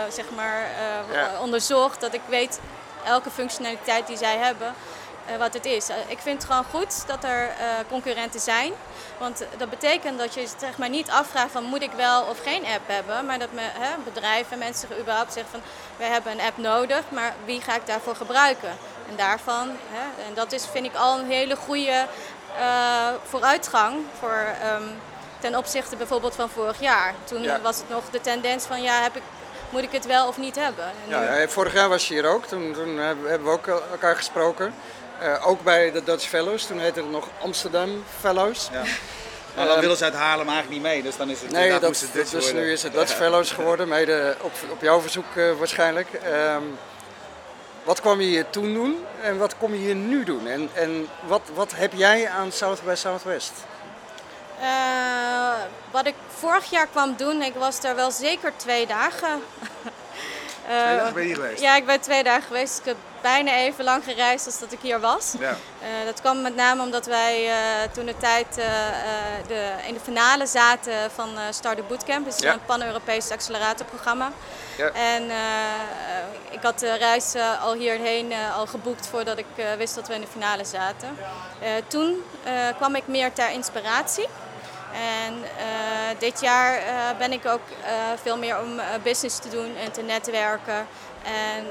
zeg 0.10 0.26
maar, 0.36 0.70
Ja. 1.12 1.30
onderzocht. 1.42 2.02
Dat 2.02 2.14
ik 2.14 2.22
weet 2.30 2.60
elke 3.08 3.30
functionaliteit 3.30 4.08
die 4.08 4.18
zij 4.18 4.38
hebben. 4.38 4.74
eh, 5.28 5.38
wat 5.38 5.54
het 5.54 5.66
is. 5.66 5.90
Eh, 5.90 5.96
ik 6.08 6.20
vind 6.20 6.42
het 6.42 6.52
gewoon 6.52 6.66
goed 6.72 7.08
dat 7.08 7.24
er 7.24 7.48
eh, 7.50 7.66
concurrenten 7.90 8.40
zijn. 8.40 8.72
Want 9.18 9.44
dat 9.58 9.70
betekent 9.70 10.18
dat 10.20 10.34
je 10.34 10.48
zeg 10.60 10.78
maar, 10.78 10.90
niet 10.90 11.10
afvraagt 11.10 11.52
van 11.52 11.64
moet 11.64 11.82
ik 11.82 11.92
wel 11.92 12.24
of 12.24 12.40
geen 12.44 12.66
app 12.66 12.88
hebben. 12.88 13.26
Maar 13.26 13.40
dat 13.40 13.52
me, 13.52 13.62
hè, 13.62 13.90
bedrijven, 14.04 14.58
mensen 14.58 14.90
überhaupt 15.00 15.34
zeggen 15.34 15.52
van 15.52 15.62
we 15.98 16.04
hebben 16.04 16.32
een 16.32 16.42
app 16.42 16.58
nodig, 16.58 17.02
maar 17.10 17.34
wie 17.46 17.62
ga 17.62 17.76
ik 17.76 17.86
daarvoor 17.88 18.16
gebruiken? 18.16 18.70
En 19.10 19.16
daarvan, 19.16 19.68
hè, 19.92 20.24
en 20.28 20.34
dat 20.34 20.52
is 20.52 20.66
vind 20.72 20.86
ik 20.86 20.96
al 20.96 21.20
een 21.20 21.30
hele 21.30 21.56
goede 21.56 22.06
vooruitgang 23.30 23.96
voor, 24.20 24.46
ehm, 24.62 24.84
ten 25.40 25.56
opzichte 25.56 25.96
bijvoorbeeld 25.96 26.36
van 26.36 26.50
vorig 26.50 26.80
jaar. 26.80 27.14
Toen 27.24 27.62
was 27.62 27.78
het 27.78 27.90
nog 27.90 28.04
de 28.12 28.22
tendens 28.22 28.66
van 28.66 28.82
ja, 28.82 29.02
heb 29.02 29.16
ik 29.16 29.22
moet 29.70 29.84
ik 29.84 29.92
het 29.92 30.06
wel 30.06 30.28
of 30.28 30.38
niet 30.38 30.56
hebben. 30.56 30.92
ja, 31.08 31.48
vorig 31.48 31.74
jaar 31.74 31.90
was 31.90 32.08
je 32.08 32.14
hier 32.14 32.26
ook, 32.26 32.46
toen, 32.46 32.74
toen 32.74 32.98
hebben 32.98 33.44
we 33.44 33.50
ook 33.50 33.68
elkaar 33.68 34.16
gesproken. 34.16 34.74
Uh, 35.22 35.48
ook 35.48 35.64
bij 35.64 35.92
de 35.92 36.04
Dutch 36.04 36.28
Fellows, 36.28 36.66
toen 36.66 36.80
heette 36.80 37.00
het 37.00 37.12
nog 37.12 37.28
Amsterdam 37.42 38.04
Fellows. 38.20 38.70
Ja. 38.72 38.84
Maar 39.56 39.68
dan 39.68 39.80
willen 39.80 39.98
ze 39.98 40.04
uit 40.04 40.14
Haarlem 40.14 40.48
eigenlijk 40.48 40.70
niet 40.70 40.92
mee, 40.92 41.04
dus 41.04 41.18
dan 41.18 41.30
is 41.30 41.42
het 41.42 41.52
nee, 41.52 41.70
dat, 41.70 41.82
moest 41.82 42.02
het 42.02 42.14
Dutch 42.14 42.30
dus 42.30 42.44
worden. 42.44 42.62
nu 42.62 42.72
is 42.72 42.84
het 42.84 42.94
Dutch 43.00 43.14
Fellows 43.14 43.52
geworden, 43.52 43.88
mede 43.88 44.36
op, 44.42 44.52
op 44.72 44.82
jouw 44.82 45.02
verzoek 45.02 45.26
uh, 45.36 45.52
waarschijnlijk. 45.58 46.08
Um, 46.56 46.78
wat 47.84 48.02
kwam 48.02 48.22
je 48.22 48.28
hier 48.28 48.50
toen 48.50 48.74
doen 48.74 49.06
en 49.22 49.38
wat 49.38 49.58
kom 49.58 49.74
je 49.74 49.80
hier 49.80 49.96
nu 49.96 50.24
doen? 50.24 50.48
En, 50.48 50.70
en 50.74 51.08
wat, 51.26 51.42
wat 51.54 51.76
heb 51.76 51.94
jij 51.94 52.30
aan 52.30 52.52
South 52.52 52.84
by 52.84 52.94
Southwest? 52.96 53.52
Uh, 54.62 55.54
wat 55.92 56.06
ik 56.06 56.16
vorig 56.28 56.70
jaar 56.70 56.88
kwam 56.88 57.16
doen, 57.16 57.42
ik 57.42 57.54
was 57.54 57.82
daar 57.82 57.96
wel 57.96 58.12
zeker 58.12 58.54
twee 58.56 58.88
dagen. 58.88 59.30
twee 60.68 60.98
dagen 60.98 61.14
ben 61.14 61.28
je 61.28 61.36
geweest? 61.36 61.62
Ja, 61.62 61.76
ik 61.76 61.86
ben 61.86 62.02
twee 62.02 62.24
dagen 62.24 62.44
geweest. 62.44 62.80
Ik 62.80 62.86
heb 62.86 62.96
bijna 63.22 63.52
even 63.52 63.84
lang 63.84 64.04
gereisd 64.04 64.46
als 64.46 64.60
dat 64.60 64.72
ik 64.72 64.80
hier 64.82 65.00
was. 65.00 65.34
Ja. 65.40 65.50
Uh, 65.50 65.88
dat 66.06 66.22
kwam 66.22 66.42
met 66.42 66.56
name 66.56 66.82
omdat 66.82 67.06
wij 67.06 67.50
toen 67.94 68.06
de 68.06 68.18
tijd 68.18 68.56
de, 69.48 69.72
in 69.88 69.94
de 69.94 70.00
finale 70.00 70.46
zaten 70.46 71.12
van 71.12 71.30
Start 71.50 71.88
Bootcamp. 71.88 72.26
Dat 72.26 72.34
is 72.34 72.44
ja. 72.44 72.54
een 72.54 72.66
pan-Europees 72.66 73.32
acceleratorprogramma. 73.32 74.32
Ja. 74.78 74.90
En 74.90 75.24
ik 76.50 76.60
had 76.62 76.80
de 76.80 76.94
reis 76.94 77.36
al 77.62 77.74
hierheen 77.74 78.34
al 78.56 78.68
geboekt 78.68 79.08
voordat 79.08 79.38
ik 79.38 79.46
wist 79.78 79.96
dat 79.96 80.08
we 80.08 80.14
in 80.14 80.22
de 80.22 80.28
finale 80.28 80.66
zaten. 80.66 81.18
toen 81.88 82.24
kwam 82.78 82.96
ik 82.96 83.08
meer 83.08 83.34
ter 83.34 83.52
inspiratie. 83.52 84.28
En 84.98 85.34
uh, 85.34 86.20
dit 86.20 86.42
jaar 86.42 86.80
uh, 86.80 87.18
ben 87.18 87.32
ik 87.32 87.46
ook 87.46 87.62
uh, 87.82 87.88
veel 88.22 88.38
meer 88.38 88.60
om 88.60 88.80
business 89.04 89.40
te 89.40 89.50
doen 89.50 89.76
en 89.76 89.92
te 89.92 90.02
netwerken. 90.02 90.88
En 91.24 91.66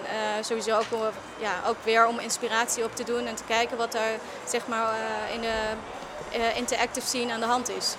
sowieso 0.45 0.79
ook, 0.79 1.13
ja, 1.39 1.53
ook 1.67 1.77
weer 1.83 2.07
om 2.07 2.19
inspiratie 2.19 2.85
op 2.85 2.97
te 2.97 3.05
doen 3.05 3.27
en 3.27 3.35
te 3.35 3.45
kijken 3.45 3.77
wat 3.77 3.95
er 3.95 4.19
zeg 4.49 4.67
maar, 4.67 4.95
in 5.33 5.41
de 5.41 6.55
interactive 6.55 7.07
scene 7.07 7.33
aan 7.33 7.41
de 7.41 7.47
hand 7.47 7.69
is. 7.69 7.97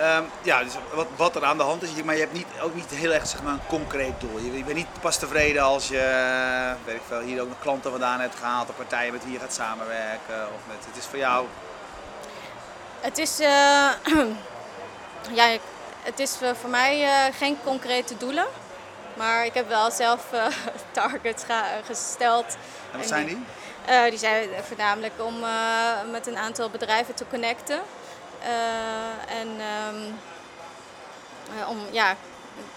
Um, 0.00 0.26
ja, 0.42 0.62
dus 0.62 0.72
wat, 0.92 1.06
wat 1.16 1.36
er 1.36 1.44
aan 1.44 1.56
de 1.56 1.62
hand 1.62 1.82
is, 1.82 2.02
maar 2.02 2.14
je 2.14 2.20
hebt 2.20 2.32
niet, 2.32 2.46
ook 2.62 2.74
niet 2.74 2.90
heel 2.90 3.12
erg 3.12 3.26
zeg 3.26 3.42
maar, 3.42 3.52
een 3.52 3.66
concreet 3.66 4.20
doel. 4.20 4.38
Je, 4.38 4.56
je 4.56 4.64
bent 4.64 4.76
niet 4.76 5.00
pas 5.00 5.18
tevreden 5.18 5.62
als 5.62 5.88
je 5.88 6.74
weet 6.84 6.94
ik 6.94 7.02
veel, 7.08 7.20
hier 7.20 7.42
ook 7.42 7.48
nog 7.48 7.60
klanten 7.60 7.90
vandaan 7.90 8.20
hebt 8.20 8.34
gehaald, 8.34 8.68
of 8.68 8.76
partijen 8.76 9.12
met 9.12 9.24
wie 9.24 9.32
je 9.32 9.38
gaat 9.38 9.52
samenwerken. 9.52 10.46
Of 10.54 10.60
met, 10.66 10.76
het 10.86 10.96
is 10.96 11.06
voor 11.06 11.18
jou 11.18 11.46
het 13.04 13.18
is, 13.18 13.40
uh, 13.40 13.90
ja, 15.40 15.56
het 16.02 16.18
is 16.18 16.40
eh, 16.40 16.50
voor 16.54 16.70
mij 16.70 17.02
uh, 17.02 17.36
geen 17.36 17.56
concrete 17.64 18.16
doelen. 18.16 18.46
Maar 19.16 19.44
ik 19.44 19.54
heb 19.54 19.68
wel 19.68 19.90
zelf 19.90 20.32
uh, 20.34 20.46
targets 20.92 21.44
gesteld. 21.84 22.56
En 22.92 22.98
wat 22.98 23.06
zijn 23.06 23.26
die? 23.26 23.44
Uh, 23.90 24.04
die 24.04 24.18
zijn 24.18 24.48
voornamelijk 24.62 25.12
om 25.18 25.34
met 26.10 26.26
een 26.26 26.36
aantal 26.36 26.70
bedrijven 26.70 27.14
te 27.14 27.24
connecten. 27.30 27.80
en 29.28 29.48
um, 29.94 30.18
om 31.68 31.78
ja, 31.90 32.16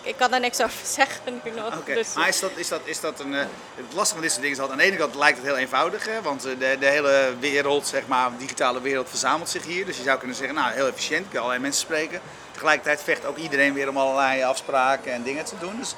ik 0.02 0.18
kan 0.18 0.32
daar 0.32 0.40
niks 0.40 0.62
over 0.62 0.80
zeggen 0.84 1.42
nu 1.44 1.52
nog. 1.52 1.78
Okay. 1.78 1.96
Dus, 1.96 2.14
maar 2.14 2.28
is 2.28 2.40
dat, 2.40 2.52
is 2.56 2.68
dat, 2.68 2.82
is 2.84 3.00
dat 3.00 3.20
een. 3.20 3.34
Uh, 3.34 3.40
het 3.76 3.94
lastige 3.94 4.14
van 4.14 4.22
dit 4.22 4.32
soort 4.32 4.44
dingen 4.44 4.58
is 4.58 4.64
dat 4.64 4.72
aan 4.72 4.78
de 4.78 4.84
ene 4.84 4.96
kant 4.96 5.16
lijkt 5.16 5.38
het 5.38 5.48
heel 5.48 5.58
eenvoudig, 5.58 6.06
hè, 6.06 6.22
want 6.22 6.46
eh, 6.46 6.60
de, 6.60 6.78
de 6.80 6.86
hele 6.86 7.34
wereld, 7.40 7.88
zeg 7.88 8.08
maar, 8.08 8.32
de 8.32 8.38
digitale 8.38 8.82
wereld 8.82 9.10
verzamelt 9.10 9.50
zich 9.50 9.66
hier. 9.66 9.86
Dus 9.86 9.98
je 9.98 10.04
zou 10.04 10.18
kunnen 10.18 10.36
zeggen, 10.36 10.56
nou 10.56 10.74
heel 10.74 10.88
efficiënt, 10.88 11.26
ik 11.26 11.30
kan 11.30 11.38
allerlei 11.38 11.62
mensen 11.62 11.82
spreken. 11.82 12.22
Tegelijkertijd 12.52 13.02
vecht 13.04 13.26
ook 13.26 13.38
iedereen 13.38 13.74
weer 13.74 13.90
om 13.90 13.98
allerlei 13.98 14.44
afspraken 14.44 15.14
en 15.14 15.24
dingen 15.24 15.46
te 15.46 15.56
doen. 15.60 15.78
Dus 15.80 15.96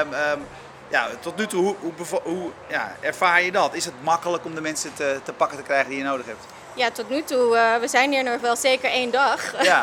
um, 0.00 0.12
um, 0.12 0.46
ja, 0.88 1.08
tot 1.20 1.36
nu 1.36 1.46
toe, 1.46 1.62
hoe, 1.80 1.92
hoe, 1.96 2.20
hoe 2.22 2.50
ja, 2.68 2.96
ervaar 3.00 3.42
je 3.42 3.52
dat? 3.52 3.74
Is 3.74 3.84
het 3.84 3.94
makkelijk 4.02 4.44
om 4.44 4.54
de 4.54 4.60
mensen 4.60 4.94
te, 4.94 5.20
te 5.24 5.32
pakken 5.32 5.56
te 5.56 5.62
krijgen 5.62 5.88
die 5.88 5.98
je 5.98 6.04
nodig 6.04 6.26
hebt? 6.26 6.44
Ja, 6.74 6.90
tot 6.90 7.08
nu 7.08 7.22
toe. 7.22 7.56
Uh, 7.56 7.76
we 7.76 7.88
zijn 7.88 8.10
hier 8.10 8.24
nog 8.24 8.40
wel 8.40 8.56
zeker 8.56 8.90
één 8.90 9.10
dag. 9.10 9.62
Ja. 9.62 9.82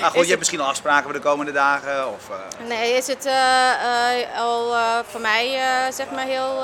Maar 0.00 0.10
goed, 0.14 0.22
je 0.22 0.26
hebt 0.26 0.38
misschien 0.38 0.60
al 0.60 0.68
afspraken 0.68 1.02
voor 1.02 1.12
de 1.12 1.18
komende 1.18 1.52
dagen? 1.52 2.08
Of, 2.12 2.28
uh... 2.30 2.66
Nee, 2.68 2.92
is 2.92 3.06
het 3.06 3.26
uh, 3.26 4.40
al 4.40 4.74
voor 5.10 5.20
mij 5.20 5.58
zeg 5.92 6.10
maar 6.10 6.24
heel 6.24 6.62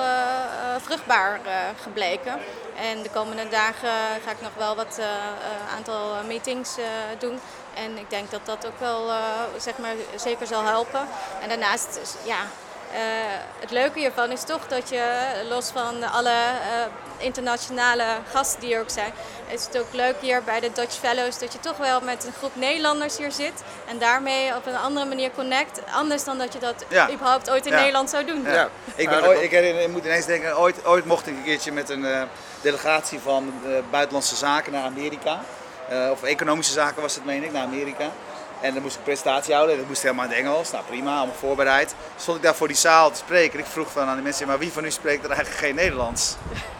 vruchtbaar 0.79 1.41
gebleken. 1.83 2.39
En 2.77 3.03
de 3.03 3.11
komende 3.11 3.49
dagen 3.49 3.91
ga 4.25 4.31
ik 4.31 4.41
nog 4.41 4.51
wel 4.57 4.77
wat 4.77 5.01
aantal 5.77 6.15
meetings 6.27 6.77
doen. 7.19 7.41
En 7.75 7.99
ik 7.99 8.11
denk 8.11 8.31
dat 8.31 8.47
dat 8.47 8.67
ook 8.67 8.81
wel 8.81 9.11
zeg 9.57 9.79
maar, 9.79 9.95
zeker 10.17 10.47
zal 10.47 10.65
helpen. 10.65 11.01
En 11.43 11.49
daarnaast, 11.49 12.01
ja, 12.25 12.39
het 13.61 13.71
leuke 13.71 13.99
hiervan 13.99 14.31
is 14.31 14.43
toch 14.43 14.67
dat 14.69 14.89
je, 14.89 15.05
los 15.49 15.69
van 15.69 16.03
alle 16.13 16.31
uh, 16.31 17.25
internationale 17.25 18.05
gasten 18.33 18.61
die 18.61 18.75
er 18.75 18.81
ook 18.81 18.91
zijn, 18.91 19.13
is 19.49 19.65
het 19.65 19.79
ook 19.79 19.93
leuk 19.93 20.15
hier 20.21 20.43
bij 20.43 20.61
de 20.61 20.73
Dutch 20.73 20.95
Fellows 20.95 21.39
dat 21.39 21.53
je 21.53 21.61
toch 21.61 21.77
wel 21.77 22.01
met 22.01 22.25
een 22.25 22.33
groep 22.33 22.57
Nederlanders 22.57 23.19
hier 23.19 23.33
zit 23.33 23.63
en 23.89 23.99
daarmee 23.99 24.57
op 24.57 24.67
een 24.67 24.77
andere 24.77 25.07
manier 25.07 25.31
connect. 25.31 25.81
Anders 25.93 26.25
dan 26.25 26.39
dat 26.39 26.53
je 26.53 26.59
dat 26.59 26.85
ja. 26.89 27.11
überhaupt 27.11 27.51
ooit 27.51 27.67
in 27.67 27.73
Nederland 27.73 28.11
zou 28.11 28.25
doen. 28.25 28.43
Ja. 28.43 28.69
Ik, 28.95 29.09
ben 29.09 29.27
ooit, 29.27 29.41
ik, 29.41 29.51
herinner, 29.51 29.83
ik 29.83 29.89
moet 29.89 30.05
ineens 30.05 30.27
denken, 30.27 30.59
ooit, 30.59 30.87
ooit 30.87 31.05
mocht 31.05 31.27
ik 31.27 31.37
een 31.37 31.45
keertje 31.45 31.73
met 31.73 31.89
een 31.89 32.05
uh, 32.05 32.23
delegatie 32.61 33.21
van 33.21 33.53
buitenlandse 33.91 34.37
zaken 34.37 34.73
naar 34.73 34.85
Amerika. 34.85 35.41
of 36.11 36.23
economische 36.23 36.73
zaken 36.73 37.03
was 37.03 37.15
het, 37.15 37.25
meen 37.25 37.45
ik, 37.45 37.53
naar 37.53 37.63
Amerika. 37.63 38.11
En 38.61 38.75
dan 38.75 38.83
moest 38.83 38.95
ik 38.95 38.99
een 38.99 39.07
presentatie 39.07 39.55
houden. 39.55 39.77
Dat 39.77 39.87
moest 39.87 40.03
helemaal 40.03 40.25
in 40.25 40.31
het 40.31 40.39
Engels. 40.39 40.71
Nou 40.71 40.85
prima, 40.85 41.17
allemaal 41.17 41.35
voorbereid. 41.35 41.95
Stond 42.17 42.37
ik 42.37 42.43
daar 42.43 42.55
voor 42.55 42.69
die 42.69 42.77
zaal 42.77 43.11
te 43.11 43.19
spreken. 43.19 43.53
En 43.53 43.65
ik 43.65 43.71
vroeg 43.71 43.91
van 43.91 44.09
aan 44.09 44.17
de 44.17 44.23
mensen, 44.23 44.47
maar 44.47 44.59
wie 44.59 44.73
van 44.73 44.85
u 44.85 44.91
spreekt 44.91 45.25
er 45.25 45.31
eigenlijk 45.31 45.61
geen 45.61 45.75
Nederlands? 45.75 46.37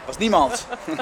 Was 0.07 0.19
niemand. 0.19 0.67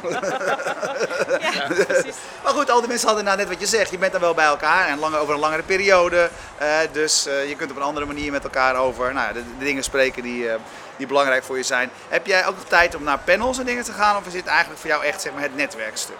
ja, 1.41 1.67
precies. 1.87 2.15
maar 2.43 2.53
goed, 2.53 2.71
al 2.71 2.79
die 2.79 2.89
mensen 2.89 3.07
hadden 3.07 3.25
nou 3.25 3.37
net 3.37 3.49
wat 3.49 3.61
je 3.61 3.67
zegt. 3.67 3.91
Je 3.91 3.99
bent 3.99 4.13
dan 4.13 4.21
wel 4.21 4.35
bij 4.35 4.45
elkaar 4.45 4.89
en 4.89 4.99
lang, 4.99 5.15
over 5.15 5.35
een 5.35 5.41
langere 5.41 5.63
periode. 5.63 6.31
Uh, 6.63 6.79
dus 6.93 7.27
uh, 7.27 7.49
je 7.49 7.57
kunt 7.57 7.71
op 7.71 7.77
een 7.77 7.83
andere 7.83 8.07
manier 8.07 8.33
met 8.33 8.45
elkaar 8.45 8.77
over 8.77 9.13
nou, 9.15 9.33
de, 9.33 9.43
de 9.59 9.65
dingen 9.65 9.85
spreken 9.85 10.23
die, 10.23 10.45
uh, 10.45 10.55
die 10.97 11.07
belangrijk 11.07 11.45
voor 11.45 11.57
je 11.57 11.63
zijn. 11.63 11.91
Heb 12.09 12.27
jij 12.27 12.47
ook 12.47 12.55
nog 12.55 12.65
tijd 12.65 12.95
om 12.95 13.03
naar 13.03 13.19
panels 13.19 13.59
en 13.59 13.67
dingen 13.67 13.85
te 13.85 13.93
gaan? 13.93 14.17
Of 14.17 14.27
is 14.27 14.33
dit 14.33 14.47
eigenlijk 14.47 14.81
voor 14.81 14.91
jou 14.91 15.05
echt 15.05 15.21
zeg 15.21 15.33
maar, 15.33 15.43
het 15.43 15.57
netwerkstuk? 15.57 16.17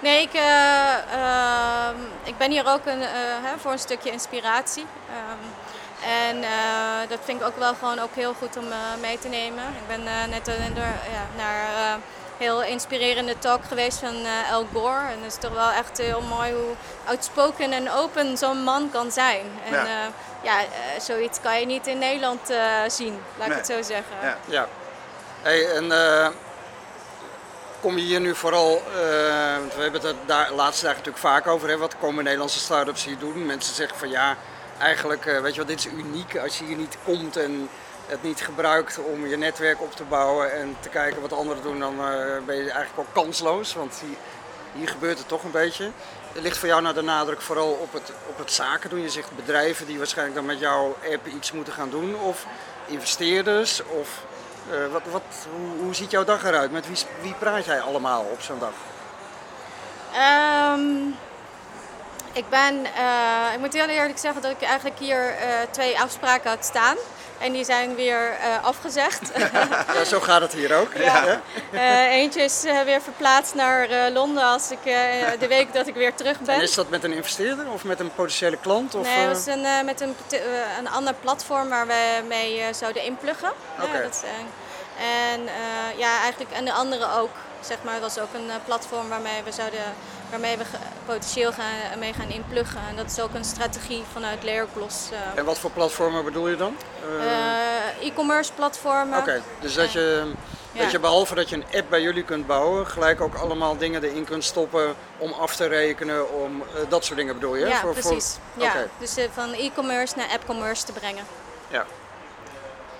Nee, 0.00 0.22
ik, 0.22 0.34
uh, 0.34 0.40
uh, 1.14 1.88
ik 2.22 2.38
ben 2.38 2.50
hier 2.50 2.66
ook 2.66 2.86
een, 2.86 3.00
uh, 3.00 3.08
voor 3.60 3.72
een 3.72 3.78
stukje 3.78 4.10
inspiratie. 4.10 4.82
Um, 4.82 5.66
en 6.08 6.44
dat 7.08 7.18
vind 7.24 7.40
ik 7.40 7.46
ook 7.46 7.56
wel 7.56 7.74
gewoon 7.74 7.98
ook 7.98 8.14
heel 8.14 8.34
goed 8.34 8.56
om 8.56 8.64
mee 9.00 9.18
te 9.18 9.28
nemen. 9.28 9.64
Ik 9.64 9.86
ben 9.86 10.02
net 10.30 10.46
ja, 10.46 11.26
naar 11.36 11.92
een 11.92 12.02
heel 12.38 12.62
inspirerende 12.62 13.38
talk 13.38 13.64
geweest 13.64 13.98
van 13.98 14.14
Al 14.52 14.66
Gore. 14.72 15.00
En 15.00 15.22
het 15.22 15.32
is 15.32 15.38
toch 15.38 15.52
wel 15.52 15.70
echt 15.70 15.98
heel 15.98 16.20
mooi 16.20 16.52
hoe 16.52 16.74
outspoken 17.04 17.72
en 17.72 17.90
open 17.90 18.36
zo'n 18.36 18.62
man 18.62 18.90
kan 18.90 19.10
zijn. 19.10 19.46
En 19.64 19.72
ja, 19.72 20.10
ja 20.42 20.60
zoiets 21.00 21.40
kan 21.40 21.60
je 21.60 21.66
niet 21.66 21.86
in 21.86 21.98
Nederland 21.98 22.52
zien, 22.86 23.20
laat 23.38 23.48
ik 23.48 23.54
het 23.54 23.66
zo 23.66 23.82
zeggen. 23.82 24.16
Ja. 24.22 24.36
ja. 24.44 24.68
Hey, 25.42 25.70
en 25.70 25.90
kom 27.80 27.98
je 27.98 28.04
hier 28.04 28.20
nu 28.20 28.34
vooral, 28.34 28.70
uh, 28.72 29.58
want 29.58 29.74
we 29.74 29.82
hebben 29.82 30.00
het 30.00 30.16
daar 30.26 30.52
laatste 30.52 30.84
dagen 30.84 30.98
natuurlijk 30.98 31.24
vaak 31.24 31.46
over, 31.46 31.68
hè, 31.68 31.76
wat 31.76 31.98
komen 31.98 32.24
Nederlandse 32.24 32.58
start-ups 32.58 33.04
hier 33.04 33.18
doen? 33.18 33.46
Mensen 33.46 33.74
zeggen 33.74 33.98
van 33.98 34.10
ja, 34.10 34.36
eigenlijk, 34.78 35.24
uh, 35.24 35.40
weet 35.40 35.54
je 35.54 35.60
wat, 35.60 35.68
dit 35.68 35.78
is 35.78 35.86
uniek 35.86 36.36
als 36.36 36.58
je 36.58 36.64
hier 36.64 36.76
niet 36.76 36.96
komt 37.04 37.36
en 37.36 37.68
het 38.06 38.22
niet 38.22 38.40
gebruikt 38.40 38.98
om 38.98 39.26
je 39.26 39.36
netwerk 39.36 39.80
op 39.80 39.96
te 39.96 40.04
bouwen 40.04 40.52
en 40.52 40.76
te 40.80 40.88
kijken 40.88 41.20
wat 41.20 41.32
anderen 41.32 41.62
doen, 41.62 41.78
dan 41.78 41.94
uh, 41.94 42.46
ben 42.46 42.56
je 42.56 42.70
eigenlijk 42.70 42.96
al 42.96 43.22
kansloos, 43.22 43.74
want 43.74 44.00
hier, 44.04 44.16
hier 44.72 44.88
gebeurt 44.88 45.18
het 45.18 45.28
toch 45.28 45.44
een 45.44 45.50
beetje. 45.50 45.90
Er 46.34 46.42
ligt 46.42 46.58
voor 46.58 46.68
jou 46.68 46.82
nou 46.82 46.94
de 46.94 47.02
nadruk 47.02 47.40
vooral 47.40 47.70
op 47.70 47.92
het, 47.92 48.12
op 48.28 48.38
het 48.38 48.52
zaken 48.52 48.90
doen. 48.90 49.02
Je 49.02 49.10
zegt 49.10 49.36
bedrijven 49.36 49.86
die 49.86 49.98
waarschijnlijk 49.98 50.36
dan 50.36 50.46
met 50.46 50.58
jouw 50.58 50.96
app 51.12 51.26
iets 51.26 51.52
moeten 51.52 51.72
gaan 51.72 51.90
doen, 51.90 52.16
of 52.16 52.46
investeerders, 52.86 53.82
of 53.82 54.08
uh, 54.72 54.92
wat, 54.92 55.02
wat, 55.10 55.22
hoe, 55.80 55.94
ziet 55.94 56.10
jouw 56.10 56.24
dag 56.24 56.44
eruit? 56.44 56.72
Met 56.72 56.86
wie, 56.86 56.96
wie 57.20 57.34
praat 57.34 57.64
jij 57.64 57.80
allemaal 57.80 58.22
op 58.32 58.40
zo'n 58.40 58.58
dag? 58.58 58.72
Um, 60.74 61.16
ik 62.32 62.48
ben, 62.48 62.74
uh, 62.74 63.52
ik 63.52 63.58
moet 63.58 63.72
heel 63.72 63.88
eerlijk 63.88 64.18
zeggen 64.18 64.42
dat 64.42 64.50
ik 64.50 64.62
eigenlijk 64.62 64.98
hier 64.98 65.30
uh, 65.30 65.46
twee 65.70 66.00
afspraken 66.00 66.50
had 66.50 66.64
staan. 66.64 66.96
En 67.38 67.52
die 67.52 67.64
zijn 67.64 67.94
weer 67.94 68.30
uh, 68.30 68.64
afgezegd. 68.64 69.30
ja, 69.94 70.04
zo 70.04 70.20
gaat 70.20 70.40
het 70.40 70.52
hier 70.52 70.76
ook. 70.76 70.92
Ja. 70.96 71.40
Uh, 71.72 72.12
eentje 72.12 72.42
is 72.42 72.64
uh, 72.64 72.82
weer 72.82 73.02
verplaatst 73.02 73.54
naar 73.54 74.10
Londen 74.10 74.42
als 74.42 74.70
ik, 74.70 74.82
de 75.38 75.46
week 75.48 75.72
dat 75.72 75.86
ik 75.86 75.94
weer 75.94 76.14
terug 76.14 76.40
ben. 76.40 76.54
En 76.54 76.62
is 76.62 76.74
dat 76.74 76.88
met 76.88 77.04
een 77.04 77.12
investeerder 77.12 77.70
of 77.72 77.84
met 77.84 78.00
een 78.00 78.14
potentiële 78.14 78.56
klant? 78.56 78.94
Of, 78.94 79.06
nee, 79.06 79.16
het 79.16 79.36
was 79.36 79.54
een, 79.54 79.84
met 79.84 80.00
een, 80.00 80.14
een 80.78 80.88
ander 80.88 81.14
platform 81.14 81.68
waar 81.68 81.86
we 81.86 82.22
mee 82.28 82.62
zouden 82.72 83.02
inpluggen. 83.02 83.52
Okay. 83.82 84.08
en 84.98 85.48
ja, 85.96 86.20
eigenlijk 86.20 86.50
en 86.50 86.64
de 86.64 86.72
andere 86.72 87.06
ook. 87.20 87.30
Zeg 87.60 87.76
maar, 87.82 88.00
was 88.00 88.18
ook 88.18 88.34
een 88.34 88.50
platform 88.64 89.08
waarmee 89.08 89.42
we 89.44 89.52
zouden 89.52 89.82
waarmee 90.30 90.56
we 90.56 90.64
potentieel 91.06 91.52
gaan, 91.52 91.98
mee 91.98 92.12
gaan 92.12 92.28
inpluggen. 92.28 92.80
En 92.88 92.96
dat 92.96 93.06
is 93.06 93.20
ook 93.20 93.34
een 93.34 93.44
strategie 93.44 94.02
vanuit 94.12 94.44
Layergloss. 94.44 95.10
Uh, 95.12 95.18
en 95.34 95.44
wat 95.44 95.58
voor 95.58 95.70
platformen 95.70 96.24
bedoel 96.24 96.48
je 96.48 96.56
dan? 96.56 96.76
Uh, 97.20 98.06
E-commerce 98.06 98.52
platformen. 98.52 99.18
Oké, 99.18 99.42
dus 99.60 99.74
dat 99.74 99.92
je, 99.92 100.32
dat 100.72 100.90
je 100.90 100.98
behalve 100.98 101.34
dat 101.34 101.48
je 101.48 101.56
een 101.56 101.64
app 101.74 101.90
bij 101.90 102.00
jullie 102.02 102.24
kunt 102.24 102.46
bouwen, 102.46 102.86
gelijk 102.86 103.20
ook 103.20 103.34
allemaal 103.34 103.76
dingen 103.76 104.04
erin 104.04 104.24
kunt 104.24 104.44
stoppen 104.44 104.94
om 105.18 105.32
af 105.32 105.56
te 105.56 105.66
rekenen, 105.66 106.34
om 106.34 106.62
dat 106.88 107.04
soort 107.04 107.18
dingen 107.18 107.34
bedoel 107.34 107.54
je? 107.56 107.66
Ja, 107.66 107.80
voor, 107.80 107.92
precies. 107.92 108.36
Voor... 108.54 108.64
Ja, 108.64 108.72
Dus 108.98 109.16
van 109.32 109.52
e-commerce 109.52 110.16
naar 110.16 110.28
app-commerce 110.32 110.84
te 110.84 110.92
brengen. 110.92 111.24
Ja, 111.68 111.84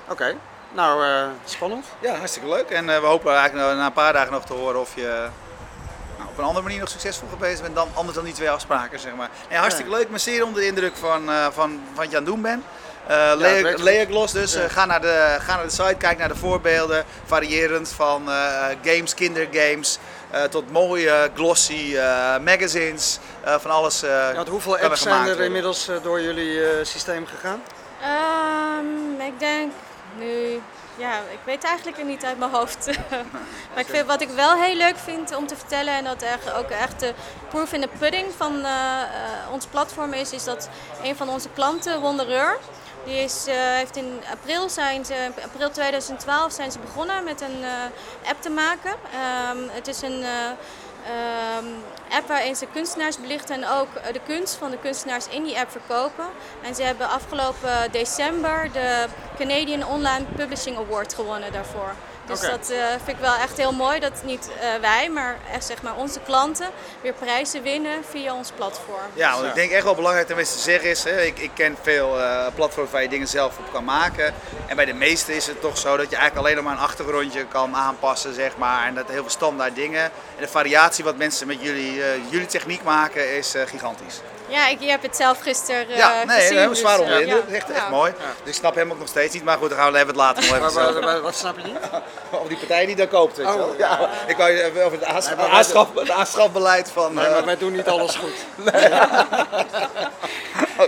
oké. 0.08 0.34
Nou, 0.72 1.04
spannend. 1.44 1.86
Ja, 2.00 2.14
hartstikke 2.14 2.48
leuk. 2.48 2.70
En 2.70 2.86
we 2.86 2.92
hopen 2.92 3.36
eigenlijk 3.36 3.76
na 3.76 3.86
een 3.86 3.92
paar 3.92 4.12
dagen 4.12 4.32
nog 4.32 4.44
te 4.44 4.52
horen 4.52 4.80
of 4.80 4.94
je 4.94 5.28
een 6.38 6.48
andere 6.48 6.64
manier 6.64 6.80
nog 6.80 6.88
succesvol 6.88 7.28
geweest 7.28 7.62
bent 7.62 7.74
dan 7.74 7.88
anders 7.94 8.16
dan 8.16 8.24
die 8.24 8.34
twee 8.34 8.50
afspraken, 8.50 9.00
zeg 9.00 9.14
maar. 9.14 9.30
Ja, 9.50 9.60
hartstikke 9.60 9.90
leuk. 9.90 10.02
Ik 10.02 10.10
ben 10.10 10.20
zeer 10.20 10.44
onder 10.44 10.60
de 10.60 10.66
indruk 10.66 10.96
van, 10.96 11.28
uh, 11.28 11.42
van, 11.42 11.52
van 11.52 11.80
wat 11.94 12.10
je 12.10 12.16
aan 12.16 12.22
het 12.22 12.32
doen 12.32 12.42
bent. 12.42 12.64
Uh, 13.10 13.32
Layer, 13.76 14.06
Gloss 14.06 14.32
dus. 14.32 14.52
Ja. 14.52 14.64
Uh, 14.64 14.70
ga, 14.70 14.84
naar 14.84 15.00
de, 15.00 15.36
ga 15.40 15.56
naar 15.56 15.64
de 15.64 15.70
site, 15.70 15.94
kijk 15.98 16.18
naar 16.18 16.28
de 16.28 16.36
voorbeelden. 16.36 17.04
Variërend 17.24 17.88
van 17.88 18.28
uh, 18.28 18.66
games, 18.84 19.14
kindergames, 19.14 19.98
tot 20.50 20.72
mooie 20.72 21.30
glossy 21.34 21.96
magazines. 22.44 23.18
van 23.44 23.70
alles 23.70 24.00
ja, 24.00 24.44
Hoeveel 24.50 24.78
apps 24.78 25.02
zijn 25.02 25.28
er 25.28 25.40
inmiddels 25.40 25.90
door 26.02 26.20
jullie 26.20 26.84
systeem 26.84 27.26
gegaan? 27.26 27.62
Um, 28.78 29.20
ik 29.20 29.38
denk 29.38 29.72
nu 30.18 30.60
ja, 30.98 31.18
ik 31.18 31.38
weet 31.44 31.64
eigenlijk 31.64 32.04
niet 32.04 32.24
uit 32.24 32.38
mijn 32.38 32.50
hoofd. 32.50 32.86
maar 33.70 33.80
ik 33.80 33.86
vind, 33.86 34.06
wat 34.06 34.20
ik 34.20 34.28
wel 34.28 34.54
heel 34.54 34.74
leuk 34.74 34.96
vind 34.96 35.36
om 35.36 35.46
te 35.46 35.56
vertellen, 35.56 35.94
en 35.94 36.04
dat 36.04 36.22
er 36.22 36.54
ook 36.56 36.70
echt 36.70 37.00
de 37.00 37.14
proof 37.48 37.72
in 37.72 37.80
the 37.80 37.88
pudding 37.98 38.26
van 38.36 38.54
uh, 38.54 38.62
uh, 38.62 39.52
ons 39.52 39.66
platform 39.66 40.12
is, 40.12 40.32
is 40.32 40.44
dat 40.44 40.68
een 41.02 41.16
van 41.16 41.28
onze 41.28 41.48
klanten, 41.48 42.00
Rondereur, 42.00 42.58
die 43.04 43.16
is, 43.16 43.48
uh, 43.48 43.54
heeft 43.54 43.96
in 43.96 44.20
april, 44.32 44.68
zijn 44.68 45.04
ze, 45.04 45.30
april 45.44 45.70
2012 45.70 46.52
zijn 46.52 46.72
ze 46.72 46.78
begonnen 46.78 47.24
met 47.24 47.40
een 47.40 47.64
app 48.24 48.42
te 48.42 48.50
maken. 48.50 48.90
Um, 48.90 49.68
het 49.68 49.88
is 49.88 50.02
een 50.02 50.24
um, 51.62 51.82
app 52.10 52.28
waarin 52.28 52.56
ze 52.56 52.66
kunstenaars 52.72 53.20
belichten 53.20 53.54
en 53.54 53.68
ook 53.68 53.94
eh, 53.94 54.12
de 54.12 54.20
kunst 54.26 54.54
van 54.54 54.70
de 54.70 54.78
kunstenaars 54.78 55.28
in 55.28 55.44
die 55.44 55.58
app 55.58 55.70
verkopen. 55.70 56.24
En 56.62 56.74
ze 56.74 56.82
hebben 56.82 57.08
afgelopen 57.08 57.92
december 57.92 58.72
de 58.72 59.06
Canadian 59.38 59.86
Online 59.86 60.24
Publishing 60.36 60.76
Award 60.76 61.14
gewonnen 61.14 61.52
daarvoor. 61.52 61.94
Dus 62.28 62.40
dat 62.40 62.70
uh, 62.70 62.86
vind 62.88 63.08
ik 63.08 63.18
wel 63.18 63.34
echt 63.34 63.56
heel 63.56 63.72
mooi 63.72 64.00
dat 64.00 64.12
niet 64.24 64.50
uh, 64.56 64.80
wij, 64.80 65.10
maar 65.10 65.36
echt 65.52 65.64
zeg 65.64 65.82
maar 65.82 65.96
onze 65.96 66.20
klanten 66.20 66.68
weer 67.02 67.12
prijzen 67.12 67.62
winnen 67.62 68.04
via 68.10 68.34
ons 68.34 68.50
platform. 68.50 69.10
Ja, 69.14 69.34
want 69.34 69.46
ik 69.46 69.54
denk 69.54 69.70
echt 69.70 69.84
wel 69.84 69.94
belangrijk 69.94 70.26
tenminste 70.26 70.56
te 70.56 70.62
zeggen 70.62 70.90
is, 70.90 71.04
hè, 71.04 71.22
ik, 71.22 71.38
ik 71.38 71.50
ken 71.54 71.76
veel 71.82 72.18
uh, 72.18 72.46
platforms 72.54 72.90
waar 72.90 73.02
je 73.02 73.08
dingen 73.08 73.28
zelf 73.28 73.58
op 73.58 73.72
kan 73.72 73.84
maken. 73.84 74.34
En 74.66 74.76
bij 74.76 74.84
de 74.84 74.92
meeste 74.92 75.36
is 75.36 75.46
het 75.46 75.60
toch 75.60 75.78
zo 75.78 75.96
dat 75.96 76.10
je 76.10 76.16
eigenlijk 76.16 76.46
alleen 76.46 76.56
nog 76.56 76.64
maar 76.64 76.82
een 76.82 76.88
achtergrondje 76.88 77.46
kan 77.46 77.76
aanpassen, 77.76 78.34
zeg 78.34 78.56
maar. 78.56 78.86
En 78.86 78.94
dat 78.94 79.08
heel 79.08 79.20
veel 79.20 79.30
standaard 79.30 79.74
dingen. 79.74 80.02
En 80.02 80.40
de 80.40 80.48
variatie 80.48 81.04
wat 81.04 81.16
mensen 81.16 81.46
met 81.46 81.62
jullie, 81.62 82.02
jullie 82.30 82.46
techniek 82.46 82.82
maken 82.82 83.36
is 83.36 83.54
gigantisch. 83.66 84.20
Ja, 84.48 84.68
ik, 84.68 84.80
je 84.80 84.88
hebt 84.88 85.02
het 85.02 85.16
zelf 85.16 85.40
gisteren 85.40 85.90
uh, 85.90 85.96
ja, 85.96 86.24
nee, 86.24 86.40
gezien. 86.40 86.58
Ja, 86.58 86.74
zwaar 86.74 87.00
onder 87.00 87.18
dus, 87.18 87.28
uh, 87.28 87.54
Echt, 87.54 87.70
echt 87.70 87.88
mooi. 87.90 88.12
Dus 88.42 88.52
ik 88.52 88.54
snap 88.54 88.74
hem 88.74 88.92
ook 88.92 88.98
nog 88.98 89.08
steeds 89.08 89.34
niet. 89.34 89.44
Maar 89.44 89.58
goed, 89.58 89.68
dan 89.68 89.78
gaan 89.78 89.92
we 89.92 89.98
het 89.98 90.16
later 90.16 90.42
nog 90.42 90.52
even 90.52 90.74
maar, 90.74 91.02
maar, 91.02 91.20
wat 91.20 91.34
snap 91.34 91.58
je 91.58 91.64
niet? 91.64 91.76
Over 92.30 92.48
die 92.48 92.58
partij 92.58 92.86
die 92.86 92.96
daar 92.96 93.06
koopt, 93.06 93.36
weet 93.36 93.46
je 93.46 93.56
wel. 93.56 93.68
Oh. 93.68 93.78
Ja, 93.78 94.10
ik 94.26 94.36
wou 94.36 94.50
je 94.50 94.82
over 94.84 94.98
het, 94.98 95.04
aanschaf, 95.48 95.88
het 95.94 96.10
aanschafbeleid 96.10 96.90
van... 96.90 97.14
Nee, 97.14 97.30
maar 97.30 97.44
wij 97.44 97.56
doen 97.56 97.72
niet 97.72 97.88
alles 97.88 98.14
goed. 98.16 98.34
Nee. 98.72 98.84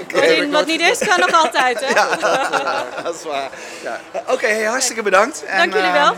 okay. 0.01 0.39
Wat, 0.39 0.51
wat 0.51 0.67
niet 0.67 0.81
is, 0.81 0.99
kan 0.99 1.21
nog 1.21 1.33
altijd, 1.33 1.81
hè? 1.81 1.89
Ja, 1.89 2.85
dat 3.03 3.15
is 3.15 3.25
waar. 3.25 3.51
Ja. 3.83 4.01
Oké, 4.13 4.33
okay, 4.33 4.51
hey, 4.51 4.65
hartstikke 4.65 5.03
bedankt. 5.03 5.45
En, 5.45 5.59
Dank 5.59 5.73
jullie 5.73 5.91
wel. 5.93 6.15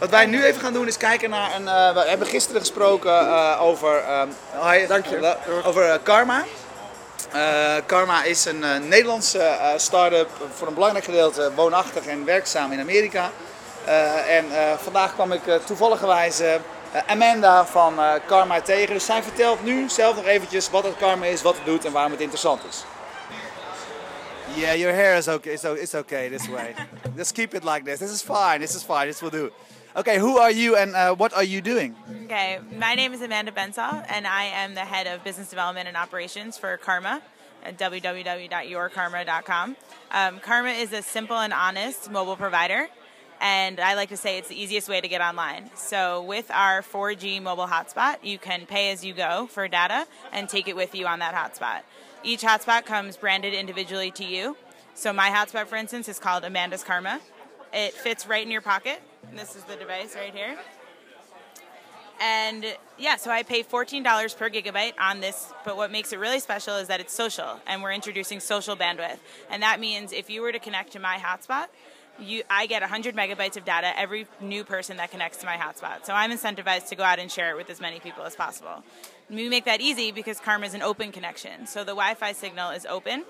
Wat 0.00 0.10
wij 0.10 0.26
nu 0.26 0.44
even 0.44 0.60
gaan 0.60 0.72
doen 0.72 0.86
is 0.86 0.96
kijken 0.96 1.30
naar 1.30 1.54
een. 1.54 1.62
Uh, 1.62 1.92
we 1.92 2.00
hebben 2.08 2.26
gisteren 2.26 2.60
gesproken 2.60 3.10
uh, 3.10 3.56
over. 3.60 4.02
Uh, 4.54 4.88
Dank 4.88 5.06
je. 5.06 5.36
Over 5.64 6.00
Karma. 6.02 6.44
Karma 7.86 8.24
is 8.24 8.44
een 8.44 8.88
Nederlandse 8.88 9.74
start-up, 9.76 10.28
voor 10.54 10.68
een 10.68 10.74
belangrijk 10.74 11.04
gedeelte 11.04 11.52
woonachtig 11.54 12.06
en 12.06 12.24
werkzaam 12.24 12.72
in 12.72 12.80
Amerika. 12.80 13.30
en 14.28 14.44
vandaag 14.82 15.14
kwam 15.14 15.32
ik 15.32 15.42
toevalligerwijs 15.64 16.40
Amanda 17.06 17.66
van 17.66 17.94
Karma 18.26 18.60
tegen. 18.60 18.94
Dus 18.94 19.04
zij 19.04 19.22
vertelt 19.22 19.64
nu 19.64 19.88
zelf 19.88 20.16
nog 20.16 20.26
eventjes 20.26 20.70
wat 20.70 20.84
het 20.84 20.96
Karma 20.96 21.26
is, 21.26 21.42
wat 21.42 21.54
het 21.54 21.64
doet 21.64 21.84
en 21.84 21.92
waarom 21.92 22.12
het 22.12 22.20
interessant 22.20 22.60
is. 22.68 22.84
Yeah, 24.54 24.76
your 24.76 24.94
hair 24.94 25.16
is 25.16 25.28
okay. 25.28 25.52
It's, 25.52 25.64
it's 25.64 25.94
okay 25.94 26.28
this 26.28 26.48
way. 26.48 26.74
Just 27.16 27.32
keep 27.32 27.54
it 27.54 27.64
like 27.64 27.84
this. 27.84 27.98
This 27.98 28.10
is 28.10 28.22
fine. 28.22 28.58
This 28.58 28.74
is 28.74 28.82
fine. 28.82 29.06
This 29.06 29.20
will 29.20 29.30
do. 29.30 29.50
Okay, 29.96 30.20
who 30.20 30.38
are 30.38 30.52
you 30.52 30.76
and 30.76 30.94
uh, 30.94 31.16
what 31.16 31.34
are 31.34 31.42
you 31.42 31.60
doing? 31.60 31.96
Okay, 32.26 32.60
my 32.78 32.94
name 32.94 33.12
is 33.12 33.22
Amanda 33.22 33.50
Bensaw, 33.50 34.06
and 34.08 34.24
I 34.24 34.44
am 34.44 34.74
the 34.74 34.82
head 34.82 35.08
of 35.08 35.24
business 35.24 35.50
development 35.50 35.88
and 35.88 35.96
operations 35.96 36.56
for 36.56 36.76
Karma 36.76 37.20
at 37.64 37.76
www.yourkarma.com. 37.76 39.76
Um, 40.12 40.38
Karma 40.38 40.70
is 40.70 40.92
a 40.92 41.02
simple 41.02 41.38
and 41.38 41.52
honest 41.52 42.08
mobile 42.08 42.36
provider, 42.36 42.86
and 43.40 43.80
I 43.80 43.94
like 43.94 44.10
to 44.10 44.16
say 44.16 44.38
it's 44.38 44.46
the 44.46 44.54
easiest 44.54 44.88
way 44.88 45.00
to 45.00 45.08
get 45.08 45.20
online. 45.20 45.70
So, 45.74 46.22
with 46.22 46.48
our 46.52 46.82
4G 46.82 47.42
mobile 47.42 47.66
hotspot, 47.66 48.18
you 48.22 48.38
can 48.38 48.66
pay 48.66 48.92
as 48.92 49.04
you 49.04 49.12
go 49.12 49.48
for 49.48 49.66
data 49.66 50.06
and 50.32 50.48
take 50.48 50.68
it 50.68 50.76
with 50.76 50.94
you 50.94 51.08
on 51.08 51.18
that 51.18 51.34
hotspot. 51.34 51.80
Each 52.22 52.42
hotspot 52.42 52.84
comes 52.84 53.16
branded 53.16 53.54
individually 53.54 54.12
to 54.12 54.24
you. 54.24 54.56
So, 54.94 55.12
my 55.12 55.30
hotspot, 55.30 55.66
for 55.66 55.74
instance, 55.74 56.08
is 56.08 56.20
called 56.20 56.44
Amanda's 56.44 56.84
Karma. 56.84 57.20
It 57.72 57.92
fits 57.92 58.28
right 58.28 58.44
in 58.44 58.52
your 58.52 58.60
pocket 58.60 59.02
this 59.34 59.56
is 59.56 59.64
the 59.64 59.76
device 59.76 60.14
right 60.16 60.34
here. 60.34 60.56
And 62.20 62.76
yeah, 62.98 63.16
so 63.16 63.30
I 63.30 63.42
pay 63.42 63.62
$14 63.62 64.36
per 64.36 64.50
gigabyte 64.50 64.92
on 65.00 65.20
this, 65.20 65.52
but 65.64 65.76
what 65.78 65.90
makes 65.90 66.12
it 66.12 66.18
really 66.18 66.38
special 66.38 66.76
is 66.76 66.88
that 66.88 67.00
it's 67.00 67.14
social, 67.14 67.58
and 67.66 67.82
we're 67.82 67.92
introducing 67.92 68.40
social 68.40 68.76
bandwidth. 68.76 69.18
And 69.48 69.62
that 69.62 69.80
means 69.80 70.12
if 70.12 70.28
you 70.28 70.42
were 70.42 70.52
to 70.52 70.58
connect 70.58 70.92
to 70.92 70.98
my 70.98 71.16
hotspot, 71.16 71.68
you, 72.18 72.42
I 72.50 72.66
get 72.66 72.82
100 72.82 73.16
megabytes 73.16 73.56
of 73.56 73.64
data 73.64 73.98
every 73.98 74.26
new 74.38 74.64
person 74.64 74.98
that 74.98 75.10
connects 75.10 75.38
to 75.38 75.46
my 75.46 75.56
hotspot. 75.56 76.04
So 76.04 76.12
I'm 76.12 76.30
incentivized 76.30 76.88
to 76.88 76.96
go 76.96 77.02
out 77.02 77.18
and 77.18 77.32
share 77.32 77.52
it 77.52 77.56
with 77.56 77.70
as 77.70 77.80
many 77.80 78.00
people 78.00 78.24
as 78.24 78.36
possible. 78.36 78.84
we 79.30 79.48
make 79.48 79.64
that 79.64 79.80
easy 79.80 80.12
because 80.12 80.38
Karma 80.38 80.66
is 80.66 80.74
an 80.74 80.82
open 80.82 81.12
connection. 81.12 81.66
So 81.66 81.80
the 81.80 81.92
Wi 81.92 82.14
Fi 82.14 82.32
signal 82.32 82.72
is 82.72 82.84
open, 82.84 83.24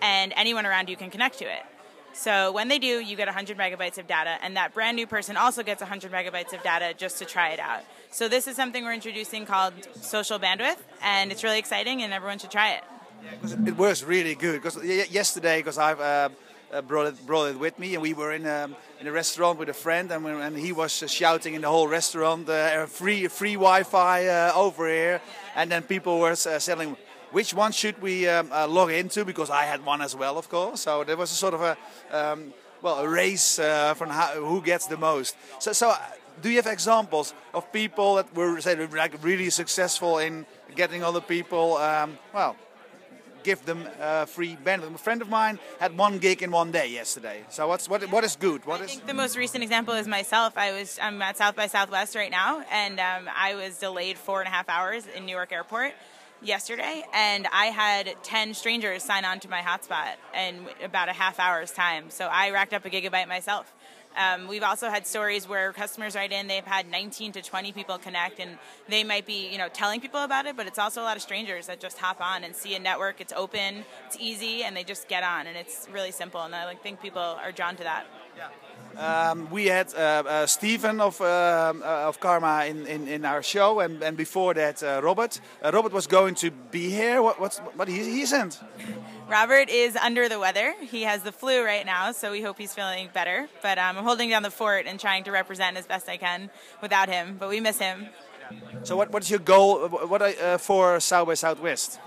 and 0.00 0.32
anyone 0.36 0.64
around 0.64 0.88
you 0.88 0.96
can 0.96 1.10
connect 1.10 1.38
to 1.40 1.44
it. 1.44 1.64
So 2.12 2.52
when 2.52 2.68
they 2.68 2.78
do, 2.78 3.00
you 3.00 3.16
get 3.16 3.26
100 3.26 3.56
megabytes 3.56 3.98
of 3.98 4.06
data, 4.06 4.38
and 4.42 4.56
that 4.56 4.74
brand 4.74 4.96
new 4.96 5.06
person 5.06 5.36
also 5.36 5.62
gets 5.62 5.80
100 5.80 6.10
megabytes 6.10 6.52
of 6.52 6.62
data 6.62 6.94
just 6.96 7.18
to 7.18 7.24
try 7.24 7.50
it 7.50 7.60
out. 7.60 7.82
So 8.10 8.28
this 8.28 8.46
is 8.46 8.56
something 8.56 8.84
we're 8.84 8.94
introducing 8.94 9.46
called 9.46 9.74
social 10.00 10.38
bandwidth, 10.38 10.78
and 11.02 11.30
it's 11.30 11.44
really 11.44 11.58
exciting, 11.58 12.02
and 12.02 12.12
everyone 12.12 12.38
should 12.38 12.50
try 12.50 12.72
it. 12.72 12.84
Yeah, 13.24 13.68
it 13.68 13.76
works 13.76 14.02
really 14.02 14.34
good. 14.34 14.62
Because 14.62 14.82
yesterday, 14.84 15.58
because 15.58 15.78
I've 15.78 16.00
uh, 16.00 16.28
uh, 16.72 16.82
brought 16.82 17.06
it 17.06 17.26
brought 17.26 17.46
it 17.46 17.58
with 17.58 17.78
me, 17.78 17.94
and 17.94 18.02
we 18.02 18.14
were 18.14 18.32
in 18.32 18.46
a, 18.46 18.64
um, 18.64 18.76
in 19.00 19.06
a 19.06 19.12
restaurant 19.12 19.58
with 19.58 19.68
a 19.68 19.74
friend, 19.74 20.10
and, 20.10 20.26
and 20.26 20.56
he 20.56 20.72
was 20.72 21.02
uh, 21.02 21.06
shouting 21.06 21.54
in 21.54 21.62
the 21.62 21.68
whole 21.68 21.88
restaurant, 21.88 22.48
uh, 22.48 22.86
"Free 22.86 23.28
free 23.28 23.54
Wi-Fi 23.54 24.26
uh, 24.26 24.52
over 24.54 24.88
here!" 24.88 25.20
And 25.56 25.70
then 25.70 25.82
people 25.82 26.18
were 26.18 26.32
uh, 26.32 26.58
selling 26.58 26.96
which 27.32 27.54
one 27.54 27.72
should 27.72 28.00
we 28.00 28.28
um, 28.28 28.50
uh, 28.52 28.66
log 28.66 28.90
into? 28.90 29.24
Because 29.24 29.50
I 29.50 29.64
had 29.64 29.84
one 29.84 30.00
as 30.00 30.14
well, 30.16 30.38
of 30.38 30.48
course. 30.48 30.80
So 30.80 31.04
there 31.04 31.16
was 31.16 31.30
a 31.30 31.34
sort 31.34 31.54
of 31.54 31.62
a 31.62 31.76
um, 32.10 32.52
well 32.82 32.98
a 33.00 33.08
race 33.08 33.58
uh, 33.58 33.94
from 33.94 34.10
how, 34.10 34.28
who 34.34 34.62
gets 34.62 34.86
the 34.86 34.96
most. 34.96 35.36
So 35.58 35.72
so. 35.72 35.90
Uh, 35.90 35.98
do 36.40 36.48
you 36.50 36.54
have 36.62 36.68
examples 36.68 37.34
of 37.52 37.72
people 37.72 38.14
that 38.14 38.32
were 38.32 38.60
say 38.60 38.76
like 38.76 39.20
really 39.24 39.50
successful 39.50 40.18
in 40.18 40.46
getting 40.76 41.02
other 41.02 41.20
people 41.20 41.76
um, 41.78 42.16
well 42.32 42.54
give 43.42 43.64
them 43.64 43.88
uh, 44.00 44.24
free 44.26 44.56
bandwidth. 44.56 44.94
A 44.94 44.98
friend 44.98 45.22
of 45.22 45.28
mine 45.28 45.58
had 45.80 45.96
one 45.96 46.18
gig 46.18 46.42
in 46.42 46.50
one 46.50 46.70
day 46.70 46.88
yesterday. 46.88 47.44
So 47.48 47.68
what's 47.68 47.88
what 47.88 48.02
what 48.10 48.24
is 48.24 48.36
good? 48.36 48.64
What 48.66 48.80
I 48.80 48.84
is? 48.84 48.90
think 48.90 49.06
the 49.06 49.14
most 49.14 49.36
recent 49.36 49.62
example 49.62 49.94
is 49.94 50.06
myself. 50.06 50.56
I 50.56 50.72
was 50.72 50.98
I'm 51.00 51.20
at 51.22 51.36
South 51.36 51.56
by 51.56 51.66
Southwest 51.66 52.14
right 52.14 52.30
now, 52.30 52.62
and 52.70 53.00
um, 53.00 53.28
I 53.34 53.54
was 53.54 53.78
delayed 53.78 54.18
four 54.18 54.40
and 54.40 54.48
a 54.48 54.50
half 54.50 54.68
hours 54.68 55.06
in 55.16 55.26
Newark 55.26 55.52
Airport 55.52 55.92
yesterday, 56.42 57.04
and 57.12 57.46
I 57.52 57.66
had 57.66 58.14
10 58.22 58.54
strangers 58.54 59.02
sign 59.02 59.24
on 59.24 59.40
to 59.40 59.48
my 59.48 59.60
hotspot 59.60 60.14
in 60.34 60.66
about 60.82 61.08
a 61.08 61.12
half 61.12 61.38
hour's 61.38 61.72
time. 61.72 62.10
So 62.10 62.26
I 62.26 62.50
racked 62.50 62.72
up 62.72 62.84
a 62.84 62.90
gigabyte 62.90 63.28
myself. 63.28 63.72
Um, 64.16 64.48
we've 64.48 64.62
also 64.62 64.88
had 64.88 65.06
stories 65.06 65.48
where 65.48 65.72
customers 65.72 66.16
write 66.16 66.32
in, 66.32 66.48
they've 66.48 66.64
had 66.64 66.90
19 66.90 67.32
to 67.32 67.42
20 67.42 67.72
people 67.72 67.98
connect, 67.98 68.40
and 68.40 68.58
they 68.88 69.04
might 69.04 69.26
be, 69.26 69.48
you 69.48 69.58
know, 69.58 69.68
telling 69.68 70.00
people 70.00 70.22
about 70.22 70.46
it, 70.46 70.56
but 70.56 70.66
it's 70.66 70.78
also 70.78 71.02
a 71.02 71.04
lot 71.04 71.16
of 71.16 71.22
strangers 71.22 71.66
that 71.66 71.78
just 71.78 71.98
hop 71.98 72.20
on 72.20 72.42
and 72.42 72.54
see 72.54 72.74
a 72.74 72.78
network. 72.78 73.20
It's 73.20 73.32
open, 73.32 73.84
it's 74.06 74.16
easy, 74.18 74.64
and 74.64 74.76
they 74.76 74.82
just 74.82 75.08
get 75.08 75.22
on, 75.22 75.46
and 75.46 75.56
it's 75.56 75.86
really 75.92 76.10
simple. 76.10 76.40
And 76.40 76.54
I 76.54 76.64
like, 76.64 76.82
think 76.82 77.00
people 77.00 77.22
are 77.22 77.52
drawn 77.52 77.76
to 77.76 77.84
that. 77.84 78.06
Um, 78.96 79.48
we 79.50 79.66
had 79.66 79.94
uh, 79.94 79.98
uh, 80.26 80.46
Stephen 80.46 81.00
of, 81.00 81.20
uh, 81.20 81.72
of 81.84 82.18
Karma 82.18 82.64
in, 82.66 82.86
in, 82.86 83.06
in, 83.06 83.24
our 83.24 83.42
show, 83.42 83.80
and, 83.80 84.02
and 84.02 84.16
before 84.16 84.54
that, 84.54 84.82
uh, 84.82 85.00
Robert. 85.02 85.40
Uh, 85.62 85.70
Robert 85.72 85.92
was 85.92 86.06
going 86.06 86.34
to 86.36 86.50
be 86.50 86.90
here. 86.90 87.22
What, 87.22 87.40
what's, 87.40 87.58
what 87.58 87.86
he, 87.86 88.02
he 88.02 88.22
isn't? 88.22 88.60
Robert 89.28 89.68
is 89.68 89.94
under 89.94 90.28
the 90.28 90.40
weather. 90.40 90.74
He 90.80 91.02
has 91.02 91.22
the 91.22 91.32
flu 91.32 91.64
right 91.64 91.86
now, 91.86 92.12
so 92.12 92.32
we 92.32 92.42
hope 92.42 92.58
he's 92.58 92.74
feeling 92.74 93.08
better. 93.12 93.48
But 93.62 93.78
um, 93.78 93.98
I'm 93.98 94.04
holding 94.04 94.30
down 94.30 94.42
the 94.42 94.50
fort 94.50 94.86
and 94.86 94.98
trying 94.98 95.24
to 95.24 95.30
represent 95.30 95.76
as 95.76 95.86
best 95.86 96.08
I 96.08 96.16
can 96.16 96.50
without 96.82 97.08
him. 97.08 97.36
But 97.38 97.50
we 97.50 97.60
miss 97.60 97.78
him. 97.78 98.08
So, 98.82 98.96
what, 98.96 99.10
what's 99.12 99.28
your 99.28 99.40
goal 99.40 99.88
what, 99.88 100.22
uh, 100.22 100.58
for 100.58 100.98
South 101.00 101.26
by 101.28 101.34
Southwest? 101.34 102.00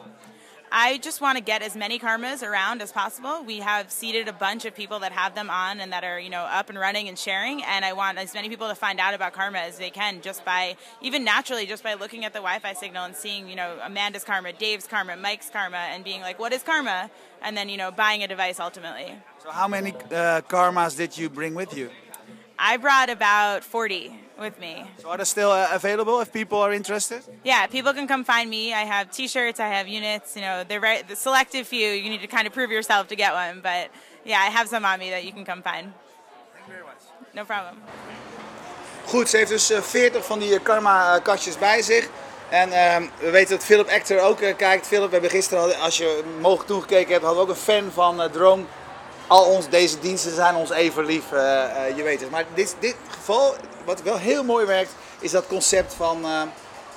I 0.73 0.99
just 0.99 1.19
want 1.19 1.37
to 1.37 1.43
get 1.43 1.61
as 1.61 1.75
many 1.75 1.99
karmas 1.99 2.47
around 2.47 2.81
as 2.81 2.93
possible. 2.93 3.43
We 3.43 3.59
have 3.59 3.91
seeded 3.91 4.29
a 4.29 4.33
bunch 4.33 4.63
of 4.63 4.73
people 4.73 4.99
that 4.99 5.11
have 5.11 5.35
them 5.35 5.49
on 5.49 5.81
and 5.81 5.91
that 5.91 6.05
are, 6.05 6.17
you 6.17 6.29
know, 6.29 6.43
up 6.43 6.69
and 6.69 6.79
running 6.79 7.09
and 7.09 7.19
sharing. 7.19 7.61
And 7.63 7.83
I 7.83 7.91
want 7.91 8.17
as 8.17 8.33
many 8.33 8.47
people 8.47 8.69
to 8.69 8.75
find 8.75 8.97
out 8.97 9.13
about 9.13 9.33
karma 9.33 9.57
as 9.57 9.77
they 9.77 9.89
can 9.89 10.21
just 10.21 10.45
by, 10.45 10.77
even 11.01 11.25
naturally, 11.25 11.65
just 11.65 11.83
by 11.83 11.95
looking 11.95 12.23
at 12.23 12.31
the 12.31 12.39
Wi 12.39 12.59
Fi 12.59 12.71
signal 12.71 13.03
and 13.03 13.13
seeing, 13.13 13.49
you 13.49 13.55
know, 13.57 13.79
Amanda's 13.83 14.23
karma, 14.23 14.53
Dave's 14.53 14.87
karma, 14.87 15.17
Mike's 15.17 15.49
karma, 15.49 15.75
and 15.75 16.05
being 16.05 16.21
like, 16.21 16.39
what 16.39 16.53
is 16.53 16.63
karma? 16.63 17.11
And 17.41 17.57
then, 17.57 17.67
you 17.67 17.75
know, 17.75 17.91
buying 17.91 18.23
a 18.23 18.27
device 18.29 18.57
ultimately. 18.57 19.13
So, 19.43 19.51
how 19.51 19.67
many 19.67 19.91
uh, 19.91 20.41
karmas 20.47 20.95
did 20.95 21.17
you 21.17 21.29
bring 21.29 21.53
with 21.53 21.75
you? 21.75 21.89
I 22.57 22.77
brought 22.77 23.09
about 23.09 23.65
40 23.65 24.17
with 24.41 24.59
me. 24.59 24.83
So 25.01 25.09
are 25.09 25.17
they 25.17 25.23
still 25.23 25.51
uh, 25.51 25.69
available 25.71 26.19
if 26.19 26.33
people 26.33 26.59
are 26.59 26.73
interested? 26.73 27.21
Yeah, 27.43 27.67
people 27.67 27.93
can 27.93 28.07
come 28.07 28.23
find 28.23 28.49
me. 28.49 28.73
I 28.73 28.83
have 28.85 29.11
T-shirts, 29.11 29.59
I 29.59 29.67
have 29.67 29.87
units. 29.87 30.35
You 30.35 30.41
know, 30.41 30.63
they're 30.67 30.81
very 30.81 31.01
the 31.03 31.15
selective 31.15 31.67
few. 31.67 31.87
You 31.87 32.09
need 32.09 32.21
to 32.21 32.27
kind 32.27 32.47
of 32.47 32.53
prove 32.53 32.71
yourself 32.71 33.07
to 33.07 33.15
get 33.15 33.31
one, 33.33 33.61
but 33.61 33.89
yeah, 34.25 34.39
I 34.47 34.49
have 34.49 34.67
some 34.67 34.83
on 34.83 34.99
me 34.99 35.09
that 35.11 35.23
you 35.23 35.31
can 35.31 35.45
come 35.45 35.61
find. 35.61 35.93
Thank 36.53 36.67
you 36.67 36.73
very 36.73 36.85
much. 36.85 37.03
No 37.33 37.45
problem. 37.45 37.75
Goed, 39.05 39.29
ze 39.29 39.37
heeft 39.37 39.49
dus 39.49 39.71
40 39.81 40.25
van 40.25 40.39
die 40.39 40.59
karma 40.59 41.19
kastjes 41.19 41.57
bij 41.57 41.81
zich. 41.81 42.09
En 42.49 42.69
uh, 42.69 43.09
we 43.19 43.29
weten 43.29 43.55
dat 43.55 43.65
Philip 43.65 43.89
Actor 43.89 44.19
ook 44.19 44.41
uh, 44.41 44.55
kijkt. 44.55 44.87
Philip, 44.87 45.05
we 45.05 45.11
hebben 45.11 45.29
gisteren, 45.29 45.79
als 45.79 45.97
je 45.97 46.23
mogelijk 46.39 46.67
toegekeken 46.67 47.11
hebt, 47.11 47.23
hadden 47.25 47.43
we 47.43 47.49
ook 47.49 47.55
een 47.57 47.63
fan 47.63 47.91
van 47.91 48.21
uh, 48.21 48.25
Drone 48.29 48.63
al 49.31 49.45
ons, 49.45 49.69
deze 49.69 49.99
diensten 49.99 50.35
zijn 50.35 50.55
ons 50.55 50.69
even 50.69 51.05
lief, 51.05 51.31
uh, 51.31 51.39
uh, 51.39 51.97
je 51.97 52.03
weet 52.03 52.19
het. 52.19 52.29
Maar 52.29 52.45
dit, 52.53 52.75
dit 52.79 52.95
geval, 53.09 53.55
wat 53.85 54.01
wel 54.01 54.17
heel 54.17 54.43
mooi 54.43 54.65
werkt, 54.65 54.91
is 55.19 55.31
dat 55.31 55.47
concept 55.47 55.93
van, 55.93 56.25
uh, 56.25 56.41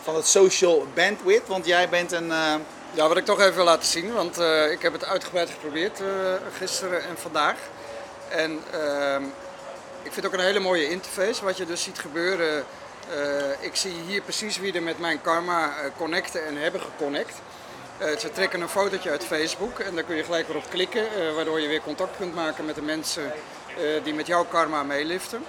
van 0.02 0.14
het 0.14 0.26
social 0.26 0.86
bandwidth. 0.94 1.48
Want 1.48 1.66
jij 1.66 1.88
bent 1.88 2.12
een... 2.12 2.32
Ja, 2.92 3.08
wat 3.08 3.16
ik 3.16 3.24
toch 3.24 3.40
even 3.40 3.54
wil 3.54 3.64
laten 3.64 3.88
zien, 3.88 4.12
want 4.12 4.38
ik 4.70 4.82
heb 4.82 4.92
het 4.92 5.04
uitgebreid 5.04 5.50
geprobeerd 5.50 6.00
gisteren 6.58 7.02
en 7.02 7.16
vandaag. 7.18 7.56
En 8.28 8.60
ehm, 8.72 9.22
ik 10.02 10.12
vind 10.12 10.26
ook 10.26 10.32
een 10.32 10.40
hele 10.40 10.60
mooie 10.60 10.90
interface, 10.90 11.44
wat 11.44 11.56
je 11.56 11.66
dus 11.66 11.82
ziet 11.82 11.98
gebeuren. 11.98 12.64
ik 13.60 13.76
zie 13.76 13.94
hier 14.06 14.22
precies 14.22 14.58
wie 14.58 14.72
er 14.72 14.82
met 14.82 14.98
mijn 14.98 15.20
karma 15.20 15.72
connecten 15.96 16.46
en 16.46 16.56
hebben 16.56 16.80
geconnect. 16.80 17.34
Ze 18.18 18.30
trekken 18.32 18.60
een 18.60 18.68
fotootje 18.68 19.10
uit 19.10 19.24
Facebook 19.24 19.78
en 19.78 19.94
daar 19.94 20.04
kun 20.04 20.16
je 20.16 20.24
gelijk 20.24 20.46
weer 20.46 20.56
op 20.56 20.70
klikken, 20.70 21.34
waardoor 21.34 21.60
je 21.60 21.68
weer 21.68 21.80
contact 21.80 22.16
kunt 22.16 22.34
maken 22.34 22.64
met 22.64 22.74
de 22.74 22.82
mensen 22.82 23.32
die 24.02 24.14
met 24.14 24.26
jouw 24.26 24.44
karma 24.44 24.82
meeliften. 24.82 25.44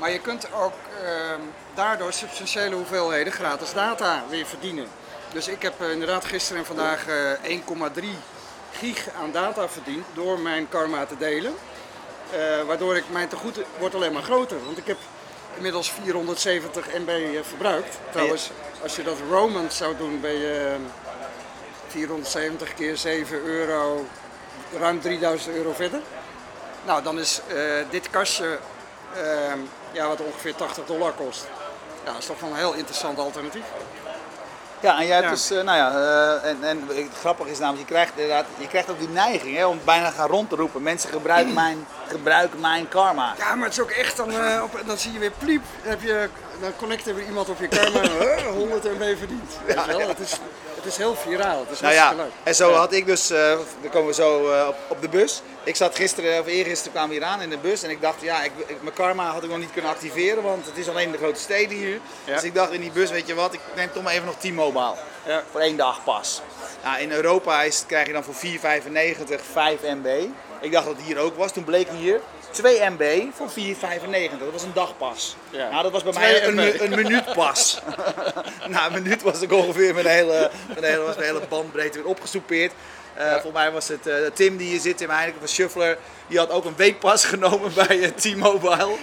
Ehm, 0.00 0.08
maar 0.08 0.10
je 0.10 0.20
kunt 0.20 0.52
ook 0.52 0.72
ehm, 1.04 1.40
daardoor 1.74 2.12
substantiële 2.12 2.74
hoeveelheden 2.74 3.32
gratis 3.32 3.72
data 3.72 4.24
weer 4.28 4.46
verdienen. 4.46 4.86
Dus 5.32 5.48
ik 5.48 5.62
heb 5.62 5.82
inderdaad 5.82 6.24
gisteren 6.24 6.60
en 6.60 6.66
vandaag 6.66 7.04
1,3 7.42 8.04
gig 8.72 9.08
aan 9.22 9.32
data 9.32 9.68
verdiend 9.68 10.04
door 10.14 10.38
mijn 10.38 10.68
karma 10.68 11.06
te 11.06 11.16
delen. 11.16 11.54
waardoor 12.66 12.96
ik 12.96 13.04
mijn 13.10 13.28
tegoed 13.28 13.60
wordt 13.78 13.94
alleen 13.94 14.12
maar 14.12 14.22
groter. 14.22 14.64
Want 14.64 14.78
ik 14.78 14.86
heb 14.86 14.98
inmiddels 15.56 15.90
470 15.90 16.86
MB 16.86 17.44
verbruikt. 17.44 17.98
Trouwens, 18.10 18.50
als 18.82 18.96
je 18.96 19.02
dat 19.02 19.16
Roman 19.30 19.70
zou 19.70 19.96
doen, 19.96 20.20
ben 20.20 20.38
je 20.38 20.76
470 21.88 22.74
keer 22.74 22.96
7 22.96 23.44
euro, 23.44 24.06
ruim 24.78 25.00
3000 25.00 25.54
euro 25.54 25.72
verder. 25.72 26.00
Nou, 26.86 27.02
dan 27.02 27.18
is 27.18 27.40
uh, 27.52 27.72
dit 27.90 28.10
kastje, 28.10 28.58
ja, 29.92 30.08
wat 30.08 30.20
ongeveer 30.20 30.54
80 30.54 30.84
dollar 30.86 31.12
kost. 31.12 31.46
Ja, 32.04 32.10
dat 32.12 32.20
is 32.20 32.26
toch 32.26 32.40
wel 32.40 32.50
een 32.50 32.56
heel 32.56 32.74
interessant 32.74 33.18
alternatief. 33.18 33.64
Ja, 34.80 34.98
en 35.00 35.06
jij 35.06 35.14
hebt 35.14 35.24
ja. 35.24 35.30
dus, 35.30 35.52
uh, 35.52 35.62
nou 35.62 35.76
ja, 35.76 35.92
uh, 35.94 36.50
en, 36.50 36.64
en 36.64 36.84
het 36.86 37.18
grappige 37.18 37.50
is 37.50 37.58
namelijk, 37.58 37.88
je 37.88 37.94
krijgt, 37.94 38.12
inderdaad, 38.14 38.46
je 38.58 38.66
krijgt 38.66 38.90
ook 38.90 38.98
die 38.98 39.08
neiging 39.08 39.56
hè, 39.56 39.66
om 39.66 39.80
bijna 39.84 40.10
gaan 40.10 40.28
rond 40.28 40.48
te 40.48 40.56
roepen. 40.56 40.82
Mensen 40.82 41.10
gebruiken 41.10 41.54
mijn, 41.54 41.86
gebruiken 42.08 42.60
mijn 42.60 42.88
karma. 42.88 43.34
Ja, 43.38 43.54
maar 43.54 43.64
het 43.64 43.72
is 43.72 43.80
ook 43.80 43.90
echt, 43.90 44.16
dan, 44.16 44.30
uh, 44.30 44.62
op, 44.62 44.80
dan 44.86 44.98
zie 44.98 45.12
je 45.12 45.18
weer 45.18 45.32
pliep, 45.38 45.62
heb 45.82 46.02
je, 46.02 46.28
dan 46.60 46.76
connecten 46.76 47.14
weer 47.14 47.26
iemand 47.26 47.48
op 47.48 47.60
je 47.60 47.68
karma, 47.68 48.00
100 48.50 48.84
MB 48.84 49.18
verdiend. 49.18 49.52
Ja, 49.66 49.84
ja. 49.88 50.06
Het, 50.06 50.18
is, 50.18 50.38
het 50.82 50.92
is 50.92 50.96
heel 50.96 51.14
viraal, 51.14 51.60
het 51.60 51.70
is 51.70 51.80
nou 51.80 51.94
ja, 51.94 52.12
leuk. 52.14 52.30
En 52.42 52.54
zo 52.54 52.72
had 52.72 52.92
ik 52.92 53.06
dus, 53.06 53.26
dan 53.28 53.90
komen 53.90 54.06
we 54.06 54.14
zo 54.14 54.66
op, 54.68 54.76
op 54.88 55.00
de 55.00 55.08
bus. 55.08 55.42
Ik 55.64 55.76
zat 55.76 55.96
gisteren, 55.96 56.40
of 56.40 56.46
eergisteren 56.46 56.92
kwamen 56.92 57.10
we 57.10 57.16
hier 57.16 57.24
aan 57.24 57.42
in 57.42 57.50
de 57.50 57.58
bus 57.58 57.82
en 57.82 57.90
ik 57.90 58.00
dacht, 58.00 58.20
ja, 58.20 58.42
ik, 58.42 58.52
ik, 58.66 58.82
mijn 58.82 58.94
karma 58.94 59.30
had 59.30 59.42
ik 59.42 59.48
nog 59.48 59.58
niet 59.58 59.72
kunnen 59.72 59.90
activeren, 59.90 60.42
want 60.42 60.66
het 60.66 60.76
is 60.76 60.88
alleen 60.88 61.10
de 61.10 61.18
grote 61.18 61.40
steden 61.40 61.76
hier. 61.76 62.00
Ja. 62.24 62.34
Dus 62.34 62.44
ik 62.44 62.54
dacht 62.54 62.72
in 62.72 62.80
die 62.80 62.90
bus, 62.90 63.10
weet 63.10 63.26
je 63.26 63.34
wat, 63.34 63.52
ik 63.52 63.60
neem 63.76 63.92
toch 63.92 64.02
maar 64.02 64.12
even 64.12 64.26
nog 64.26 64.36
T-Mobile. 64.36 64.94
Ja. 65.26 65.42
Voor 65.50 65.60
één 65.60 65.76
dag 65.76 66.04
pas. 66.04 66.42
Nou, 66.82 67.00
in 67.00 67.12
Europa 67.12 67.62
is, 67.62 67.84
krijg 67.86 68.06
je 68.06 68.12
dan 68.12 68.24
voor 68.24 68.34
4,95 68.34 68.40
5 69.52 69.80
MB. 69.82 70.06
Ik 70.60 70.72
dacht 70.72 70.86
dat 70.86 70.96
het 70.96 71.04
hier 71.04 71.18
ook 71.18 71.36
was. 71.36 71.52
Toen 71.52 71.64
bleek 71.64 71.88
hier 71.88 72.20
2 72.50 72.90
MB 72.90 73.32
voor 73.34 73.48
4,95. 73.48 74.38
Dat 74.38 74.52
was 74.52 74.62
een 74.62 74.72
dagpas. 74.74 75.36
Ja. 75.50 75.70
Nou, 75.70 75.82
dat 75.82 75.92
was 75.92 76.02
bij 76.02 76.12
mij 76.12 76.44
een, 76.44 76.58
een, 76.58 76.82
een 76.82 77.02
minuutpas. 77.02 77.80
Na 78.68 78.86
een 78.86 79.02
minuut 79.02 79.22
was 79.22 79.40
ik 79.40 79.52
ongeveer 79.52 79.94
mijn 79.94 80.06
hele, 80.06 80.50
mijn 80.68 80.84
hele, 80.84 81.02
was 81.02 81.16
mijn 81.16 81.26
hele 81.34 81.46
bandbreedte 81.48 81.98
weer 81.98 82.08
opgesoupeerd. 82.08 82.72
Uh, 83.18 83.24
ja. 83.24 83.32
Volgens 83.32 83.52
mij 83.52 83.72
was 83.72 83.88
het 83.88 84.06
uh, 84.06 84.14
Tim 84.34 84.56
die 84.56 84.68
hier 84.68 84.80
zit, 84.80 84.96
Tim 84.96 85.10
Heineken 85.10 85.38
van 85.38 85.48
Shuffler. 85.48 85.98
Die 86.26 86.38
had 86.38 86.50
ook 86.50 86.64
een 86.64 86.76
weekpas 86.76 87.24
genomen 87.34 87.74
bij 87.74 87.96
uh, 87.96 88.08
T-Mobile. 88.08 88.96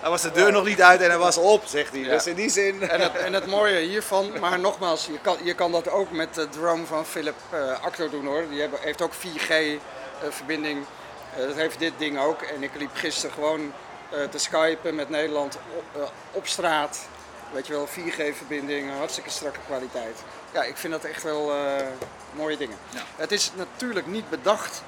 Hij 0.00 0.10
was 0.10 0.22
de 0.22 0.30
deur 0.30 0.52
nog 0.52 0.64
niet 0.64 0.82
uit 0.82 1.00
en 1.00 1.08
hij 1.08 1.18
was 1.18 1.36
op, 1.36 1.62
zegt 1.66 1.92
hij. 1.92 2.00
Ja. 2.00 2.10
Dus 2.10 2.26
in 2.26 2.34
die 2.34 2.50
zin... 2.50 2.88
En 2.88 3.00
het, 3.00 3.16
en 3.16 3.32
het 3.32 3.46
mooie 3.46 3.78
hiervan, 3.78 4.32
maar 4.40 4.58
nogmaals, 4.58 5.06
je 5.06 5.18
kan, 5.22 5.36
je 5.44 5.54
kan 5.54 5.72
dat 5.72 5.90
ook 5.90 6.10
met 6.10 6.34
de 6.34 6.48
drone 6.48 6.86
van 6.86 7.06
Philip 7.06 7.34
uh, 7.54 7.84
Acto 7.84 8.08
doen 8.08 8.26
hoor. 8.26 8.44
Die 8.50 8.60
hebben, 8.60 8.78
heeft 8.82 9.02
ook 9.02 9.12
4G 9.14 9.50
uh, 9.50 9.78
verbinding. 10.30 10.78
Uh, 10.78 11.01
dat 11.36 11.54
heeft 11.54 11.78
dit 11.78 11.92
ding 11.96 12.18
ook. 12.18 12.42
En 12.42 12.62
ik 12.62 12.70
liep 12.78 12.90
gisteren 12.94 13.34
gewoon 13.34 13.72
te 14.30 14.38
skypen 14.38 14.94
met 14.94 15.08
Nederland 15.08 15.58
op, 15.76 16.12
op 16.32 16.46
straat. 16.46 17.06
Weet 17.52 17.66
je 17.66 17.72
wel, 17.72 17.88
4G 17.88 18.36
verbinding, 18.36 18.90
hartstikke 18.96 19.30
strakke 19.30 19.58
kwaliteit. 19.66 20.22
Ja, 20.52 20.62
ik 20.62 20.76
vind 20.76 20.92
dat 20.92 21.04
echt 21.04 21.22
wel 21.22 21.52
mooie 22.32 22.56
dingen. 22.56 22.76
Ja. 22.90 23.00
Het 23.16 23.32
is 23.32 23.52
natuurlijk 23.56 24.06
niet 24.06 24.30
bedacht 24.30 24.82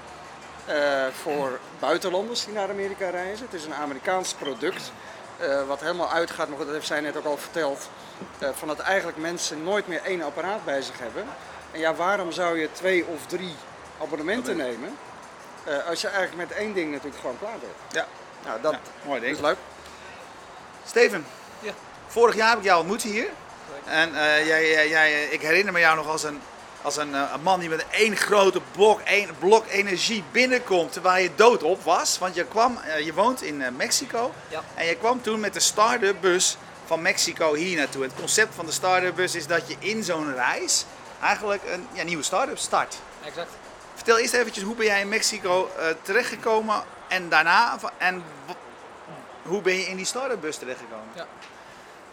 uh, 0.69 1.07
voor 1.23 1.59
buitenlanders 1.79 2.45
die 2.45 2.55
naar 2.55 2.71
Amerika 2.71 3.09
reizen. 3.09 3.45
Het 3.45 3.55
is 3.55 3.65
een 3.65 3.75
Amerikaans 3.75 4.35
product. 4.35 4.93
Uh, 5.41 5.67
wat 5.67 5.81
helemaal 5.81 6.11
uitgaat, 6.11 6.49
maar 6.49 6.59
dat 6.59 6.69
heeft 6.69 6.87
zij 6.87 7.01
net 7.01 7.17
ook 7.17 7.25
al 7.25 7.37
verteld, 7.37 7.89
uh, 8.43 8.49
van 8.55 8.69
dat 8.69 8.79
eigenlijk 8.79 9.19
mensen 9.19 9.63
nooit 9.63 9.87
meer 9.89 10.03
één 10.03 10.23
apparaat 10.23 10.65
bij 10.65 10.83
zich 10.83 10.99
hebben. 10.99 11.25
En 11.71 11.81
ja, 11.81 11.95
waarom 11.95 12.33
zou 12.33 12.59
je 12.59 12.73
twee 12.73 13.07
of 13.07 13.27
drie 13.27 13.55
abonnementen 14.03 14.57
nemen, 14.57 14.97
als 15.89 16.01
je 16.01 16.09
eigenlijk 16.09 16.49
met 16.49 16.59
één 16.59 16.73
ding 16.73 16.91
natuurlijk 16.91 17.21
gewoon 17.21 17.39
klaar 17.39 17.59
bent? 17.59 17.73
Ja. 17.91 18.07
Nou, 18.45 18.61
dat, 18.61 18.73
ja, 18.73 18.81
mooi 19.07 19.21
ding. 19.21 19.35
is 19.35 19.41
leuk. 19.41 19.57
Steven, 20.87 21.27
ja. 21.61 21.73
vorig 22.07 22.35
jaar 22.35 22.49
heb 22.49 22.59
ik 22.59 22.65
jou 22.65 22.79
ontmoet 22.79 23.03
hier. 23.03 23.29
En 23.85 24.13
jij, 24.45 24.69
jij, 24.69 24.89
jij, 24.89 25.25
ik 25.25 25.41
herinner 25.41 25.73
me 25.73 25.81
jou 25.81 25.97
nog 25.97 26.09
als 26.09 26.23
een 26.23 26.41
als 26.85 26.97
een, 26.97 27.13
een, 27.15 27.43
man 27.43 27.61
die 27.61 27.69
met 27.69 27.85
één 27.91 28.17
grote 28.17 28.61
blok, 28.73 29.01
één 29.01 29.29
blok 29.39 29.67
energie 29.69 30.25
binnenkomt 30.33 30.93
terwijl 30.93 31.23
je 31.23 31.31
doodop 31.35 31.83
was. 31.83 32.19
Want 32.19 32.35
je, 32.35 32.45
kwam, 32.45 32.79
je 33.05 33.15
woont 33.15 33.43
in 33.43 33.77
Mexico 33.77 34.33
ja. 34.49 34.63
en 34.75 34.87
je 34.87 34.97
kwam 34.97 35.23
toen 35.23 35.41
met 35.41 35.55
de 35.55 35.61
Startup 35.61 36.21
bus 36.21 36.57
van 36.85 37.03
Mexico 37.03 37.55
hier 37.55 37.77
naartoe. 37.77 38.03
Het 38.03 38.15
concept 38.15 38.55
van 38.55 38.67
de 38.67 38.73
Startup 38.73 39.17
bus 39.17 39.35
is 39.35 39.47
dat 39.47 39.69
je 39.69 39.77
in 39.79 40.05
zo'n 40.05 40.35
reis 40.35 40.85
eigenlijk 41.21 41.63
een 41.73 41.87
ja, 41.93 42.03
nieuwe 42.03 42.23
start-up 42.23 42.59
start. 42.59 42.97
Exact. 43.25 43.51
Vertel 43.95 44.19
eerst 44.19 44.35
eventjes 44.35 44.65
hoe 44.65 44.75
ben 44.75 44.87
jij 44.87 45.01
in 45.01 45.09
Mexico 45.09 45.71
uh, 45.79 45.85
terechtgekomen 46.03 46.83
en 47.09 47.29
daarna 47.29 47.79
en 47.99 48.23
hoe 49.43 49.63
ben 49.63 49.75
je 49.75 49.87
in 49.87 49.97
die 49.97 50.07
Startup 50.07 50.41
bus 50.41 50.57
terechtgekomen? 50.57 51.07
Ja. 51.15 51.27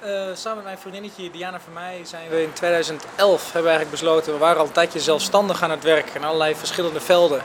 Uh, 0.04 0.36
samen 0.36 0.56
met 0.56 0.66
mijn 0.66 0.78
vriendinnetje 0.78 1.32
Diana 1.32 1.60
van 1.60 1.74
mij 1.74 2.02
zijn 2.04 2.30
we 2.30 2.44
in 2.44 2.54
2011 2.54 3.44
hebben 3.44 3.62
we 3.62 3.68
eigenlijk 3.70 3.92
besloten, 3.92 4.34
we 4.34 4.40
waren 4.40 4.60
al 4.60 4.66
een 4.66 4.72
tijdje 4.72 5.00
zelfstandig 5.00 5.64
aan 5.64 5.72
het 5.72 5.84
werk 5.84 6.10
in 6.10 6.24
allerlei 6.24 6.56
verschillende 6.56 7.00
velden. 7.00 7.42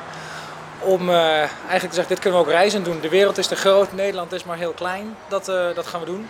Om 0.81 1.09
uh, 1.09 1.39
eigenlijk 1.39 1.89
te 1.89 1.95
zeggen, 1.95 2.09
dit 2.09 2.19
kunnen 2.19 2.41
we 2.41 2.47
ook 2.47 2.53
reizen 2.53 2.83
doen. 2.83 3.01
De 3.01 3.09
wereld 3.09 3.39
is 3.39 3.47
te 3.47 3.57
groot, 3.57 3.93
Nederland 3.93 4.33
is 4.33 4.45
maar 4.45 4.57
heel 4.57 4.73
klein. 4.73 5.17
Dat, 5.29 5.45
dat 5.75 5.87
gaan 5.87 6.01
we 6.01 6.07
doen. 6.07 6.29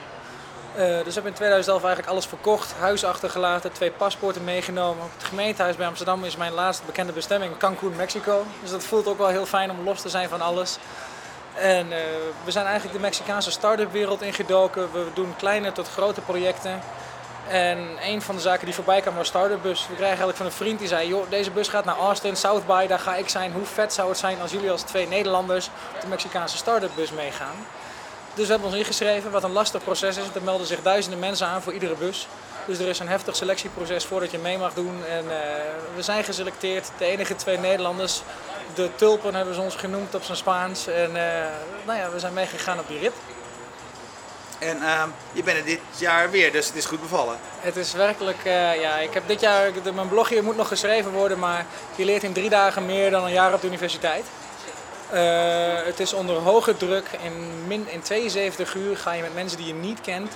Dus 0.76 0.84
we 0.84 1.12
hebben 1.12 1.30
in 1.30 1.36
2011 1.36 1.82
eigenlijk 1.82 2.12
alles 2.12 2.26
verkocht, 2.26 2.72
huis 2.78 3.04
achtergelaten, 3.04 3.72
twee 3.72 3.90
paspoorten 3.90 4.44
meegenomen. 4.44 5.04
Het 5.16 5.24
gemeentehuis 5.24 5.76
bij 5.76 5.86
Amsterdam 5.86 6.24
is 6.24 6.36
mijn 6.36 6.52
laatste 6.52 6.84
bekende 6.86 7.12
bestemming, 7.12 7.56
Cancun, 7.56 7.96
Mexico. 7.96 8.44
Dus 8.62 8.70
dat 8.70 8.84
voelt 8.84 9.06
ook 9.06 9.18
wel 9.18 9.28
heel 9.28 9.46
fijn 9.46 9.70
om 9.70 9.84
los 9.84 10.00
te 10.00 10.08
zijn 10.08 10.28
van 10.28 10.40
alles. 10.40 10.78
En 11.54 11.86
uh, 11.86 11.96
we 12.44 12.50
zijn 12.50 12.66
eigenlijk 12.66 12.96
de 12.96 13.02
Mexicaanse 13.02 13.50
start-up 13.50 13.92
wereld 13.92 14.22
ingedoken. 14.22 14.92
We 14.92 15.06
doen 15.14 15.34
kleine 15.36 15.72
tot 15.72 15.88
grote 15.88 16.20
projecten. 16.20 16.80
En 17.48 17.78
een 18.02 18.22
van 18.22 18.34
de 18.34 18.40
zaken 18.40 18.64
die 18.64 18.74
voorbij 18.74 19.00
kwam 19.00 19.14
was 19.14 19.26
Startup 19.26 19.62
Bus. 19.62 19.80
We 19.80 19.86
kregen 19.86 20.06
eigenlijk 20.06 20.36
van 20.36 20.46
een 20.46 20.52
vriend 20.52 20.78
die 20.78 20.88
zei, 20.88 21.08
joh, 21.08 21.30
deze 21.30 21.50
bus 21.50 21.68
gaat 21.68 21.84
naar 21.84 21.96
Austin, 21.96 22.36
South 22.36 22.66
by, 22.66 22.86
daar 22.86 22.98
ga 22.98 23.14
ik 23.14 23.28
zijn. 23.28 23.52
Hoe 23.52 23.64
vet 23.64 23.92
zou 23.92 24.08
het 24.08 24.18
zijn 24.18 24.40
als 24.40 24.50
jullie 24.50 24.70
als 24.70 24.82
twee 24.82 25.08
Nederlanders 25.08 25.70
op 25.94 26.00
de 26.00 26.06
Mexicaanse 26.06 26.56
Startup 26.56 26.90
Bus 26.96 27.10
meegaan? 27.10 27.56
Dus 28.36 28.46
we 28.46 28.52
hebben 28.52 28.70
ons 28.70 28.78
ingeschreven, 28.78 29.30
wat 29.30 29.44
een 29.44 29.52
lastig 29.52 29.82
proces 29.82 30.16
is. 30.16 30.24
Er 30.34 30.42
melden 30.42 30.66
zich 30.66 30.82
duizenden 30.82 31.20
mensen 31.20 31.46
aan 31.46 31.62
voor 31.62 31.72
iedere 31.72 31.94
bus. 31.94 32.28
Dus 32.66 32.78
er 32.78 32.88
is 32.88 32.98
een 32.98 33.08
heftig 33.08 33.36
selectieproces 33.36 34.04
voordat 34.04 34.30
je 34.30 34.38
mee 34.38 34.58
mag 34.58 34.74
doen. 34.74 35.04
En 35.08 35.24
uh, 35.24 35.30
we 35.94 36.02
zijn 36.02 36.24
geselecteerd, 36.24 36.90
de 36.98 37.04
enige 37.04 37.36
twee 37.36 37.58
Nederlanders. 37.58 38.22
De 38.74 38.90
tulpen 38.94 39.34
hebben 39.34 39.54
ze 39.54 39.60
ons 39.60 39.74
genoemd 39.74 40.14
op 40.14 40.22
zijn 40.22 40.36
Spaans. 40.36 40.86
En 40.86 41.10
uh, 41.10 41.22
nou 41.86 41.98
ja, 41.98 42.10
we 42.10 42.18
zijn 42.18 42.32
meegegaan 42.32 42.78
op 42.78 42.88
die 42.88 42.98
rit. 42.98 43.12
En 44.58 44.76
uh, 44.76 45.02
je 45.32 45.42
bent 45.42 45.58
er 45.58 45.64
dit 45.64 45.80
jaar 45.98 46.30
weer, 46.30 46.52
dus 46.52 46.66
het 46.66 46.76
is 46.76 46.84
goed 46.84 47.00
bevallen. 47.00 47.36
Het 47.60 47.76
is 47.76 47.92
werkelijk, 47.92 48.38
uh, 48.46 48.80
ja, 48.80 48.96
ik 48.96 49.14
heb 49.14 49.22
dit 49.26 49.40
jaar, 49.40 49.70
mijn 49.94 50.08
blogje 50.08 50.42
moet 50.42 50.56
nog 50.56 50.68
geschreven 50.68 51.10
worden, 51.10 51.38
maar 51.38 51.66
je 51.94 52.04
leert 52.04 52.22
in 52.22 52.32
drie 52.32 52.50
dagen 52.50 52.86
meer 52.86 53.10
dan 53.10 53.24
een 53.24 53.32
jaar 53.32 53.52
op 53.52 53.60
de 53.60 53.66
universiteit. 53.66 54.24
Uh, 55.12 55.18
het 55.84 56.00
is 56.00 56.12
onder 56.12 56.36
hoge 56.36 56.76
druk. 56.76 57.08
In, 57.22 57.66
min, 57.66 57.86
in 57.90 58.02
72 58.02 58.74
uur 58.74 58.96
ga 58.96 59.12
je 59.12 59.22
met 59.22 59.34
mensen 59.34 59.58
die 59.58 59.66
je 59.66 59.74
niet 59.74 60.00
kent 60.00 60.32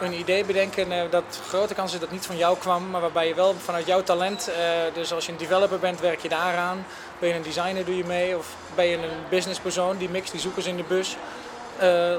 een 0.00 0.12
idee 0.12 0.44
bedenken 0.44 0.92
uh, 0.92 1.02
dat 1.10 1.40
grote 1.48 1.74
kans 1.74 1.92
is 1.92 2.00
dat 2.00 2.10
niet 2.10 2.26
van 2.26 2.36
jou 2.36 2.58
kwam, 2.58 2.90
maar 2.90 3.00
waarbij 3.00 3.28
je 3.28 3.34
wel 3.34 3.54
vanuit 3.64 3.86
jouw 3.86 4.02
talent, 4.02 4.48
uh, 4.48 4.54
dus 4.94 5.12
als 5.12 5.26
je 5.26 5.32
een 5.32 5.38
developer 5.38 5.78
bent, 5.78 6.00
werk 6.00 6.20
je 6.20 6.28
daaraan. 6.28 6.86
Ben 7.18 7.28
je 7.28 7.34
een 7.34 7.42
designer, 7.42 7.84
doe 7.84 7.96
je 7.96 8.04
mee. 8.04 8.36
Of 8.36 8.46
ben 8.74 8.86
je 8.86 8.96
een 8.96 9.10
businesspersoon, 9.28 9.96
die 9.96 10.08
mix, 10.08 10.30
die 10.30 10.40
zoekers 10.40 10.66
in 10.66 10.76
de 10.76 10.84
bus. 10.88 11.16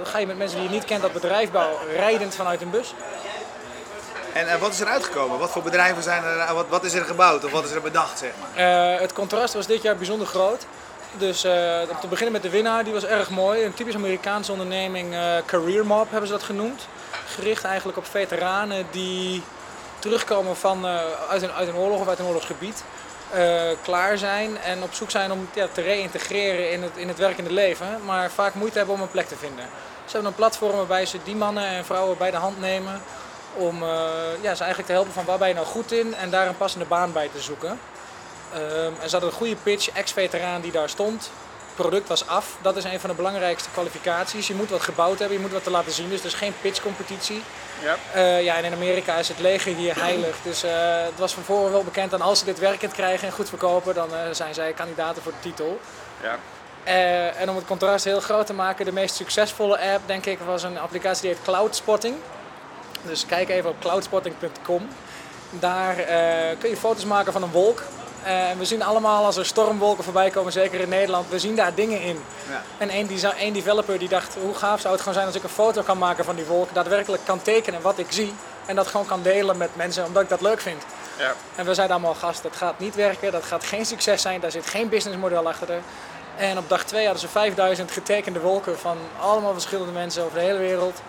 Ga 0.04 0.18
je 0.18 0.28
met 0.28 0.38
mensen 0.38 0.60
die 0.60 0.70
je 0.70 0.74
niet 0.74 0.86
kent 0.86 1.02
dat 1.02 1.14
bedrijf 1.14 1.52
bouwen, 1.52 1.78
rijdend 1.96 2.36
vanuit 2.36 2.62
een 2.62 2.70
bus. 2.70 2.94
En 4.34 4.60
wat 4.60 4.72
is 4.72 4.80
er 4.80 4.88
uitgekomen? 4.88 5.40
Wat 5.40 5.52
voor 5.52 5.62
bedrijven 5.62 6.04
zijn 6.04 6.24
er, 6.24 6.54
wat, 6.54 6.66
wat 6.70 6.84
is 6.84 6.94
er 6.94 7.06
gebouwd 7.06 7.46
of 7.46 7.52
wat 7.52 7.64
is 7.64 7.72
er 7.72 7.82
bedacht? 7.82 8.20
Zeg 8.20 8.32
maar? 8.56 9.00
het 9.00 9.14
contrast 9.14 9.54
was 9.54 9.68
dit 9.68 9.82
jaar 9.82 9.96
bijzonder 9.96 10.28
groot. 10.28 10.66
Dus 11.18 11.46
uh, 11.46 11.82
om 11.90 12.00
te 12.00 12.08
beginnen 12.08 12.34
met 12.34 12.42
de 12.42 12.50
winnaar, 12.50 12.84
die 12.84 12.94
was 12.94 13.06
erg 13.06 13.30
mooi. 13.30 13.64
Een 13.64 13.74
typisch 13.74 13.96
Amerikaanse 13.96 14.52
onderneming, 14.52 15.14
uh, 15.14 15.36
Career 15.46 15.86
Mob 15.86 16.10
hebben 16.10 16.28
ze 16.28 16.34
dat 16.34 16.44
genoemd. 16.44 16.88
Gericht 17.28 17.64
eigenlijk 17.64 17.98
op 17.98 18.06
veteranen 18.06 18.86
die 18.92 19.44
terugkomen 20.00 20.56
van, 20.56 20.86
uh, 20.86 21.00
uit, 21.30 21.42
een, 21.42 21.52
uit 21.52 21.68
een 21.68 21.76
oorlog 21.76 22.00
of 22.00 22.08
uit 22.08 22.20
een 22.20 22.26
oorlogsgebied. 22.26 22.84
klaar 23.84 24.18
zijn 24.18 24.58
en 24.58 24.84
op 24.84 24.94
zoek 24.94 25.12
zijn 25.12 25.32
om 25.32 25.48
ja, 25.54 25.68
te 25.72 25.82
reïntegreren 25.82 26.72
in 26.72 26.84
het, 26.84 26.92
in 26.96 27.08
het 27.08 27.18
werkende 27.18 27.52
leven. 27.52 28.00
Maar 28.06 28.32
vaak 28.32 28.54
moeite 28.54 28.78
hebben 28.78 28.96
om 28.96 29.02
een 29.02 29.12
plek 29.12 29.28
te 29.28 29.36
vinden. 29.36 29.66
Ze 30.06 30.12
hebben 30.12 30.30
een 30.30 30.38
platform 30.38 30.76
waarbij 30.76 31.06
ze 31.06 31.18
die 31.24 31.36
mannen 31.36 31.68
en 31.68 31.86
vrouwen 31.86 32.18
bij 32.18 32.32
de 32.32 32.38
hand 32.38 32.60
nemen. 32.60 33.02
Om 33.54 33.84
ja, 34.42 34.56
ze 34.56 34.64
eigenlijk 34.64 34.86
te 34.86 34.92
helpen 34.92 35.14
van 35.14 35.26
waar 35.26 35.38
ben 35.38 35.48
je 35.48 35.54
nou 35.54 35.66
goed 35.66 35.92
in 35.92 36.16
en 36.16 36.30
daar 36.30 36.48
een 36.48 36.58
passende 36.58 36.86
baan 36.86 37.12
bij 37.14 37.30
te 37.34 37.42
zoeken. 37.42 37.80
Um, 38.56 38.94
er 39.02 39.10
zat 39.10 39.24
een 39.24 39.32
goede 39.32 39.56
pitch, 39.56 39.90
ex-veteraan 39.90 40.62
die 40.62 40.72
daar 40.72 40.90
stond. 40.90 41.32
Product 41.76 42.08
was 42.08 42.28
af. 42.28 42.58
Dat 42.62 42.76
is 42.76 42.84
een 42.84 43.00
van 43.00 43.10
de 43.10 43.16
belangrijkste 43.16 43.70
kwalificaties. 43.70 44.48
Je 44.48 44.56
moet 44.56 44.70
wat 44.70 44.82
gebouwd 44.82 45.20
hebben, 45.20 45.38
je 45.38 45.44
moet 45.44 45.52
wat 45.52 45.64
te 45.64 45.70
laten 45.70 45.92
zien. 45.92 46.10
Dus 46.10 46.18
het 46.18 46.32
is 46.32 46.34
geen 46.34 46.54
pitchcompetitie. 46.62 47.44
Ja. 47.84 47.96
Uh, 48.16 48.44
ja, 48.44 48.58
en 48.58 48.64
in 48.64 48.74
Amerika 48.74 49.16
is 49.16 49.28
het 49.28 49.40
leger 49.40 49.76
hier 49.76 49.96
heilig. 49.96 50.36
Dus 50.44 50.64
uh, 50.64 50.72
het 51.04 51.20
was 51.20 51.34
van 51.34 51.44
voren 51.44 51.72
wel 51.72 51.84
bekend 51.84 52.12
dat 52.12 52.22
als 52.22 52.40
ze 52.40 52.46
dit 52.46 52.60
werkend 52.60 52.94
krijgen 52.94 53.28
en 53.28 53.34
goed 53.34 53.50
verkopen, 53.50 53.94
dan 53.94 54.10
uh, 54.12 54.18
zijn 54.32 54.54
zij 54.54 54.74
kandidaten 54.74 55.22
voor 55.22 55.32
de 55.32 55.50
titel. 55.50 55.80
Ja. 56.22 56.38
en 57.32 57.50
om 57.50 57.56
het 57.56 57.66
contrast 57.66 58.06
heel 58.06 58.20
groot 58.20 58.46
te 58.46 58.54
maken, 58.54 58.86
de 58.86 58.92
meest 58.92 59.16
succesvolle 59.16 59.94
app, 59.94 60.08
denk 60.08 60.26
ik, 60.26 60.40
was 60.40 60.64
een 60.64 60.80
applicatie 60.80 61.22
die 61.22 61.32
heet 61.32 61.44
Cloudspotting. 61.44 62.16
Dus 63.02 63.26
kijk 63.26 63.50
even 63.50 63.70
op 63.70 63.80
cloudspotting.com. 63.80 64.88
Daar 65.50 65.96
kun 66.60 66.70
je 66.70 66.78
foto's 66.78 67.06
maken 67.06 67.34
van 67.34 67.44
een 67.44 67.52
wolk. 67.52 67.84
En 68.26 68.58
we 68.58 68.66
zien 68.66 68.84
allemaal 68.84 69.26
als 69.26 69.38
er 69.38 69.46
stormwolken 69.46 70.04
voorbij 70.04 70.30
komen, 70.30 70.52
zeker 70.52 70.80
in 70.80 70.90
Nederland, 70.90 71.30
we 71.30 71.40
zien 71.40 71.56
daar 71.56 71.76
dingen 71.76 72.02
in. 72.02 72.24
Ja. 72.50 72.62
En 72.78 72.90
één, 72.90 73.10
één 73.38 73.54
developer 73.54 74.00
die 74.00 74.10
dacht, 74.10 74.36
hoe 74.42 74.56
gaaf 74.56 74.80
zou 74.80 74.94
het 74.94 75.00
gewoon 75.00 75.14
zijn 75.14 75.28
als 75.28 75.36
ik 75.36 75.44
een 75.44 75.50
foto 75.50 75.82
kan 75.82 75.98
maken 75.98 76.26
van 76.26 76.36
die 76.36 76.46
wolken, 76.46 76.74
daadwerkelijk 76.74 77.26
kan 77.26 77.42
tekenen 77.42 77.82
wat 77.82 77.98
ik 77.98 78.08
zie 78.10 78.34
en 78.66 78.76
dat 78.76 78.88
gewoon 78.88 79.06
kan 79.06 79.22
delen 79.22 79.58
met 79.58 79.76
mensen 79.76 80.06
omdat 80.06 80.24
ik 80.24 80.30
dat 80.30 80.42
leuk 80.42 80.62
vind. 80.62 80.84
Ja. 81.18 81.34
En 81.56 81.66
we 81.66 81.74
zeiden 81.74 81.96
allemaal, 81.96 82.16
gast, 82.16 82.44
dat 82.44 82.56
gaat 82.56 82.80
niet 82.80 82.96
werken, 82.96 83.32
dat 83.32 83.44
gaat 83.44 83.64
geen 83.64 83.86
succes 83.86 84.22
zijn, 84.22 84.40
daar 84.40 84.52
zit 84.52 84.66
geen 84.66 84.90
businessmodel 84.90 85.48
achter. 85.48 85.82
En 86.38 86.58
op 86.58 86.70
dag 86.70 86.84
twee 86.84 87.04
hadden 87.04 87.22
ze 87.22 87.28
5000 87.28 87.92
getekende 87.92 88.40
wolken 88.40 88.80
van 88.80 88.98
allemaal 89.20 89.54
verschillende 89.54 89.92
mensen 89.92 90.24
over 90.24 90.38
de 90.38 90.44
hele 90.44 90.58
wereld. 90.58 91.02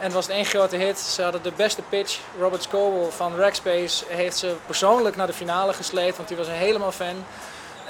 En 0.00 0.06
het 0.06 0.12
was 0.12 0.28
één 0.28 0.44
grote 0.44 0.76
hit. 0.76 0.98
Ze 0.98 1.22
hadden 1.22 1.42
de 1.42 1.52
beste 1.56 1.82
pitch. 1.82 2.18
Robert 2.38 2.62
Scoble 2.62 3.10
van 3.10 3.36
Rackspace 3.36 4.04
heeft 4.08 4.36
ze 4.36 4.54
persoonlijk 4.66 5.16
naar 5.16 5.26
de 5.26 5.32
finale 5.32 5.72
gesleept, 5.72 6.16
want 6.16 6.28
hij 6.28 6.38
was 6.38 6.46
een 6.46 6.52
helemaal 6.52 6.92
fan. 6.92 7.24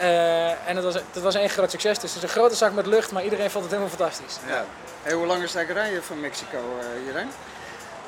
Uh, 0.00 0.68
en 0.68 0.76
het 0.76 0.84
was, 0.84 0.94
het 0.94 1.22
was 1.22 1.34
één 1.34 1.48
groot 1.48 1.70
succes. 1.70 1.98
Dus 1.98 2.14
het 2.14 2.22
is 2.22 2.22
een 2.22 2.36
grote 2.36 2.54
zak 2.54 2.72
met 2.72 2.86
lucht, 2.86 3.12
maar 3.12 3.24
iedereen 3.24 3.50
vond 3.50 3.64
het 3.64 3.72
helemaal 3.72 3.96
fantastisch. 3.96 4.38
Ja. 4.46 4.64
Hey, 5.02 5.12
hoe 5.12 5.26
lang 5.26 5.42
is 5.42 5.54
het 5.54 5.70
rijden 5.70 6.04
van 6.04 6.20
Mexico, 6.20 6.58
uh, 6.58 7.06
Jerijn? 7.06 7.30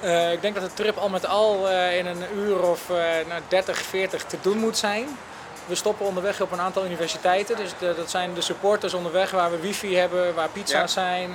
Uh, 0.05 0.33
ik 0.33 0.41
denk 0.41 0.55
dat 0.55 0.65
de 0.65 0.75
trip 0.75 0.97
al 0.97 1.09
met 1.09 1.27
al 1.27 1.71
uh, 1.71 1.99
in 1.99 2.07
een 2.07 2.25
uur 2.37 2.63
of 2.63 2.89
uh, 2.91 2.97
nou, 3.29 3.43
30, 3.49 3.79
40 3.79 4.25
te 4.25 4.37
doen 4.41 4.59
moet 4.59 4.77
zijn. 4.77 5.19
We 5.67 5.75
stoppen 5.75 6.07
onderweg 6.07 6.41
op 6.41 6.53
een 6.53 6.61
aantal 6.61 6.85
universiteiten. 6.85 7.57
Dus 7.57 7.71
de, 7.79 7.95
dat 7.97 8.11
zijn 8.11 8.35
de 8.35 8.41
supporters 8.41 8.95
onderweg 8.95 9.31
waar 9.31 9.51
we 9.51 9.61
wifi 9.61 9.97
hebben, 9.97 10.35
waar 10.35 10.49
pizza's 10.49 10.95
ja. 10.95 11.01
zijn. 11.03 11.31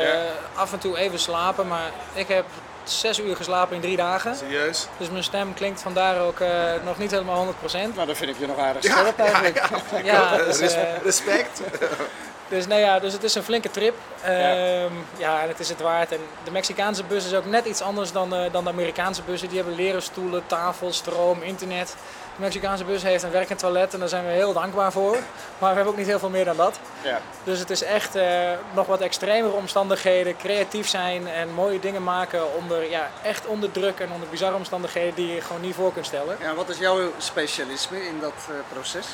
Ja. 0.00 0.22
Af 0.54 0.72
en 0.72 0.78
toe 0.78 0.98
even 0.98 1.18
slapen, 1.18 1.68
maar 1.68 1.90
ik 2.14 2.28
heb 2.28 2.44
zes 2.90 3.20
uur 3.20 3.36
geslapen 3.36 3.74
in 3.74 3.82
drie 3.82 3.96
dagen. 3.96 4.36
Serieus? 4.36 4.86
Dus 4.96 5.10
mijn 5.10 5.24
stem 5.24 5.54
klinkt 5.54 5.82
vandaar 5.82 6.20
ook 6.20 6.40
uh, 6.40 6.48
nog 6.84 6.98
niet 6.98 7.10
helemaal 7.10 7.46
100%. 7.46 7.50
Nou, 7.70 8.06
dan 8.06 8.16
vind 8.16 8.30
ik 8.30 8.38
je 8.38 8.46
nog 8.46 8.58
aardig 8.58 8.84
scherp 8.84 9.18
eigenlijk. 9.18 9.56
Ja, 9.92 10.02
ja, 10.02 10.36
dus, 10.36 10.60
uh, 10.60 10.96
respect. 11.02 11.60
dus, 12.48 12.66
nou 12.66 12.80
ja, 12.80 12.98
dus 12.98 13.12
het 13.12 13.22
is 13.22 13.34
een 13.34 13.42
flinke 13.42 13.70
trip. 13.70 13.94
Ja. 14.24 14.82
Um, 14.82 15.04
ja, 15.16 15.42
en 15.42 15.48
het 15.48 15.60
is 15.60 15.68
het 15.68 15.80
waard. 15.80 16.12
En 16.12 16.20
de 16.44 16.50
Mexicaanse 16.50 17.04
bus 17.04 17.24
is 17.26 17.34
ook 17.34 17.46
net 17.46 17.64
iets 17.64 17.80
anders 17.80 18.12
dan, 18.12 18.34
uh, 18.34 18.52
dan 18.52 18.64
de 18.64 18.70
Amerikaanse 18.70 19.22
bussen. 19.22 19.48
Die 19.48 19.58
hebben 19.58 19.76
leren 19.76 20.02
stoelen, 20.02 20.42
tafel, 20.46 20.92
stroom, 20.92 21.42
internet. 21.42 21.96
De 22.38 22.44
Mexicaanse 22.44 22.84
bus 22.84 23.02
heeft 23.02 23.22
een 23.22 23.30
werkend 23.30 23.58
toilet 23.58 23.92
en 23.92 23.98
daar 23.98 24.08
zijn 24.08 24.26
we 24.26 24.30
heel 24.30 24.52
dankbaar 24.52 24.92
voor. 24.92 25.16
Maar 25.58 25.70
we 25.70 25.74
hebben 25.74 25.86
ook 25.86 25.96
niet 25.96 26.06
heel 26.06 26.18
veel 26.18 26.30
meer 26.30 26.44
dan 26.44 26.56
dat. 26.56 26.78
Ja. 27.02 27.20
Dus 27.44 27.58
het 27.58 27.70
is 27.70 27.82
echt 27.82 28.16
uh, 28.16 28.50
nog 28.74 28.86
wat 28.86 29.00
extremere 29.00 29.54
omstandigheden, 29.54 30.36
creatief 30.36 30.88
zijn 30.88 31.28
en 31.28 31.54
mooie 31.54 31.80
dingen 31.80 32.02
maken 32.02 32.54
onder, 32.54 32.90
ja, 32.90 33.10
echt 33.22 33.46
onder 33.46 33.70
druk 33.70 33.98
en 34.00 34.12
onder 34.12 34.28
bizarre 34.28 34.56
omstandigheden 34.56 35.14
die 35.14 35.34
je 35.34 35.40
gewoon 35.40 35.60
niet 35.60 35.74
voor 35.74 35.92
kunt 35.92 36.06
stellen. 36.06 36.36
Ja, 36.40 36.54
wat 36.54 36.68
is 36.68 36.78
jouw 36.78 37.12
specialisme 37.18 38.06
in 38.06 38.20
dat 38.20 38.32
uh, 38.50 38.56
proces? 38.72 39.06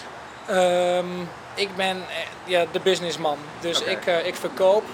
Um, 0.51 1.29
ik 1.55 1.77
ben 1.77 2.05
ja, 2.45 2.65
de 2.73 2.81
businessman. 2.81 3.39
Dus 3.61 3.81
okay. 3.81 3.93
ik, 3.93 4.07
uh, 4.07 4.27
ik 4.27 4.35
verkoop. 4.35 4.85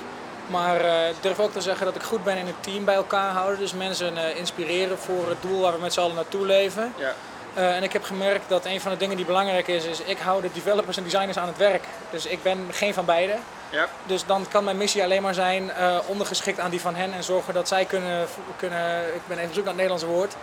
Maar 0.46 0.84
uh, 0.84 1.08
ik 1.08 1.16
durf 1.20 1.40
ook 1.40 1.52
te 1.52 1.60
zeggen 1.60 1.86
dat 1.86 1.94
ik 1.94 2.02
goed 2.02 2.24
ben 2.24 2.36
in 2.36 2.46
het 2.46 2.62
team 2.62 2.84
bij 2.84 2.94
elkaar 2.94 3.32
houden. 3.32 3.58
Dus 3.58 3.72
mensen 3.72 4.14
uh, 4.14 4.36
inspireren 4.36 4.98
voor 4.98 5.28
het 5.28 5.42
doel 5.42 5.60
waar 5.60 5.72
we 5.72 5.80
met 5.80 5.92
z'n 5.92 6.00
allen 6.00 6.14
naartoe 6.14 6.46
leven. 6.46 6.94
Ja. 6.96 7.14
Uh, 7.60 7.76
en 7.76 7.82
ik 7.82 7.92
heb 7.92 8.02
gemerkt 8.02 8.48
dat 8.48 8.64
een 8.64 8.80
van 8.80 8.90
de 8.90 8.96
dingen 8.96 9.16
die 9.16 9.24
belangrijk 9.24 9.68
is, 9.68 9.84
is 9.84 10.00
ik 10.00 10.18
hou 10.18 10.42
de 10.42 10.50
developers 10.52 10.96
en 10.96 11.02
designers 11.02 11.38
aan 11.38 11.46
het 11.46 11.56
werk. 11.56 11.84
Dus 12.10 12.26
ik 12.26 12.42
ben 12.42 12.68
geen 12.70 12.94
van 12.94 13.04
beide. 13.04 13.36
Ja. 13.70 13.88
Dus 14.06 14.26
dan 14.26 14.46
kan 14.50 14.64
mijn 14.64 14.76
missie 14.76 15.02
alleen 15.02 15.22
maar 15.22 15.34
zijn 15.34 15.64
uh, 15.78 15.98
ondergeschikt 16.06 16.60
aan 16.60 16.70
die 16.70 16.80
van 16.80 16.94
hen 16.94 17.12
en 17.12 17.24
zorgen 17.24 17.54
dat 17.54 17.68
zij 17.68 17.84
kunnen, 17.84 18.26
kunnen 18.56 19.14
ik 19.14 19.20
ben 19.26 19.36
even 19.36 19.48
op 19.48 19.54
zoek 19.54 19.64
naar 19.64 19.74
het 19.74 19.82
Nederlandse 19.82 20.06
woord, 20.06 20.34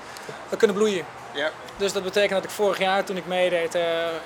uh, 0.51 0.57
kunnen 0.57 0.75
bloeien. 0.75 1.05
Ja. 1.31 1.49
Dus 1.77 1.93
dat 1.93 2.03
betekent 2.03 2.33
dat 2.33 2.43
ik 2.43 2.49
vorig 2.49 2.77
jaar 2.77 3.03
toen 3.03 3.17
ik 3.17 3.25
meedeed 3.25 3.75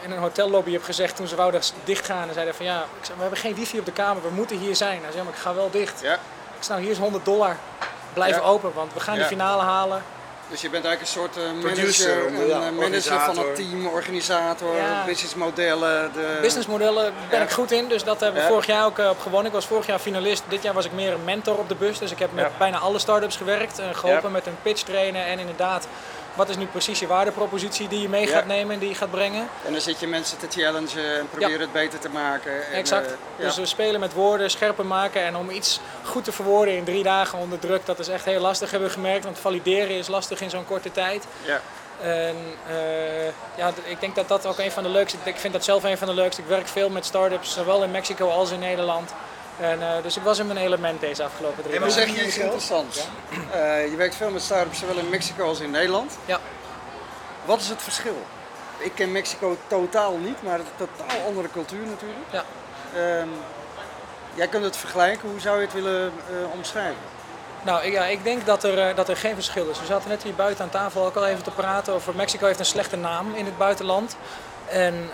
in 0.02 0.12
een 0.12 0.18
hotellobby 0.18 0.72
heb 0.72 0.84
gezegd 0.84 1.16
toen 1.16 1.28
ze 1.28 1.36
wouden 1.36 1.62
dichtgaan 1.84 2.28
en 2.28 2.34
zeiden 2.34 2.56
van 2.56 2.66
ja, 2.66 2.80
ik 2.80 3.06
zei, 3.06 3.16
we 3.16 3.22
hebben 3.22 3.40
geen 3.40 3.56
wifi 3.56 3.80
op 3.80 3.86
de 3.86 3.92
kamer, 3.92 4.22
we 4.22 4.30
moeten 4.30 4.58
hier 4.58 4.76
zijn. 4.76 5.02
Hij 5.02 5.12
zei 5.12 5.24
maar 5.24 5.34
ik 5.34 5.40
ga 5.40 5.54
wel 5.54 5.70
dicht. 5.72 6.02
Ja. 6.02 6.14
Ik 6.14 6.64
zei 6.64 6.70
nou 6.70 6.82
hier 6.82 6.92
is 6.92 6.98
100 6.98 7.26
dollar, 7.26 7.58
blijf 8.14 8.36
ja. 8.36 8.42
open 8.42 8.74
want 8.74 8.94
we 8.94 9.00
gaan 9.00 9.16
die 9.16 9.26
finale 9.26 9.62
halen. 9.62 10.04
Dus 10.52 10.62
je 10.62 10.70
bent 10.70 10.86
eigenlijk 10.86 11.02
een 11.16 11.22
soort 11.22 11.38
eh, 11.38 11.64
manager, 11.64 12.28
een, 12.28 12.52
eh, 12.52 12.80
manager 12.80 13.20
van 13.20 13.38
het 13.38 13.56
team, 13.56 13.88
organisator, 13.88 14.76
Ja. 14.76 15.04
businessmodellen. 15.06 16.12
De... 16.14 16.38
Businessmodellen 16.42 17.14
ben 17.30 17.40
Ja. 17.40 17.46
ik 17.46 17.52
goed 17.52 17.72
in, 17.72 17.88
dus 17.88 18.04
dat 18.04 18.20
hebben 18.20 18.36
we 18.42 18.48
Ja. 18.48 18.52
vorig 18.52 18.66
jaar 18.66 18.86
ook 18.86 19.00
eh, 19.00 19.10
op 19.10 19.20
gewonnen. 19.20 19.46
Ik 19.48 19.54
was 19.54 19.66
vorig 19.66 19.86
jaar 19.86 20.00
finalist, 20.00 20.44
dit 20.48 20.64
jaar 20.64 20.74
was 20.74 20.86
ik 20.86 20.92
meer 20.92 21.14
een 21.14 21.24
mentor 21.24 21.58
op 21.58 21.70
de 21.70 21.76
bus. 21.76 22.00
Dus 22.00 22.12
ik 22.12 22.20
heb 22.20 22.34
met 22.34 22.46
Ja. 22.46 22.52
bijna 22.58 22.78
alle 22.78 23.00
start-ups 23.00 23.36
gewerkt 23.36 23.80
en 23.80 23.96
geholpen 23.96 24.24
Ja. 24.24 24.30
met 24.30 24.46
een 24.48 24.56
pitch 24.62 24.82
trainen. 24.84 25.26
En 25.26 25.40
inderdaad, 25.40 25.88
wat 26.34 26.50
is 26.50 26.58
nu 26.58 26.66
precies 26.66 27.00
je 27.00 27.08
waardepropositie 27.08 27.88
die 27.88 28.02
je 28.02 28.10
mee 28.10 28.28
gaat 28.28 28.46
nemen 28.46 28.74
en 28.74 28.80
die 28.80 28.90
je 28.90 28.96
gaat 28.96 29.12
brengen. 29.12 29.48
En 29.66 29.72
dan 29.72 29.82
zit 29.82 30.00
je 30.00 30.08
mensen 30.08 30.38
te 30.38 30.48
challengen 30.50 31.20
en 31.20 31.30
proberen 31.30 31.60
het 31.60 31.72
beter 31.72 32.00
te 32.00 32.10
maken. 32.10 32.68
En, 32.68 32.74
Exact. 32.74 33.12
eh. 33.12 33.46
Dus 33.46 33.56
we 33.56 33.66
spelen 33.66 34.00
met 34.00 34.14
woorden, 34.14 34.50
scherper 34.52 34.86
maken 34.86 35.22
en 35.22 35.36
om 35.36 35.50
iets 35.50 35.80
goed 36.04 36.24
te 36.24 36.32
verwoorden 36.32 36.76
in 36.76 36.84
drie 36.84 37.04
dagen 37.04 37.40
onder 37.40 37.60
druk, 37.60 37.86
dat 37.86 38.00
is 38.00 38.08
echt 38.08 38.26
heel 38.26 38.42
lastig 38.42 38.72
hebben 38.72 38.90
we 38.90 38.94
gemerkt. 38.96 39.24
Want 39.24 39.40
valideren 39.40 39.96
is 39.96 40.08
lastig 40.08 40.42
in 40.42 40.50
zo'n 40.50 40.66
korte 40.66 40.92
tijd. 40.92 41.26
ja. 41.46 41.62
En 42.02 42.36
eh, 42.68 43.26
ja, 43.56 43.72
ik 43.84 44.00
denk 44.00 44.16
dat 44.16 44.28
dat 44.28 44.46
ook 44.46 44.58
een 44.58 44.72
van 44.72 44.84
de 44.84 44.90
leukste, 44.90 45.18
ik 45.24 45.36
vind 45.36 45.54
dat 45.54 45.64
zelf 45.64 45.84
een 45.84 45.98
van 45.98 46.08
de 46.08 46.14
leukste. 46.14 46.42
Ik 46.42 46.48
werk 46.48 46.68
veel 46.68 46.90
met 46.90 47.06
start-ups, 47.06 47.54
zowel 47.54 47.84
in 47.84 47.92
Mexico 47.92 48.30
als 48.30 48.52
in 48.52 48.60
Nederland. 48.60 49.14
En, 49.62 49.82
eh, 49.82 50.04
dus 50.04 50.18
ik 50.18 50.24
was 50.24 50.40
in 50.40 50.48
mijn 50.48 50.60
element 50.60 51.00
deze 51.00 51.24
afgelopen 51.24 51.64
drie 51.64 51.76
En 51.76 51.82
Maar 51.82 51.92
zeg 51.92 52.16
je 52.16 52.26
iets 52.26 52.38
interessants. 52.38 53.08
Eh, 53.52 53.90
je 53.90 53.96
werkt 53.96 54.16
veel 54.16 54.30
met 54.30 54.42
start-ups, 54.42 54.80
zowel 54.80 54.98
in 54.98 55.10
Mexico 55.10 55.48
als 55.48 55.60
in 55.60 55.72
Nederland. 55.72 56.18
Ja. 56.26 56.40
Wat 57.46 57.60
is 57.60 57.70
het 57.70 57.82
verschil? 57.82 58.18
Ik 58.78 58.92
ken 58.96 59.12
Mexico 59.12 59.58
totaal 59.68 60.18
niet, 60.18 60.44
maar 60.44 60.58
het 60.58 60.62
is 60.62 60.72
een 60.78 60.88
totaal 60.96 61.26
andere 61.28 61.50
cultuur 61.52 61.86
natuurlijk. 61.86 62.26
Ja. 62.32 62.44
Ehm, 62.96 63.28
jij 64.34 64.48
kunt 64.48 64.64
het 64.64 64.78
vergelijken, 64.78 65.30
hoe 65.30 65.40
zou 65.40 65.60
je 65.60 65.66
het 65.66 65.74
willen 65.74 66.06
eh, 66.06 66.54
omschrijven? 66.54 67.02
Nou 67.64 67.92
ja, 67.92 68.06
ik 68.06 68.24
denk 68.24 68.46
dat 68.46 68.64
er, 68.64 68.96
dat 68.96 69.10
er 69.10 69.18
geen 69.18 69.36
verschil 69.36 69.70
is. 69.70 69.80
We 69.80 69.86
zaten 69.86 70.10
net 70.10 70.24
hier 70.24 70.36
buiten 70.36 70.64
aan 70.64 70.70
tafel 70.70 71.06
ook 71.06 71.16
al 71.16 71.28
even 71.28 71.44
te 71.44 71.52
praten 71.52 71.94
over 71.94 72.16
Mexico 72.16 72.46
heeft 72.46 72.60
een 72.60 72.66
slechte 72.66 72.98
naam 72.98 73.36
in 73.36 73.46
het 73.46 73.58
buitenland. 73.58 74.16
En 74.70 75.10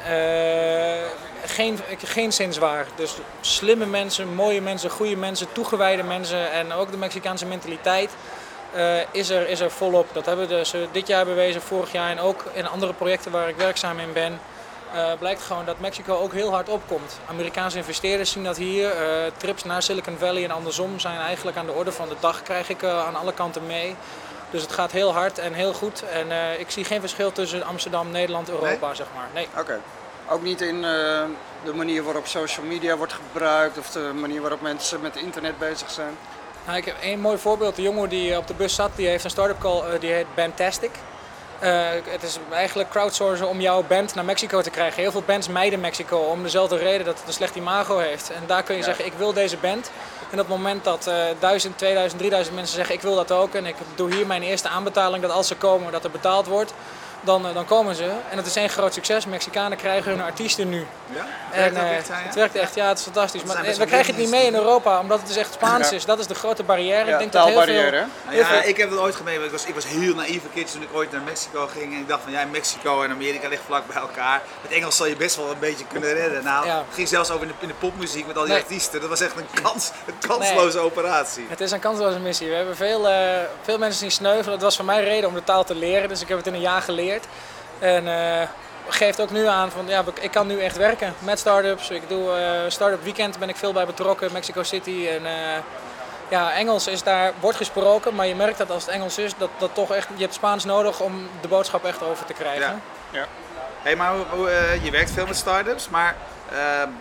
geen, 1.45 1.79
geen 1.97 2.33
zinswaar. 2.33 2.85
Dus 2.95 3.13
slimme 3.41 3.85
mensen, 3.85 4.33
mooie 4.33 4.61
mensen, 4.61 4.89
goede 4.89 5.15
mensen, 5.15 5.47
toegewijde 5.51 6.03
mensen 6.03 6.51
en 6.51 6.73
ook 6.73 6.91
de 6.91 6.97
Mexicaanse 6.97 7.45
mentaliteit 7.45 8.11
eh, 8.73 8.99
is, 9.11 9.29
er, 9.29 9.49
is 9.49 9.59
er 9.59 9.71
volop. 9.71 10.07
Dat 10.13 10.25
hebben 10.25 10.47
we 10.47 10.55
dus 10.55 10.73
eh, 10.73 10.81
dit 10.91 11.07
jaar 11.07 11.25
bewezen, 11.25 11.61
vorig 11.61 11.91
jaar 11.91 12.09
en 12.09 12.19
ook 12.19 12.43
in 12.53 12.67
andere 12.67 12.93
projecten 12.93 13.31
waar 13.31 13.49
ik 13.49 13.55
werkzaam 13.55 13.99
in 13.99 14.13
ben. 14.13 14.39
eh, 14.93 15.11
blijkt 15.19 15.41
gewoon 15.41 15.65
dat 15.65 15.79
Mexico 15.79 16.15
ook 16.15 16.33
heel 16.33 16.51
hard 16.51 16.69
opkomt. 16.69 17.19
Amerikaanse 17.29 17.77
investeerders 17.77 18.31
zien 18.31 18.43
dat 18.43 18.57
hier. 18.57 18.91
trips 19.37 19.63
naar 19.63 19.81
Silicon 19.81 20.17
Valley 20.17 20.43
en 20.43 20.51
andersom 20.51 20.99
zijn 20.99 21.19
eigenlijk 21.19 21.57
aan 21.57 21.65
de 21.65 21.71
orde 21.71 21.91
van 21.91 22.09
de 22.09 22.15
dag, 22.19 22.43
krijg 22.43 22.69
ik 22.69 22.83
aan 22.83 23.15
alle 23.15 23.33
kanten 23.33 23.65
mee. 23.65 23.95
Dus 24.49 24.61
het 24.61 24.71
gaat 24.71 24.91
heel 24.91 25.13
hard 25.13 25.37
en 25.37 25.53
heel 25.53 25.73
goed. 25.73 26.03
En 26.11 26.59
ik 26.59 26.69
zie 26.69 26.83
geen 26.83 26.99
verschil 26.99 27.31
tussen 27.31 27.63
Amsterdam, 27.63 28.11
Nederland, 28.11 28.49
Europa, 28.49 28.93
zeg 28.93 29.07
maar. 29.15 29.27
Nee. 29.33 29.47
Oké. 29.57 29.79
Ook 30.29 30.41
niet 30.41 30.61
in 30.61 30.75
eh, 30.75 31.23
de 31.63 31.73
manier 31.73 32.03
waarop 32.03 32.27
social 32.27 32.65
media 32.65 32.97
wordt 32.97 33.13
gebruikt 33.13 33.77
of 33.77 33.89
de 33.89 34.11
manier 34.15 34.41
waarop 34.41 34.61
mensen 34.61 35.01
met 35.01 35.15
internet 35.15 35.57
bezig 35.57 35.91
zijn. 35.91 36.17
Nou, 36.65 36.77
ik 36.77 36.85
heb 36.85 36.95
één 37.01 37.19
mooi 37.19 37.37
voorbeeld. 37.37 37.75
De 37.75 37.81
jongen 37.81 38.09
die 38.09 38.37
op 38.37 38.47
de 38.47 38.53
bus 38.53 38.75
zat, 38.75 38.91
die 38.95 39.07
heeft 39.07 39.23
een 39.23 39.29
start-up 39.29 39.59
call, 39.59 39.79
eh, 39.79 39.99
die 39.99 40.11
heet 40.11 40.35
Bandtastic. 40.35 40.91
Eh, 41.59 41.85
het 42.03 42.23
is 42.23 42.39
eigenlijk 42.51 42.89
crowdsourcen 42.89 43.47
om 43.47 43.61
jouw 43.61 43.83
band 43.83 44.15
naar 44.15 44.25
Mexico 44.25 44.61
te 44.61 44.69
krijgen. 44.69 45.01
Heel 45.01 45.11
veel 45.11 45.23
bands 45.25 45.47
mijden 45.47 45.79
Mexico 45.79 46.17
om 46.17 46.43
dezelfde 46.43 46.77
reden 46.77 47.05
dat 47.05 47.17
het 47.17 47.27
een 47.27 47.33
slecht 47.33 47.55
imago 47.55 47.97
heeft. 47.97 48.31
En 48.31 48.43
daar 48.47 48.63
kun 48.63 48.75
je 48.75 48.83
zeggen, 48.83 49.05
ik 49.05 49.13
wil 49.17 49.33
deze 49.33 49.57
band. 49.57 49.91
En 50.31 50.39
op 50.39 50.47
het 50.47 50.57
moment 50.57 50.83
dat 50.83 51.07
eh 51.07 51.15
1000, 51.39 51.77
2000, 51.77 52.19
3000 52.21 52.55
mensen 52.55 52.75
zeggen, 52.75 52.95
ik 52.95 53.01
wil 53.01 53.15
dat 53.15 53.31
ook. 53.31 53.53
En 53.53 53.65
ik 53.65 53.75
doe 53.95 54.13
hier 54.13 54.27
mijn 54.27 54.43
eerste 54.43 54.67
aanbetaling, 54.67 55.21
dat 55.21 55.31
als 55.31 55.47
ze 55.47 55.55
komen, 55.55 55.91
dat 55.91 56.03
er 56.03 56.11
betaald 56.11 56.47
wordt. 56.47 56.73
Dan, 57.27 57.47
eh, 57.47 57.53
dan 57.53 57.65
komen 57.65 57.95
ze. 57.95 58.09
En 58.29 58.37
het 58.37 58.45
is 58.45 58.55
één 58.55 58.69
groot 58.69 58.93
succes. 58.93 59.25
Mexicanen 59.25 59.77
krijgen 59.77 60.11
hun 60.11 60.21
artiesten 60.21 60.69
nu. 60.69 60.85
Ja? 61.15 61.25
En, 61.51 61.75
eh, 61.75 61.97
echt, 61.97 62.07
het 62.11 62.35
werkt 62.35 62.55
echt, 62.55 62.75
ja, 62.75 62.87
het 62.87 62.97
is 62.97 63.03
fantastisch. 63.03 63.43
Dat 63.43 63.55
Maar 63.55 63.65
eh, 63.65 63.75
we 63.75 63.85
krijgen 63.85 64.13
het 64.13 64.21
niet 64.21 64.29
mee 64.31 64.45
in 64.45 64.55
Europa, 64.55 64.99
omdat 64.99 65.17
het 65.19 65.27
dus 65.27 65.37
echt 65.37 65.53
Spaans 65.53 65.89
Ja. 65.89 65.95
is. 65.95 66.05
Dat 66.05 66.19
is 66.19 66.27
de 66.27 66.35
grote 66.35 66.63
barrière. 66.63 67.05
Ja, 67.05 67.13
ik 67.13 67.19
denk 67.19 67.31
dat 67.31 67.45
heel 67.47 67.61
veel, 67.61 67.73
ja, 68.31 68.61
ik 68.63 68.77
heb 68.77 68.89
het 68.89 68.99
ooit 68.99 69.15
gemeend. 69.15 69.35
want 69.37 69.45
Ik 69.51 69.57
was, 69.57 69.65
ik 69.65 69.73
was 69.75 69.87
heel 69.87 70.15
naïef 70.15 70.43
een 70.43 70.53
keertje 70.53 70.73
toen 70.73 70.81
ik 70.83 70.89
ooit 70.93 71.11
naar 71.11 71.21
Mexico 71.21 71.67
ging. 71.67 71.93
En 71.93 71.99
ik 71.99 72.07
dacht 72.07 72.21
van 72.23 72.31
ja, 72.31 72.45
Mexico 72.51 73.03
en 73.03 73.11
Amerika 73.11 73.47
liggen 73.47 73.67
vlak 73.67 73.87
bij 73.87 74.01
elkaar. 74.01 74.41
Met 74.61 74.71
Engels 74.71 74.95
zal 74.95 75.05
je 75.05 75.15
best 75.15 75.35
wel 75.35 75.51
een 75.51 75.59
beetje 75.59 75.85
kunnen 75.91 76.13
redden. 76.13 76.43
Nou, 76.43 76.65
Ja. 76.65 76.77
het 76.77 76.95
ging 76.95 77.07
zelfs 77.07 77.29
over 77.31 77.41
in 77.41 77.47
de, 77.47 77.53
in 77.59 77.67
de 77.67 77.73
popmuziek 77.73 78.27
met 78.27 78.37
al 78.37 78.43
die 78.43 78.51
Nee. 78.53 78.61
artiesten. 78.61 78.99
Dat 78.99 79.09
was 79.09 79.21
echt 79.21 79.35
een, 79.35 79.61
kans, 79.63 79.91
een 80.07 80.27
kansloze 80.27 80.79
operatie. 80.79 81.45
Het 81.49 81.61
is 81.61 81.71
een 81.71 81.79
kansloze 81.79 82.19
missie. 82.19 82.49
We 82.49 82.55
hebben 82.55 82.75
veel, 82.75 83.07
eh, 83.09 83.15
veel 83.61 83.77
mensen 83.77 83.99
zien 83.99 84.11
sneuvelen. 84.11 84.51
Het 84.53 84.61
was 84.61 84.75
voor 84.75 84.85
mij 84.85 85.03
reden 85.03 85.29
om 85.29 85.35
de 85.35 85.43
taal 85.43 85.63
te 85.63 85.75
leren, 85.75 86.09
dus 86.09 86.21
ik 86.21 86.27
heb 86.27 86.37
het 86.37 86.47
in 86.47 86.53
een 86.53 86.59
jaar 86.61 86.81
geleerd. 86.81 87.16
En 87.79 88.07
eh, 88.07 88.47
geeft 88.87 89.21
ook 89.21 89.31
nu 89.31 89.47
aan 89.47 89.71
van 89.71 89.87
ja, 89.87 90.03
ik 90.21 90.31
kan 90.31 90.47
nu 90.47 90.59
echt 90.59 90.77
werken 90.77 91.13
met 91.19 91.39
startups. 91.39 91.89
Ik 91.89 92.09
doe 92.09 92.31
eh 92.31 92.69
startup 92.71 93.03
weekend 93.03 93.39
ben 93.39 93.49
ik 93.49 93.55
veel 93.55 93.73
bij 93.73 93.85
betrokken, 93.85 94.31
Mexico 94.31 94.63
City. 94.63 95.07
En 95.07 95.25
eh, 95.25 95.61
ja, 96.29 96.53
Engels 96.53 96.87
is 96.87 97.03
daar, 97.03 97.33
wordt 97.39 97.57
gesproken, 97.57 98.15
maar 98.15 98.27
je 98.27 98.35
merkt 98.35 98.57
dat 98.57 98.71
als 98.71 98.85
het 98.85 98.93
Engels 98.93 99.17
is, 99.17 99.33
dat, 99.37 99.49
dat 99.57 99.73
toch 99.73 99.93
echt, 99.93 100.07
je 100.15 100.21
hebt 100.21 100.33
Spaans 100.33 100.65
nodig 100.65 100.99
om 100.99 101.27
de 101.41 101.47
boodschap 101.47 101.85
echt 101.85 102.03
over 102.03 102.25
te 102.25 102.33
krijgen. 102.33 102.81
Ja. 103.11 103.25
Hey, 103.81 103.95
maar 103.95 104.13
je 104.83 104.91
werkt 104.91 105.11
veel 105.11 105.27
met 105.27 105.35
start-ups, 105.35 105.89
maar 105.89 106.15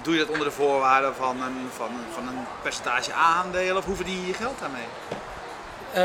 doe 0.03 0.15
je 0.15 0.21
dat 0.21 0.29
onder 0.29 0.45
de 0.45 0.53
voorwaarden 0.53 1.15
van 1.15 1.43
een, 1.43 1.71
van, 1.77 1.91
van 2.15 2.29
een 2.29 2.47
percentage 2.63 3.13
aandelen 3.13 3.77
of 3.77 3.85
hoe 3.85 3.97
verdien 3.97 4.21
je 4.21 4.27
je 4.27 4.35
geld 4.35 4.59
daarmee? 4.61 4.87
Eh, 5.97 6.03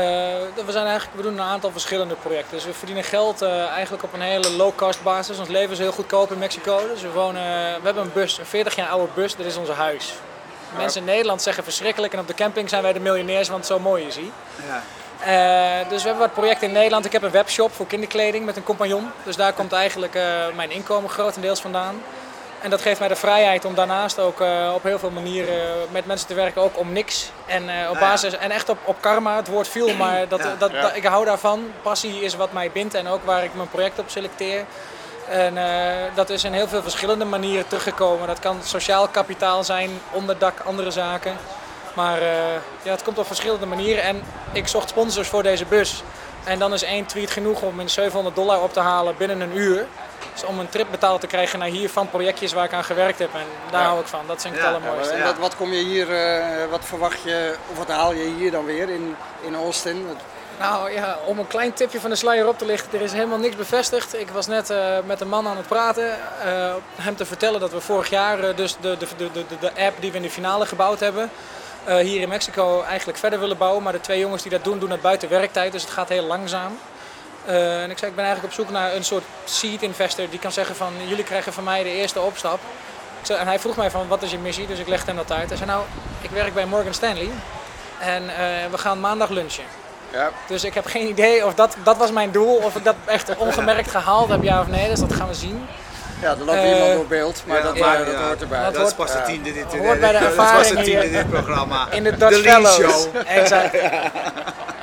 we, 0.66 0.72
zijn 0.72 0.86
eigenlijk, 0.86 1.16
we 1.16 1.22
doen 1.22 1.32
een 1.32 1.40
aantal 1.40 1.70
verschillende 1.70 2.14
projecten. 2.14 2.56
Dus 2.56 2.64
we 2.64 2.72
verdienen 2.72 3.04
geld 3.04 3.42
eh, 3.42 3.66
eigenlijk 3.66 4.02
op 4.02 4.12
een 4.12 4.20
hele 4.20 4.50
low-cost 4.50 5.02
basis. 5.02 5.38
Ons 5.38 5.48
leven 5.48 5.72
is 5.72 5.78
heel 5.78 5.92
goedkoop 5.92 6.32
in 6.32 6.38
Mexico. 6.38 6.80
Dus 6.92 7.02
we, 7.02 7.10
wonen, 7.10 7.42
we 7.42 7.84
hebben 7.84 8.02
een 8.02 8.12
bus, 8.12 8.38
een 8.38 8.46
40 8.46 8.74
jaar 8.74 8.88
oude 8.88 9.12
bus, 9.14 9.36
dat 9.36 9.46
is 9.46 9.56
ons 9.56 9.68
huis. 9.68 10.14
Mensen 10.76 11.00
in 11.00 11.06
Nederland 11.06 11.42
zeggen 11.42 11.64
verschrikkelijk 11.64 12.12
en 12.12 12.18
op 12.18 12.26
de 12.26 12.34
camping 12.34 12.68
zijn 12.68 12.82
wij 12.82 12.92
de 12.92 13.00
miljonairs, 13.00 13.48
want 13.48 13.60
het 13.60 13.68
zo 13.68 13.78
mooi 13.78 14.06
is 14.06 14.16
hier. 14.16 14.30
Ja. 14.66 14.82
Eh, 15.20 15.88
dus 15.88 16.02
we 16.02 16.08
hebben 16.08 16.26
wat 16.26 16.34
projecten 16.34 16.66
in 16.66 16.74
Nederland. 16.74 17.04
Ik 17.04 17.12
heb 17.12 17.22
een 17.22 17.30
webshop 17.30 17.72
voor 17.72 17.86
kinderkleding 17.86 18.44
met 18.44 18.56
een 18.56 18.62
compagnon. 18.62 19.10
Dus 19.24 19.36
daar 19.36 19.52
komt 19.52 19.72
eigenlijk 19.72 20.18
mijn 20.54 20.70
inkomen 20.70 21.10
grotendeels 21.10 21.60
vandaan. 21.60 22.02
En 22.62 22.70
dat 22.70 22.82
geeft 22.82 22.98
mij 22.98 23.08
de 23.08 23.16
vrijheid 23.16 23.64
om 23.64 23.74
daarnaast 23.74 24.18
ook 24.18 24.40
eh, 24.40 24.70
op 24.74 24.82
heel 24.82 24.98
veel 24.98 25.10
manieren 25.10 25.76
met 25.90 26.06
mensen 26.06 26.26
te 26.26 26.34
werken, 26.34 26.62
ook 26.62 26.78
om 26.78 26.92
niks. 26.92 27.30
En 27.46 27.68
eh, 27.68 27.88
op 27.88 27.94
ja. 27.94 28.00
basis, 28.00 28.36
en 28.36 28.50
echt 28.50 28.68
op, 28.68 28.78
op 28.84 28.96
karma, 29.00 29.36
het 29.36 29.48
woord 29.48 29.68
viel, 29.68 29.94
maar 29.94 30.28
dat, 30.28 30.38
Ja. 30.42 30.54
dat, 30.58 30.70
Ja. 30.72 30.80
dat- 30.80 30.96
ik 30.96 31.04
hou 31.04 31.24
daarvan. 31.24 31.64
Passie 31.82 32.20
is 32.20 32.34
wat 32.36 32.52
mij 32.52 32.70
bindt 32.72 32.94
en 32.94 33.08
ook 33.08 33.24
waar 33.24 33.44
ik 33.44 33.54
mijn 33.54 33.68
project 33.70 33.98
op 33.98 34.04
selecteer. 34.08 34.64
En 35.28 35.56
eh, 35.56 35.96
dat 36.14 36.30
is 36.30 36.44
in 36.44 36.52
heel 36.52 36.68
veel 36.68 36.82
verschillende 36.82 37.24
manieren 37.24 37.66
teruggekomen. 37.68 38.26
Dat 38.26 38.38
kan 38.38 38.58
sociaal 38.64 39.08
kapitaal 39.08 39.64
zijn, 39.64 39.90
onderdak, 40.10 40.60
andere 40.64 40.90
zaken. 40.90 41.36
Maar 41.94 42.18
eh, 42.22 42.28
ja, 42.82 42.90
het 42.90 43.02
komt 43.02 43.18
op 43.18 43.26
verschillende 43.26 43.66
manieren. 43.66 44.02
En 44.02 44.22
ik 44.52 44.68
zocht 44.68 44.88
sponsors 44.88 45.28
voor 45.28 45.42
deze 45.42 45.64
bus. 45.64 46.02
En 46.44 46.58
dan 46.58 46.72
is 46.72 46.82
één 46.82 47.06
tweet 47.06 47.30
genoeg 47.30 47.60
om 47.62 47.80
in 47.80 47.90
700 47.90 48.34
dollar 48.36 48.62
op 48.62 48.72
te 48.72 48.80
halen 48.80 49.14
binnen 49.16 49.40
een 49.40 49.56
uur. 49.56 49.86
Dus 50.32 50.44
om 50.44 50.58
een 50.58 50.68
trip 50.68 50.86
betaald 50.90 51.20
te 51.20 51.26
krijgen 51.26 51.58
naar 51.58 51.68
hier 51.68 51.90
van 51.90 52.10
projectjes 52.10 52.52
waar 52.52 52.64
ik 52.64 52.72
aan 52.72 52.84
gewerkt 52.84 53.18
heb. 53.18 53.34
En 53.34 53.40
daar 53.70 53.80
Ja. 53.80 53.86
hou 53.86 54.00
ik 54.00 54.06
van. 54.06 54.20
Dat 54.26 54.42
vind 54.42 54.54
ik 54.54 54.60
Ja, 54.60 54.66
het 54.66 54.76
allermooiste. 54.76 55.12
En 55.14 55.18
Ja. 55.18 55.34
wat, 55.40 55.56
kom 55.56 55.72
je 55.72 55.82
hier, 55.84 56.12
eh, 56.14 56.46
wat 56.70 56.84
verwacht 56.84 57.22
je, 57.22 57.54
of 57.70 57.76
wat 57.78 57.88
haal 57.88 58.12
je 58.12 58.34
hier 58.38 58.50
dan 58.50 58.64
weer 58.64 58.88
in, 58.90 59.16
in 59.40 59.54
Austin? 59.54 60.06
Nou 60.58 60.92
ja, 60.92 61.16
om 61.26 61.38
een 61.38 61.46
klein 61.46 61.72
tipje 61.72 62.00
van 62.00 62.10
de 62.10 62.16
sluier 62.16 62.48
op 62.48 62.58
te 62.58 62.64
lichten. 62.64 62.98
Er 62.98 63.04
is 63.04 63.12
helemaal 63.12 63.38
niks 63.38 63.56
bevestigd. 63.56 64.14
Ik 64.18 64.30
was 64.30 64.46
net 64.46 64.70
eh, 64.70 64.96
met 65.06 65.20
een 65.20 65.28
man 65.28 65.46
aan 65.48 65.56
het 65.56 65.66
praten. 65.66 66.10
eh, 66.44 66.74
hem 66.96 67.16
te 67.16 67.26
vertellen 67.26 67.60
dat 67.60 67.70
we 67.72 67.80
vorig 67.80 68.10
jaar 68.10 68.40
eh, 68.44 68.56
dus 68.56 68.76
de, 68.80 68.96
de, 68.96 69.06
de, 69.16 69.30
de, 69.32 69.44
de 69.60 69.70
app 69.86 70.00
die 70.00 70.10
we 70.10 70.16
in 70.16 70.22
de 70.22 70.30
finale 70.30 70.66
gebouwd 70.66 71.00
hebben. 71.00 71.30
eh, 71.84 71.96
hier 71.96 72.20
in 72.20 72.28
Mexico 72.28 72.82
eigenlijk 72.82 73.18
verder 73.18 73.40
willen 73.40 73.56
bouwen. 73.58 73.82
Maar 73.82 73.92
de 73.92 74.00
twee 74.00 74.18
jongens 74.18 74.42
die 74.42 74.50
dat 74.50 74.64
doen, 74.64 74.78
doen 74.78 74.90
het 74.90 75.00
buiten 75.02 75.28
werktijd. 75.28 75.72
Dus 75.72 75.82
het 75.82 75.90
gaat 75.90 76.08
heel 76.08 76.24
langzaam. 76.24 76.78
Eh, 77.46 77.82
en 77.82 77.90
ik 77.90 77.98
zei, 77.98 78.10
ik 78.10 78.16
ben 78.16 78.24
eigenlijk 78.24 78.54
op 78.54 78.60
zoek 78.60 78.70
naar 78.74 78.94
een 78.94 79.04
soort 79.04 79.24
seed 79.44 79.82
investor 79.82 80.30
die 80.30 80.38
kan 80.38 80.52
zeggen 80.52 80.76
van 80.76 80.92
jullie 81.06 81.24
krijgen 81.24 81.52
van 81.52 81.64
mij 81.64 81.82
de 81.82 81.90
eerste 81.90 82.20
opstap. 82.20 82.60
Zei, 83.22 83.38
en 83.38 83.46
hij 83.46 83.58
vroeg 83.58 83.76
mij 83.76 83.90
van 83.90 84.08
wat 84.08 84.22
is 84.22 84.30
je 84.30 84.38
missie, 84.38 84.66
dus 84.66 84.78
ik 84.78 84.88
legde 84.88 85.06
hem 85.06 85.16
dat 85.16 85.32
uit. 85.32 85.48
Hij 85.48 85.56
zei 85.56 85.70
nou, 85.70 85.84
ik 86.20 86.30
werk 86.30 86.54
bij 86.54 86.66
Morgan 86.66 86.94
Stanley 86.94 87.30
en 87.98 88.28
eh, 88.28 88.70
we 88.70 88.78
gaan 88.78 89.00
maandag 89.00 89.28
lunchen. 89.28 89.64
Ja, 90.12 90.30
Dus 90.46 90.64
ik 90.64 90.74
heb 90.74 90.86
geen 90.86 91.08
idee 91.08 91.46
of 91.46 91.54
dat, 91.54 91.76
dat 91.82 91.96
was 91.96 92.10
mijn 92.10 92.30
doel, 92.30 92.56
of 92.56 92.76
ik 92.76 92.84
dat 92.84 92.96
echt 93.04 93.36
ongemerkt 93.46 93.90
gehaald 93.90 94.28
heb, 94.28 94.42
ja 94.42 94.60
of 94.60 94.66
nee. 94.66 94.88
Dus 94.88 95.00
dat 95.00 95.12
gaan 95.12 95.28
we 95.28 95.34
zien. 95.34 95.66
Ja 96.22 96.30
er 96.30 96.44
loopt 96.44 96.58
Eh, 96.58 96.70
iemand 96.74 96.92
door 96.94 97.06
beeld, 97.06 97.42
maar 97.46 97.62
dat, 97.62 97.78
maar, 97.78 98.00
eh, 98.00 98.06
dat 98.06 98.14
hoort 98.14 98.40
erbij. 98.40 98.62
dat 98.62 98.72
is 98.74 98.78
hoort- 98.80 98.96
pas 98.96 99.12
de 99.12 99.22
tiende 99.22 99.52
dit, 99.52 99.64
Hoort 99.78 100.00
bij 100.00 100.12
de 100.12 100.18
ervaring 100.26 100.78
hier. 100.80 101.00
dit 101.12 101.30
programma. 101.30 101.86
In 101.90 102.04
de 102.04 102.16
Dutch 102.16 102.40
Fellows. 102.40 102.74
Show. 102.74 103.16
Exact. 103.40 103.76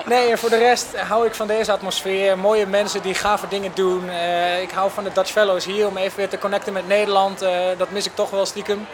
Nee, 0.05 0.29
en 0.31 0.37
voor 0.37 0.49
de 0.49 0.57
rest 0.57 0.85
hou 1.07 1.25
ik 1.25 1.35
van 1.35 1.47
deze 1.47 1.71
atmosfeer. 1.71 2.37
Mooie 2.37 2.65
mensen 2.65 3.01
die 3.01 3.13
gave 3.13 3.47
dingen 3.49 3.71
doen. 3.73 4.09
Eh, 4.09 4.61
ik 4.61 4.71
hou 4.71 4.91
van 4.91 5.03
de 5.03 5.11
Dutch 5.13 5.31
Fellows 5.31 5.65
hier 5.65 5.87
om 5.87 5.97
even 5.97 6.17
weer 6.17 6.29
te 6.29 6.37
connecten 6.37 6.73
met 6.73 6.87
Nederland. 6.87 7.41
Eh, 7.41 7.51
dat 7.77 7.91
mis 7.91 8.05
ik 8.05 8.15
toch 8.15 8.29
wel 8.29 8.45
stiekem. 8.45 8.87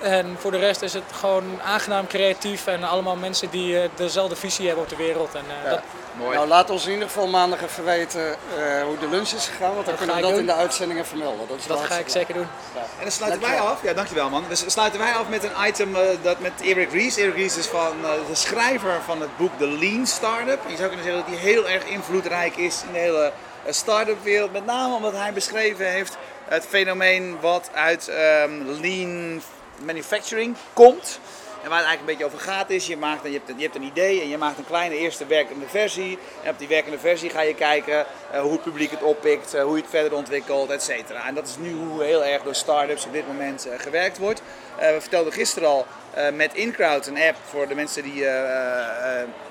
En 0.00 0.36
voor 0.38 0.50
de 0.50 0.58
rest 0.58 0.82
is 0.82 0.92
het 0.92 1.04
gewoon 1.12 1.62
aangenaam 1.62 2.06
creatief 2.06 2.66
en 2.66 2.84
allemaal 2.84 3.16
mensen 3.16 3.50
die 3.50 3.80
eh, 3.80 3.88
dezelfde 3.94 4.36
visie 4.36 4.66
hebben 4.66 4.84
op 4.84 4.90
de 4.90 4.96
wereld. 4.96 5.34
En, 5.34 5.44
eh, 5.64 5.70
dat, 5.70 5.80
Mooi. 6.18 6.36
Nou, 6.36 6.48
laat 6.48 6.70
ons 6.70 6.86
in 6.86 6.92
ieder 6.92 7.06
geval 7.06 7.26
maandag 7.26 7.62
even 7.62 7.84
weten 7.84 8.30
eh, 8.30 8.82
hoe 8.82 8.98
de 8.98 9.08
lunch 9.08 9.28
is 9.28 9.46
gegaan, 9.46 9.74
want 9.74 9.86
dan 9.86 9.94
Dat 9.94 9.96
kunnen 9.96 10.16
we 10.16 10.22
dat 10.22 10.38
in 10.38 10.46
de 10.46 10.52
uitzendingen 10.52 11.06
vermelden. 11.06 11.48
Dat, 11.48 11.58
is 11.58 11.66
dat 11.66 11.80
ga 11.80 11.94
ik 11.94 12.08
zeker 12.08 12.34
doen. 12.34 12.46
En 12.74 13.02
dan 13.02 13.10
sluiten 13.10 13.40
wij 13.40 13.60
af. 13.60 13.82
Ja, 13.82 13.92
dankjewel 13.92 14.30
man. 14.30 14.44
Dus 14.48 14.64
sluiten 14.66 15.00
wij 15.00 15.12
af 15.12 15.28
met 15.28 15.44
een 15.44 15.66
item 15.66 15.96
eh, 15.96 16.02
dat 16.22 16.40
met 16.40 16.52
Eric 16.62 16.92
Ries. 16.92 17.16
Eric 17.16 17.34
Ries 17.34 17.56
is 17.56 17.66
van 17.66 18.04
eh, 18.04 18.10
de 18.28 18.34
schrijver 18.34 19.00
van 19.04 19.20
het 19.20 19.36
boek 19.36 19.58
The 19.58 19.68
Lean 19.68 20.06
Startup. 20.06 20.60
Je 20.68 20.76
zou 20.76 20.88
kunnen 20.88 21.06
zeggen 21.06 21.24
dat 21.24 21.34
hij 21.34 21.50
heel 21.50 21.68
erg 21.68 21.84
invloedrijk 21.84 22.56
is 22.56 22.82
in 22.86 22.92
de 22.92 22.98
hele 22.98 23.32
start-up 23.68 24.22
wereld. 24.22 24.52
Met 24.52 24.66
name 24.66 24.94
omdat 24.94 25.12
hij 25.12 25.32
beschreven 25.32 25.90
heeft 25.90 26.16
het 26.44 26.66
fenomeen 26.68 27.40
wat 27.40 27.70
uit 27.74 28.08
ehm, 28.08 28.50
lean 28.80 29.42
manufacturing 29.84 30.56
komt. 30.72 31.20
En 31.62 31.68
waar 31.68 31.78
het 31.78 31.88
eigenlijk 31.88 32.00
een 32.00 32.26
beetje 32.26 32.36
over 32.36 32.52
gaat 32.52 32.70
is, 32.70 32.86
je, 32.86 32.96
maakt, 32.96 33.24
je, 33.24 33.32
hebt 33.32 33.48
een, 33.48 33.56
je 33.56 33.62
hebt 33.62 33.74
een 33.74 33.82
idee 33.82 34.20
en 34.20 34.28
je 34.28 34.38
maakt 34.38 34.58
een 34.58 34.66
kleine 34.66 34.96
eerste 34.96 35.26
werkende 35.26 35.68
versie. 35.68 36.18
En 36.42 36.50
op 36.50 36.58
die 36.58 36.68
werkende 36.68 36.98
versie 36.98 37.30
ga 37.30 37.40
je 37.40 37.54
kijken 37.54 38.06
eh, 38.30 38.40
hoe 38.40 38.52
het 38.52 38.62
publiek 38.62 38.90
het 38.90 39.02
oppikt, 39.02 39.54
eh, 39.54 39.62
hoe 39.62 39.76
je 39.76 39.82
het 39.82 39.90
verder 39.90 40.14
ontwikkelt, 40.14 40.70
et 40.70 40.82
cetera. 40.82 41.26
En 41.26 41.34
dat 41.34 41.48
is 41.48 41.56
nu 41.56 41.72
hoe 41.72 42.02
heel 42.02 42.24
erg 42.24 42.42
door 42.42 42.54
start-ups 42.54 43.06
op 43.06 43.12
dit 43.12 43.26
moment 43.26 43.66
eh, 43.66 43.78
gewerkt 43.78 44.18
wordt. 44.18 44.42
We 44.78 44.96
vertelden 45.00 45.32
gisteren 45.32 45.68
al 45.68 45.86
met 46.32 46.54
InCrowd, 46.54 47.06
een 47.06 47.18
app 47.18 47.36
voor 47.48 47.68
de 47.68 47.74
mensen 47.74 48.02
die 48.02 48.24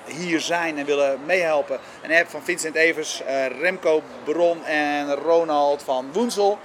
hier 0.06 0.40
zijn 0.40 0.78
en 0.78 0.86
willen 0.86 1.20
meehelpen. 1.26 1.80
Een 2.02 2.12
app 2.12 2.30
van 2.30 2.44
Vincent 2.44 2.76
Evers, 2.76 3.22
Remco 3.60 4.02
Bron 4.24 4.66
en 4.66 5.16
Ronald 5.16 5.84
van 5.84 6.10
Woensel. 6.14 6.60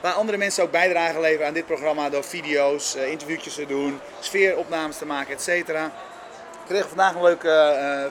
Waar 0.00 0.12
andere 0.12 0.38
mensen 0.38 0.62
ook 0.62 0.70
bijdrage 0.70 1.20
leveren 1.20 1.46
aan 1.46 1.54
dit 1.54 1.66
programma 1.66 2.10
door 2.10 2.24
video's, 2.24 2.94
eh, 2.94 3.10
interviewtjes 3.10 3.54
te 3.54 3.66
doen, 3.66 4.00
sfeeropnames 4.20 4.98
te 4.98 5.06
maken, 5.06 5.34
et 5.34 5.42
cetera. 5.42 5.84
Ik 5.84 6.72
kreeg 6.72 6.88
vandaag 6.88 7.14
een 7.14 7.22
leuk, 7.22 7.42
eh, 7.42 8.04
eh, 8.04 8.10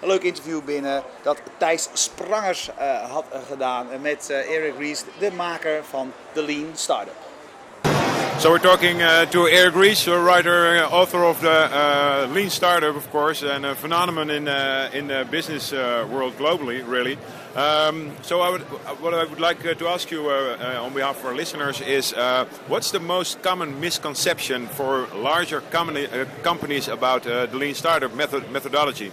een 0.00 0.08
leuk 0.08 0.22
interview 0.22 0.60
binnen 0.64 1.02
dat 1.22 1.38
Thijs 1.56 1.88
Sprangers 1.92 2.70
had 3.10 3.24
gedaan 3.48 3.86
met 4.00 4.30
Eric 4.30 4.74
Ries, 4.78 5.04
de 5.18 5.32
maker 5.32 5.80
van 5.90 6.12
The 6.32 6.42
Lean 6.42 6.70
Startup. 6.74 7.14
So 8.38 8.50
we're 8.50 8.60
talking 8.60 9.02
to 9.30 9.46
Eric 9.46 9.74
Ries, 9.74 10.08
a 10.08 10.22
writer, 10.22 10.74
uh, 10.74 10.92
author 10.92 11.24
of 11.24 11.38
the 11.38 12.26
Lean 12.32 12.50
Startup, 12.50 12.96
of 12.96 13.10
course, 13.10 13.52
and 13.52 13.64
a 13.64 13.74
phenomenon 13.74 14.30
in 14.30 14.48
in 14.92 15.06
the 15.06 15.24
business 15.30 15.72
world 16.10 16.32
globally, 16.36 16.84
really. 16.88 17.18
Um, 17.56 18.12
so 18.22 18.40
I 18.40 18.50
would, 18.50 18.60
what 19.00 19.14
I 19.14 19.24
would 19.24 19.40
like 19.40 19.64
uh, 19.64 19.74
to 19.74 19.88
ask 19.88 20.10
you 20.10 20.28
uh, 20.28 20.56
uh, 20.60 20.84
on 20.84 20.92
behalf 20.92 21.20
of 21.20 21.26
our 21.26 21.34
listeners 21.34 21.80
is, 21.80 22.12
what's 22.66 22.90
the 22.90 23.00
most 23.00 23.42
common 23.42 23.80
misconception 23.80 24.66
for 24.66 25.06
larger 25.14 25.58
uh, 25.58 26.24
companies 26.42 26.88
about 26.88 27.22
the 27.22 27.48
Lean 27.52 27.74
Startup 27.74 28.14
method, 28.14 28.50
methodology? 28.50 29.10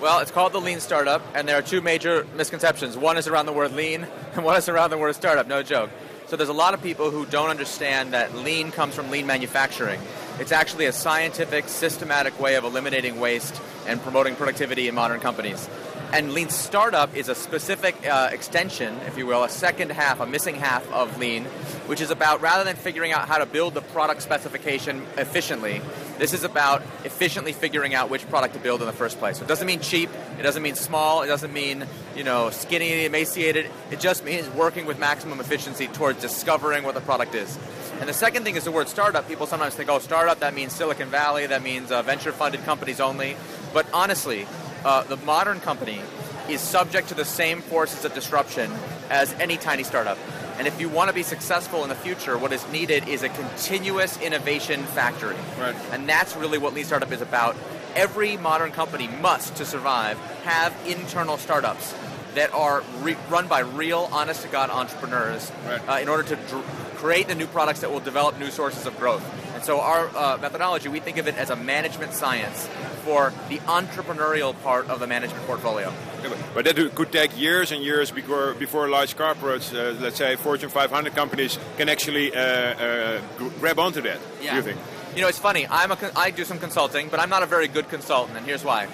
Well, 0.00 0.20
it's 0.20 0.30
called 0.30 0.52
the 0.52 0.60
lean 0.60 0.80
startup, 0.80 1.22
and 1.34 1.48
there 1.48 1.56
are 1.56 1.62
two 1.62 1.80
major 1.80 2.26
misconceptions. 2.36 2.98
One 2.98 3.16
is 3.16 3.28
around 3.28 3.46
the 3.46 3.54
word 3.54 3.72
lean, 3.72 4.06
and 4.34 4.44
one 4.44 4.56
is 4.56 4.68
around 4.68 4.90
the 4.90 4.98
word 4.98 5.14
startup, 5.14 5.46
no 5.46 5.62
joke. 5.62 5.90
So 6.26 6.36
there's 6.36 6.48
a 6.48 6.54
lot 6.54 6.74
of 6.74 6.82
people 6.82 7.10
who 7.10 7.24
don't 7.24 7.50
understand 7.50 8.12
that 8.12 8.34
lean 8.34 8.72
comes 8.72 8.94
from 8.94 9.10
lean 9.10 9.26
manufacturing. 9.26 10.00
It's 10.38 10.52
actually 10.52 10.86
a 10.86 10.92
scientific, 10.92 11.68
systematic 11.68 12.38
way 12.40 12.56
of 12.56 12.64
eliminating 12.64 13.20
waste 13.20 13.60
and 13.86 14.02
promoting 14.02 14.34
productivity 14.34 14.88
in 14.88 14.94
modern 14.94 15.20
companies. 15.20 15.68
And 16.12 16.32
lean 16.32 16.48
startup 16.48 17.14
is 17.16 17.28
a 17.28 17.34
specific 17.34 17.94
uh, 18.06 18.30
extension, 18.32 18.96
if 19.06 19.18
you 19.18 19.26
will, 19.26 19.44
a 19.44 19.48
second 19.48 19.90
half, 19.90 20.20
a 20.20 20.26
missing 20.26 20.54
half 20.54 20.90
of 20.92 21.18
lean, 21.18 21.44
which 21.86 22.00
is 22.00 22.10
about 22.10 22.40
rather 22.40 22.64
than 22.64 22.76
figuring 22.76 23.12
out 23.12 23.28
how 23.28 23.38
to 23.38 23.46
build 23.46 23.74
the 23.74 23.82
product 23.82 24.22
specification 24.22 25.04
efficiently, 25.18 25.82
this 26.18 26.32
is 26.32 26.44
about 26.44 26.82
efficiently 27.04 27.52
figuring 27.52 27.94
out 27.94 28.08
which 28.08 28.26
product 28.30 28.54
to 28.54 28.60
build 28.60 28.80
in 28.80 28.86
the 28.86 28.92
first 28.92 29.18
place. 29.18 29.38
So 29.38 29.44
it 29.44 29.48
doesn't 29.48 29.66
mean 29.66 29.80
cheap, 29.80 30.08
it 30.38 30.42
doesn't 30.42 30.62
mean 30.62 30.74
small, 30.74 31.22
it 31.22 31.26
doesn't 31.26 31.52
mean, 31.52 31.84
you 32.14 32.24
know, 32.24 32.48
skinny, 32.50 33.04
emaciated. 33.04 33.70
It 33.90 34.00
just 34.00 34.24
means 34.24 34.48
working 34.50 34.86
with 34.86 34.98
maximum 34.98 35.40
efficiency 35.40 35.88
towards 35.88 36.20
discovering 36.22 36.84
what 36.84 36.94
the 36.94 37.02
product 37.02 37.34
is. 37.34 37.58
And 38.00 38.08
the 38.08 38.14
second 38.14 38.44
thing 38.44 38.56
is 38.56 38.64
the 38.64 38.70
word 38.70 38.88
startup. 38.88 39.28
People 39.28 39.46
sometimes 39.46 39.74
think, 39.74 39.90
oh, 39.90 39.98
startup, 39.98 40.40
that 40.40 40.54
means 40.54 40.72
Silicon 40.72 41.08
Valley, 41.08 41.46
that 41.46 41.62
means 41.62 41.90
uh, 41.90 42.02
venture 42.02 42.32
funded 42.32 42.62
companies 42.64 43.00
only. 43.00 43.36
But 43.74 43.86
honestly, 43.92 44.46
uh, 44.86 45.02
the 45.02 45.16
modern 45.18 45.58
company 45.58 46.00
is 46.48 46.60
subject 46.60 47.08
to 47.08 47.14
the 47.14 47.24
same 47.24 47.60
forces 47.60 48.04
of 48.04 48.14
disruption 48.14 48.72
as 49.10 49.32
any 49.34 49.56
tiny 49.56 49.82
startup. 49.82 50.16
And 50.58 50.68
if 50.68 50.80
you 50.80 50.88
want 50.88 51.08
to 51.08 51.14
be 51.14 51.24
successful 51.24 51.82
in 51.82 51.88
the 51.88 51.96
future, 51.96 52.38
what 52.38 52.52
is 52.52 52.64
needed 52.70 53.08
is 53.08 53.24
a 53.24 53.28
continuous 53.28 54.16
innovation 54.20 54.84
factory. 54.84 55.34
Right. 55.58 55.74
And 55.90 56.08
that's 56.08 56.36
really 56.36 56.56
what 56.56 56.72
Lean 56.72 56.84
Startup 56.84 57.10
is 57.10 57.20
about. 57.20 57.56
Every 57.96 58.36
modern 58.36 58.70
company 58.70 59.08
must, 59.08 59.56
to 59.56 59.66
survive, 59.66 60.18
have 60.44 60.72
internal 60.86 61.36
startups 61.36 61.92
that 62.36 62.54
are 62.54 62.84
re- 63.00 63.16
run 63.28 63.48
by 63.48 63.60
real, 63.60 64.08
honest 64.12 64.42
to 64.42 64.48
God 64.48 64.70
entrepreneurs 64.70 65.50
Right. 65.66 65.88
uh, 65.88 66.00
in 66.00 66.08
order 66.08 66.22
to 66.22 66.36
dr- 66.36 66.64
create 66.96 67.26
the 67.26 67.34
new 67.34 67.46
products 67.48 67.80
that 67.80 67.90
will 67.90 68.00
develop 68.00 68.38
new 68.38 68.50
sources 68.50 68.86
of 68.86 68.96
growth. 68.98 69.24
And 69.54 69.64
so, 69.64 69.80
our 69.80 70.08
uh, 70.14 70.38
methodology, 70.40 70.88
we 70.88 71.00
think 71.00 71.16
of 71.16 71.26
it 71.26 71.36
as 71.36 71.50
a 71.50 71.56
management 71.56 72.12
science 72.12 72.68
for 73.06 73.32
the 73.48 73.58
entrepreneurial 73.78 74.52
part 74.64 74.90
of 74.90 74.98
the 74.98 75.06
management 75.06 75.46
portfolio. 75.46 75.92
Yeah, 76.22 76.34
but- 76.54 76.64
that 76.64 76.94
could 76.96 77.12
take 77.12 77.38
years 77.38 77.70
and 77.70 77.80
years 77.82 78.10
before, 78.10 78.54
before 78.54 78.88
large 78.88 79.16
corporates, 79.16 79.72
uh, 79.72 79.94
let's 80.00 80.16
say 80.16 80.34
Fortune 80.34 80.70
500 80.70 81.14
companies, 81.14 81.56
can 81.76 81.88
actually 81.88 82.34
uh, 82.34 82.40
uh, 82.40 83.20
grab 83.60 83.78
onto 83.78 84.00
that. 84.02 84.18
Do 84.40 84.56
you 84.56 84.62
think? 84.62 84.78
You 85.14 85.22
know, 85.22 85.28
it's 85.28 85.38
funny. 85.38 85.66
I'm 85.70 85.92
a 85.92 85.98
I 86.16 86.30
do 86.30 86.44
some 86.44 86.58
consulting, 86.58 87.08
but 87.08 87.20
I'm 87.20 87.30
not 87.30 87.42
a 87.42 87.46
very 87.46 87.68
good 87.68 87.88
consultant, 87.88 88.36
and 88.36 88.44
here's 88.44 88.64
why. 88.64 88.88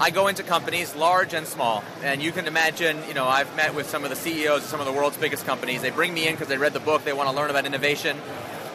I 0.00 0.10
go 0.10 0.26
into 0.26 0.42
companies, 0.42 0.96
large 0.96 1.34
and 1.34 1.46
small, 1.46 1.84
and 2.02 2.20
you 2.22 2.32
can 2.32 2.46
imagine. 2.48 2.96
You 3.06 3.14
know, 3.14 3.28
I've 3.28 3.54
met 3.54 3.74
with 3.74 3.88
some 3.88 4.02
of 4.04 4.10
the 4.10 4.16
CEOs 4.16 4.64
of 4.64 4.68
some 4.68 4.80
of 4.80 4.86
the 4.86 4.92
world's 4.92 5.18
biggest 5.18 5.46
companies. 5.46 5.82
They 5.82 5.90
bring 5.90 6.12
me 6.12 6.26
in 6.26 6.34
because 6.34 6.48
they 6.48 6.56
read 6.56 6.72
the 6.72 6.80
book, 6.80 7.04
they 7.04 7.12
want 7.12 7.28
to 7.30 7.36
learn 7.36 7.50
about 7.50 7.66
innovation, 7.66 8.16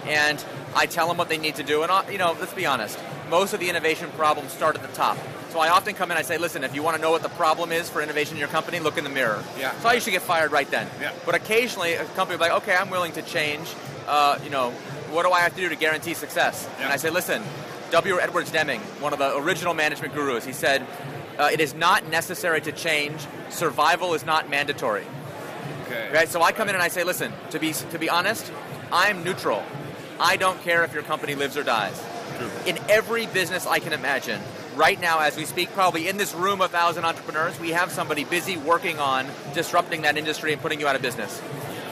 and 0.05 0.43
I 0.75 0.85
tell 0.85 1.07
them 1.07 1.17
what 1.17 1.27
they 1.27 1.39
need 1.39 1.55
to 1.55 1.63
do. 1.63 1.83
And 1.83 1.91
you 2.11 2.19
know, 2.19 2.37
let's 2.39 2.53
be 2.53 2.67
honest. 2.67 2.97
Most 3.29 3.53
of 3.53 3.59
the 3.59 3.69
innovation 3.69 4.09
problems 4.11 4.51
start 4.51 4.75
at 4.75 4.81
the 4.81 4.87
top. 4.89 5.17
So 5.51 5.59
I 5.59 5.69
often 5.69 5.95
come 5.95 6.11
in 6.11 6.17
and 6.17 6.19
I 6.19 6.27
say, 6.27 6.37
listen, 6.37 6.63
if 6.63 6.75
you 6.75 6.83
want 6.83 6.95
to 6.95 7.01
know 7.01 7.11
what 7.11 7.21
the 7.21 7.29
problem 7.29 7.71
is 7.71 7.89
for 7.89 8.01
innovation 8.01 8.35
in 8.35 8.39
your 8.39 8.49
company, 8.49 8.79
look 8.79 8.97
in 8.97 9.03
the 9.03 9.09
mirror. 9.09 9.43
Yeah. 9.57 9.77
So 9.79 9.89
I 9.89 9.93
usually 9.93 10.11
get 10.13 10.21
fired 10.21 10.51
right 10.51 10.69
then. 10.69 10.87
Yeah. 10.99 11.11
But 11.25 11.35
occasionally 11.35 11.93
a 11.93 12.05
company 12.05 12.37
will 12.37 12.45
be 12.45 12.49
like, 12.49 12.63
okay, 12.63 12.75
I'm 12.75 12.89
willing 12.89 13.11
to 13.13 13.21
change. 13.21 13.67
Uh, 14.07 14.39
you 14.43 14.49
know, 14.49 14.71
what 15.11 15.23
do 15.23 15.31
I 15.31 15.41
have 15.41 15.55
to 15.55 15.61
do 15.61 15.69
to 15.69 15.75
guarantee 15.75 16.13
success? 16.13 16.67
Yeah. 16.77 16.85
And 16.85 16.93
I 16.93 16.97
say, 16.97 17.09
listen, 17.09 17.43
W. 17.91 18.19
Edwards 18.19 18.51
Deming, 18.51 18.81
one 18.99 19.13
of 19.13 19.19
the 19.19 19.35
original 19.37 19.73
management 19.73 20.13
gurus, 20.13 20.45
he 20.45 20.53
said, 20.53 20.85
uh, 21.37 21.49
it 21.51 21.59
is 21.59 21.73
not 21.73 22.07
necessary 22.09 22.61
to 22.61 22.71
change. 22.71 23.19
Survival 23.49 24.13
is 24.13 24.25
not 24.25 24.49
mandatory. 24.49 25.05
Okay. 25.85 26.11
Right? 26.13 26.29
So 26.29 26.41
I 26.41 26.51
come 26.51 26.69
in 26.69 26.75
and 26.75 26.83
I 26.83 26.89
say, 26.89 27.03
listen, 27.03 27.31
to 27.51 27.59
be 27.59 27.73
to 27.73 27.97
be 27.97 28.09
honest, 28.09 28.51
I'm 28.91 29.23
neutral. 29.23 29.63
I 30.19 30.35
don't 30.35 30.61
care 30.63 30.83
if 30.83 30.93
your 30.93 31.03
company 31.03 31.33
lives 31.33 31.57
or 31.57 31.63
dies. 31.63 31.99
In 32.65 32.77
every 32.89 33.25
business 33.27 33.65
I 33.65 33.79
can 33.79 33.93
imagine, 33.93 34.41
right 34.75 34.99
now 34.99 35.19
as 35.19 35.35
we 35.35 35.45
speak, 35.45 35.71
probably 35.73 36.07
in 36.07 36.17
this 36.17 36.33
room 36.33 36.61
of 36.61 36.71
thousand 36.71 37.05
entrepreneurs, 37.05 37.59
we 37.59 37.71
have 37.71 37.91
somebody 37.91 38.23
busy 38.23 38.57
working 38.57 38.99
on 38.99 39.27
disrupting 39.53 40.03
that 40.03 40.17
industry 40.17 40.53
and 40.53 40.61
putting 40.61 40.79
you 40.79 40.87
out 40.87 40.95
of 40.95 41.01
business. 41.01 41.41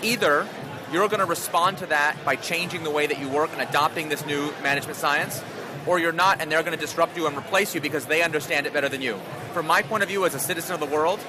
Either 0.01 0.47
you're 0.91 1.07
going 1.07 1.19
to 1.19 1.25
respond 1.25 1.79
to 1.79 1.85
that 1.87 2.15
by 2.23 2.35
changing 2.35 2.83
the 2.83 2.91
way 2.91 3.07
that 3.07 3.19
you 3.19 3.27
work 3.27 3.51
and 3.51 3.61
adopting 3.61 4.09
this 4.09 4.25
new 4.25 4.53
management 4.63 4.97
science, 4.97 5.43
or 5.85 5.99
you're 5.99 6.11
not, 6.11 6.41
and 6.41 6.51
they're 6.51 6.63
going 6.63 6.77
to 6.77 6.79
disrupt 6.79 7.17
you 7.17 7.27
and 7.27 7.37
replace 7.37 7.75
you 7.75 7.81
because 7.81 8.05
they 8.05 8.21
understand 8.21 8.65
it 8.65 8.73
better 8.73 8.89
than 8.89 9.01
you. 9.01 9.19
From 9.53 9.67
my 9.67 9.81
point 9.81 10.03
of 10.03 10.09
view 10.09 10.25
as 10.25 10.35
a 10.35 10.39
citizen 10.39 10.73
of 10.73 10.79
the 10.79 10.85
world, 10.85 11.19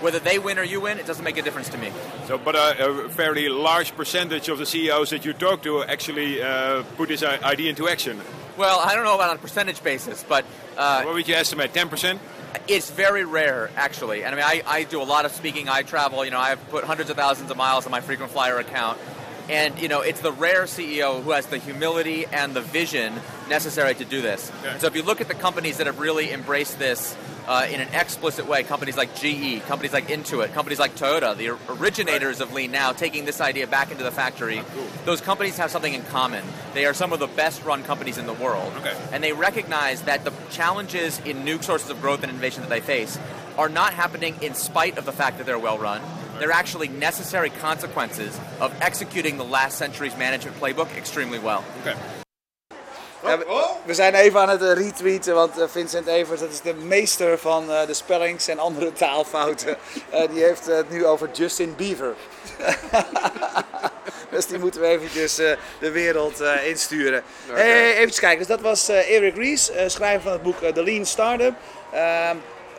whether 0.00 0.18
they 0.18 0.38
win 0.38 0.58
or 0.58 0.64
you 0.64 0.80
win, 0.80 0.98
it 0.98 1.06
doesn't 1.06 1.24
make 1.24 1.36
a 1.36 1.42
difference 1.42 1.68
to 1.70 1.78
me. 1.78 1.92
So, 2.26 2.36
but 2.36 2.56
a, 2.56 3.04
a 3.04 3.08
fairly 3.08 3.48
large 3.48 3.94
percentage 3.94 4.48
of 4.48 4.58
the 4.58 4.66
CEOs 4.66 5.10
that 5.10 5.24
you 5.24 5.32
talk 5.32 5.62
to 5.62 5.84
actually 5.84 6.42
uh, 6.42 6.82
put 6.96 7.08
this 7.08 7.22
idea 7.22 7.70
into 7.70 7.88
action. 7.88 8.20
Well, 8.56 8.80
I 8.80 8.94
don't 8.94 9.04
know 9.04 9.14
about 9.14 9.30
on 9.30 9.36
a 9.36 9.40
percentage 9.40 9.82
basis, 9.82 10.24
but 10.28 10.44
uh, 10.76 11.02
What 11.04 11.14
would 11.14 11.28
you 11.28 11.34
estimate? 11.34 11.72
10%? 11.72 12.18
it's 12.68 12.90
very 12.90 13.24
rare, 13.24 13.70
actually. 13.76 14.24
And 14.24 14.34
I 14.34 14.36
mean, 14.36 14.44
I, 14.44 14.62
I 14.66 14.84
do 14.84 15.00
a 15.00 15.04
lot 15.04 15.24
of 15.24 15.32
speaking. 15.32 15.68
I 15.68 15.82
travel. 15.82 16.24
You 16.24 16.30
know, 16.30 16.38
I've 16.38 16.70
put 16.70 16.84
hundreds 16.84 17.10
of 17.10 17.16
thousands 17.16 17.50
of 17.50 17.56
miles 17.56 17.86
on 17.86 17.90
my 17.90 18.00
frequent 18.00 18.30
flyer 18.30 18.58
account. 18.58 18.98
And 19.48 19.78
you 19.78 19.88
know, 19.88 20.00
it's 20.00 20.20
the 20.20 20.32
rare 20.32 20.64
CEO 20.64 21.22
who 21.22 21.30
has 21.32 21.46
the 21.46 21.58
humility 21.58 22.26
and 22.26 22.54
the 22.54 22.60
vision 22.60 23.14
necessary 23.48 23.94
to 23.94 24.04
do 24.04 24.22
this. 24.22 24.50
Yeah. 24.64 24.78
So 24.78 24.86
if 24.86 24.96
you 24.96 25.02
look 25.02 25.20
at 25.20 25.28
the 25.28 25.34
companies 25.34 25.78
that 25.78 25.86
have 25.86 25.98
really 25.98 26.32
embraced 26.32 26.78
this 26.78 27.16
uh, 27.46 27.66
in 27.68 27.80
an 27.80 27.88
explicit 27.92 28.46
way, 28.46 28.62
companies 28.62 28.96
like 28.96 29.14
GE, 29.16 29.62
companies 29.66 29.92
like 29.92 30.08
Intuit, 30.08 30.52
companies 30.52 30.78
like 30.78 30.94
Toyota, 30.94 31.36
the 31.36 31.48
originators 31.72 32.40
of 32.40 32.52
Lean 32.52 32.70
now, 32.70 32.92
taking 32.92 33.24
this 33.24 33.40
idea 33.40 33.66
back 33.66 33.90
into 33.90 34.04
the 34.04 34.12
factory, 34.12 34.62
those 35.04 35.20
companies 35.20 35.56
have 35.56 35.70
something 35.70 35.92
in 35.92 36.02
common. 36.04 36.44
They 36.74 36.86
are 36.86 36.94
some 36.94 37.12
of 37.12 37.18
the 37.18 37.26
best 37.26 37.64
run 37.64 37.82
companies 37.82 38.18
in 38.18 38.26
the 38.26 38.32
world. 38.32 38.72
Okay. 38.78 38.96
And 39.12 39.22
they 39.22 39.32
recognize 39.32 40.02
that 40.02 40.24
the 40.24 40.32
challenges 40.50 41.18
in 41.20 41.44
new 41.44 41.60
sources 41.60 41.90
of 41.90 42.00
growth 42.00 42.22
and 42.22 42.30
innovation 42.30 42.62
that 42.62 42.70
they 42.70 42.80
face 42.80 43.18
are 43.58 43.68
not 43.68 43.92
happening 43.92 44.36
in 44.40 44.54
spite 44.54 44.98
of 44.98 45.04
the 45.04 45.12
fact 45.12 45.38
that 45.38 45.46
they're 45.46 45.58
well 45.58 45.78
run. 45.78 46.00
They're 46.42 46.50
actually 46.50 46.88
necessary 46.88 47.50
consequences 47.50 48.36
of 48.60 48.72
executing 48.80 49.36
the 49.36 49.44
last 49.44 49.78
century's 49.78 50.16
management 50.16 50.58
playbook 50.58 50.96
extremely 50.96 51.38
well. 51.38 51.62
Ja, 53.22 53.38
we, 53.38 53.44
we 53.84 53.94
zijn 53.94 54.14
even 54.14 54.40
aan 54.40 54.48
het 54.48 54.62
eh, 54.62 54.72
retweeten, 54.72 55.34
want 55.34 55.58
eh, 55.58 55.68
Vincent 55.68 56.06
Evers, 56.06 56.40
dat 56.40 56.50
is 56.50 56.60
de 56.60 56.74
meester 56.74 57.38
van 57.38 57.70
eh, 57.70 57.86
de 57.86 57.94
spellings 57.94 58.48
en 58.48 58.58
andere 58.58 58.92
taalfouten. 59.02 59.76
Eh, 60.10 60.28
die 60.30 60.42
heeft 60.42 60.66
het 60.66 60.90
nu 60.90 61.06
over 61.06 61.30
Justin 61.32 61.74
Bieber. 61.76 62.14
dus 64.30 64.46
die 64.46 64.58
moeten 64.58 64.80
we 64.80 64.86
eventjes 64.86 65.38
eh, 65.38 65.56
de 65.80 65.90
wereld 65.90 66.40
eh, 66.40 66.66
insturen. 66.68 67.22
Hey, 67.52 67.96
even 67.96 68.20
kijken, 68.20 68.38
dus 68.38 68.46
dat 68.46 68.60
was 68.60 68.88
eh, 68.88 69.14
Eric 69.16 69.36
Ries, 69.36 69.70
eh, 69.70 69.88
schrijver 69.88 70.22
van 70.22 70.32
het 70.32 70.42
boek 70.42 70.58
The 70.58 70.84
Lean 70.84 71.06
Startup. 71.06 71.54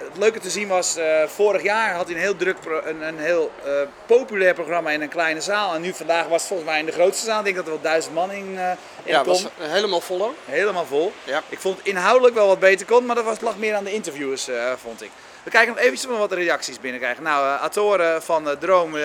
Het 0.04 0.18
leuke 0.18 0.40
te 0.40 0.50
zien 0.50 0.68
was, 0.68 0.96
eh, 0.96 1.28
vorig 1.28 1.64
jaar 1.64 1.94
had 1.94 2.06
hij 2.06 2.16
een 2.16 2.22
heel 2.22 2.36
druk, 2.36 2.58
een, 2.86 3.02
een 3.02 3.20
heel 3.20 3.52
eh, 3.64 3.72
populair 4.06 4.54
programma 4.54 4.90
in 4.90 5.02
een 5.02 5.10
kleine 5.10 5.42
zaal. 5.42 5.74
En 5.74 5.82
nu 5.82 5.94
vandaag 5.94 6.28
was 6.28 6.40
het 6.40 6.48
volgens 6.48 6.70
mij 6.70 6.80
in 6.80 6.86
de 6.86 6.92
grootste 6.92 7.26
zaal. 7.26 7.38
Ik 7.38 7.44
denk 7.44 7.56
dat 7.56 7.66
er 7.66 7.72
wel 7.72 7.82
duizend 7.82 8.14
man 8.14 8.32
in, 8.32 8.46
in 8.46 8.78
Ja, 9.04 9.22
kon. 9.22 9.28
was 9.28 9.48
helemaal 9.60 10.02
vol 10.02 10.24
ook. 10.24 10.36
Helemaal 10.46 10.86
vol. 10.86 11.14
Ja. 11.24 11.42
Ik 11.50 11.60
vond 11.60 11.78
het 11.78 11.88
inhoudelijk 11.88 12.36
wel 12.36 12.48
wat 12.48 12.60
beter 12.60 12.86
kon, 12.86 13.06
maar 13.06 13.16
dat 13.16 13.26
was, 13.26 13.40
lag 13.40 13.58
meer 13.58 13.76
aan 13.76 13.84
de 13.84 13.94
interviewers, 13.94 14.50
vond 14.82 15.02
ik. 15.02 15.10
We 15.44 15.50
kijken 15.50 15.74
nog 15.74 15.84
eventjes 15.84 16.12
we 16.12 16.18
wat 16.18 16.32
reacties 16.32 16.80
binnenkrijgen. 16.80 17.24
Nou, 17.24 17.46
eh 17.46 17.62
Atore 17.64 18.18
van 18.22 18.56
Droom, 18.60 18.96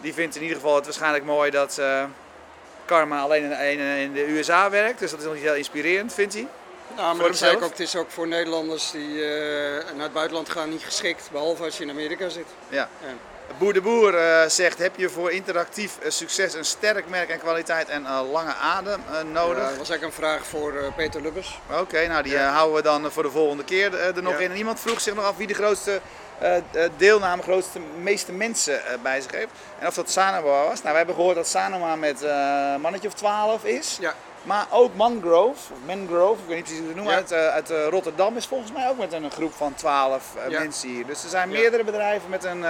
die 0.00 0.14
vindt 0.14 0.36
in 0.36 0.42
ieder 0.42 0.56
geval 0.56 0.74
het 0.74 0.84
waarschijnlijk 0.84 1.24
mooi 1.24 1.50
dat 1.50 1.80
Karma 2.84 3.20
alleen 3.20 3.42
in, 3.42 3.60
in, 3.60 3.80
in 3.80 4.12
de 4.12 4.30
USA 4.30 4.70
werkt. 4.70 4.98
Dus 4.98 5.10
dat 5.10 5.18
is 5.18 5.24
nog 5.24 5.34
niet 5.34 5.42
heel 5.42 5.54
inspirerend, 5.54 6.14
vindt 6.14 6.34
hij. 6.34 6.46
Nou, 6.96 7.16
maar 7.16 7.26
dat 7.26 7.36
zei 7.36 7.56
ik 7.56 7.62
ook, 7.62 7.70
het 7.70 7.80
is 7.80 7.96
ook 7.96 8.10
voor 8.10 8.28
Nederlanders 8.28 8.90
die 8.90 9.24
eh, 9.24 9.94
naar 9.94 10.02
het 10.02 10.12
buitenland 10.12 10.48
gaan 10.48 10.70
niet 10.70 10.84
geschikt, 10.84 11.28
behalve 11.32 11.64
als 11.64 11.76
je 11.76 11.82
in 11.82 11.90
Amerika 11.90 12.28
zit. 12.28 12.46
Ja. 12.68 12.88
Ja. 13.00 13.14
Boer 13.58 13.72
de 13.72 13.80
Boer 13.80 14.14
eh, 14.14 14.48
zegt, 14.48 14.78
heb 14.78 14.96
je 14.96 15.08
voor 15.08 15.30
interactief 15.30 15.98
eh, 15.98 16.10
succes 16.10 16.54
een 16.54 16.64
sterk 16.64 17.08
merk 17.08 17.28
en 17.28 17.38
kwaliteit 17.38 17.88
en 17.88 18.02
lange 18.32 18.54
adem 18.54 19.00
nodig? 19.32 19.62
Ja, 19.62 19.68
dat 19.68 19.78
was 19.78 19.90
eigenlijk 19.90 20.02
een 20.02 20.12
vraag 20.12 20.46
voor 20.46 20.92
Peter 20.96 21.20
Lubbers. 21.20 21.58
Oké, 21.80 22.06
nou 22.06 22.22
die 22.22 22.38
houden 22.38 22.76
we 22.76 22.82
dan 22.82 23.12
voor 23.12 23.22
de 23.22 23.30
volgende 23.30 23.64
keer 23.64 23.94
er 23.94 24.22
nog 24.22 24.38
in. 24.38 24.50
En 24.50 24.56
iemand 24.56 24.80
vroeg 24.80 25.00
zich 25.00 25.14
nog 25.14 25.24
af 25.24 25.36
wie 25.36 25.46
de 25.46 25.54
grootste 25.54 26.00
deelname, 26.96 27.42
grootste, 27.42 27.78
meeste 28.00 28.32
mensen 28.32 28.80
bij 29.02 29.20
zich 29.20 29.32
heeft. 29.32 29.50
En 29.78 29.86
of 29.86 29.94
dat 29.94 30.10
Sanoma 30.10 30.42
was. 30.42 30.82
Nou, 30.82 30.90
we 30.90 30.96
hebben 30.96 31.14
gehoord 31.14 31.36
dat 31.36 31.48
Sanoma 31.48 31.96
met 31.96 32.22
een 32.22 32.80
mannetje 32.80 33.08
of 33.08 33.14
12 33.14 33.64
is. 33.64 33.96
Ja. 34.00 34.14
Maar 34.46 34.66
ook 34.70 34.94
Mangrove, 34.94 35.72
Mangrove, 35.86 36.40
ik 36.42 36.46
weet 36.48 36.56
niet 36.56 36.64
precies 36.64 36.78
hoe 36.78 36.86
het 36.86 36.96
noemen, 36.96 37.12
Ja. 37.14 37.18
uit, 37.20 37.32
eh, 37.32 37.48
uit 37.48 37.70
eh, 37.70 37.86
Rotterdam 37.88 38.36
is 38.36 38.46
volgens 38.46 38.72
mij 38.72 38.88
ook 38.88 38.98
met 38.98 39.12
een 39.12 39.30
groep 39.30 39.52
van 39.54 39.74
12 39.74 40.22
eh, 40.36 40.50
Ja. 40.50 40.58
mensen 40.60 40.88
hier. 40.88 41.06
Dus 41.06 41.22
er 41.22 41.28
zijn 41.28 41.48
meerdere 41.48 41.84
bedrijven 41.84 42.30
met 42.30 42.44
een 42.44 42.64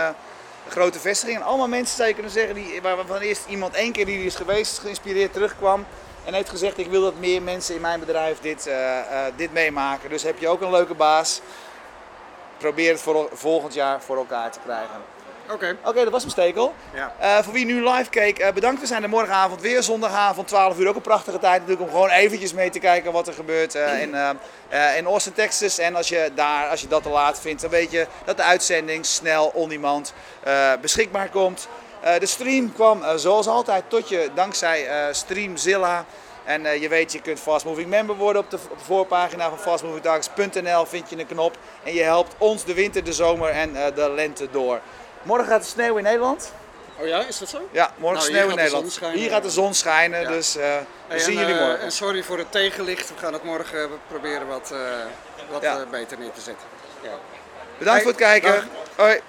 grote 0.69 0.99
vestiging. 1.01 1.39
En 1.39 1.45
allemaal 1.45 1.69
mensen 1.69 1.97
zou 1.97 2.09
je 2.09 2.15
kunnen 2.15 2.33
zeggen, 2.33 2.55
die, 2.55 2.83
waar- 2.83 2.97
waarvan 2.97 3.19
eerst 3.19 3.47
iemand 3.49 3.75
één 3.75 3.93
keer 3.93 4.07
die 4.07 4.25
is 4.25 4.35
geweest, 4.35 4.79
geïnspireerd 4.79 5.33
terugkwam. 5.33 5.87
En 6.25 6.35
heeft 6.35 6.49
gezegd, 6.49 6.79
ik 6.79 6.87
wil 6.91 7.01
dat 7.03 7.15
meer 7.19 7.43
mensen 7.43 7.75
in 7.75 7.81
mijn 7.81 8.01
bedrijf 8.01 8.41
dit, 8.41 8.71
dit 9.37 9.53
meemaken. 9.53 10.11
Dus 10.11 10.23
heb 10.23 10.39
je 10.39 10.49
ook 10.49 10.61
een 10.61 10.71
leuke 10.71 10.95
baas, 10.95 11.41
probeer 12.59 12.91
het 12.93 13.01
voor, 13.03 13.29
volgend 13.33 13.75
jaar 13.75 14.03
voor 14.03 14.17
elkaar 14.17 14.51
te 14.51 14.59
krijgen. 14.65 15.01
Oké. 15.53 15.77
Oké, 15.85 16.03
dat 16.03 16.13
was 16.13 16.21
mijn 16.21 16.31
stekel. 16.33 16.75
Ja. 16.95 17.15
Eh, 17.19 17.45
voor 17.45 17.53
wie 17.53 17.65
nu 17.65 17.89
live 17.89 18.11
keek, 18.11 18.39
eh, 18.39 18.53
bedankt. 18.53 18.81
We 18.81 18.87
zijn 18.87 19.03
er 19.03 19.09
morgenavond 19.09 19.61
weer, 19.61 19.83
zondagavond, 19.83 20.49
12 20.49 20.79
uur. 20.79 20.89
Ook 20.89 20.95
een 20.97 21.01
prachtige 21.01 21.39
tijd 21.39 21.61
natuurlijk 21.61 21.87
om 21.87 21.91
gewoon 21.91 22.11
eventjes 22.11 22.53
mee 22.53 22.71
te 22.71 22.79
kijken 22.79 23.13
wat 23.13 23.29
er 23.29 23.35
gebeurt 23.35 23.75
eh, 23.75 24.01
in, 24.01 24.15
in 24.97 25.07
Austin, 25.07 25.33
Texas. 25.33 25.79
En 25.79 25.97
als 25.97 26.09
je, 26.09 26.31
daar, 26.35 26.69
als 26.69 26.81
je 26.81 26.89
dat 26.89 27.03
te 27.03 27.09
laat 27.09 27.41
vindt, 27.41 27.63
dan 27.63 27.71
weet 27.71 27.91
je 27.91 28.07
dat 28.25 28.37
de 28.37 28.43
uitzending 28.43 29.07
snel 29.07 29.51
on-demand 29.55 30.15
beschikbaar 30.81 31.29
komt. 31.29 31.69
De 32.19 32.27
stream 32.27 32.73
kwam 32.73 33.03
zoals 33.17 33.47
altijd 33.47 33.85
tot 33.89 34.09
je 34.09 34.31
dankzij 34.35 34.89
Streamzilla. 35.11 36.05
En 36.45 36.81
je 36.81 36.89
weet, 36.89 37.13
je 37.13 37.21
kunt 37.21 37.41
Fast 37.41 37.65
Moving 37.65 37.89
Member 37.89 38.17
worden 38.17 38.43
op 38.43 38.51
de, 38.51 38.59
op 38.71 38.79
de 38.79 38.85
voorpagina 38.85 39.49
van 39.49 39.59
fastmovingtalks.nl 39.59 40.87
vind 40.87 41.11
je 41.11 41.19
een 41.19 41.27
knop. 41.27 41.59
En 41.83 41.95
je 41.95 42.03
helpt 42.03 42.35
ons 42.39 42.65
de 42.65 42.75
winter, 42.75 43.05
de 43.05 43.13
zomer 43.13 43.51
en 43.51 43.73
de 43.73 44.13
lente 44.15 44.49
door. 44.51 44.81
Morgen 45.27 45.47
gaat 45.47 45.61
het 45.61 45.69
sneeuwen 45.69 45.97
in 45.97 46.05
Nederland. 46.05 46.53
Oh 47.01 47.07
ja, 47.07 47.25
is 47.27 47.39
dat 47.39 47.49
zo? 47.49 47.69
Ja, 47.73 47.93
morgen 47.97 48.19
Nou, 48.19 48.31
sneeuw 48.31 48.49
in 48.51 48.57
Nederland. 48.57 48.99
Hier 49.13 49.31
gaat 49.31 49.43
de 49.43 49.51
zon 49.51 49.75
schijnen, 49.75 50.21
Ja. 50.21 50.29
dus 50.29 50.57
eh, 50.57 50.63
we 50.63 50.85
Hey, 51.09 51.19
zien 51.19 51.35
en, 51.39 51.41
jullie 51.41 51.55
eh, 51.55 51.67
morgen. 51.67 51.81
En 51.85 51.93
sorry 51.93 52.23
voor 52.23 52.39
het 52.39 52.53
tegenlicht. 52.53 53.09
We 53.09 53.15
gaan 53.19 53.33
het 53.33 53.43
morgen 53.43 53.83
eh, 53.83 53.89
proberen 54.09 54.47
wat, 54.47 54.73
wat 55.51 55.63
Ja. 55.63 55.85
beter 55.91 56.19
neer 56.19 56.33
te 56.33 56.41
zetten. 56.41 56.67
Ja. 57.03 57.11
Bedankt 57.79 58.03
voor 58.03 58.11
het 58.11 58.21
kijken. 58.21 58.53
Dag. 58.53 58.65
Hoi. 58.97 59.21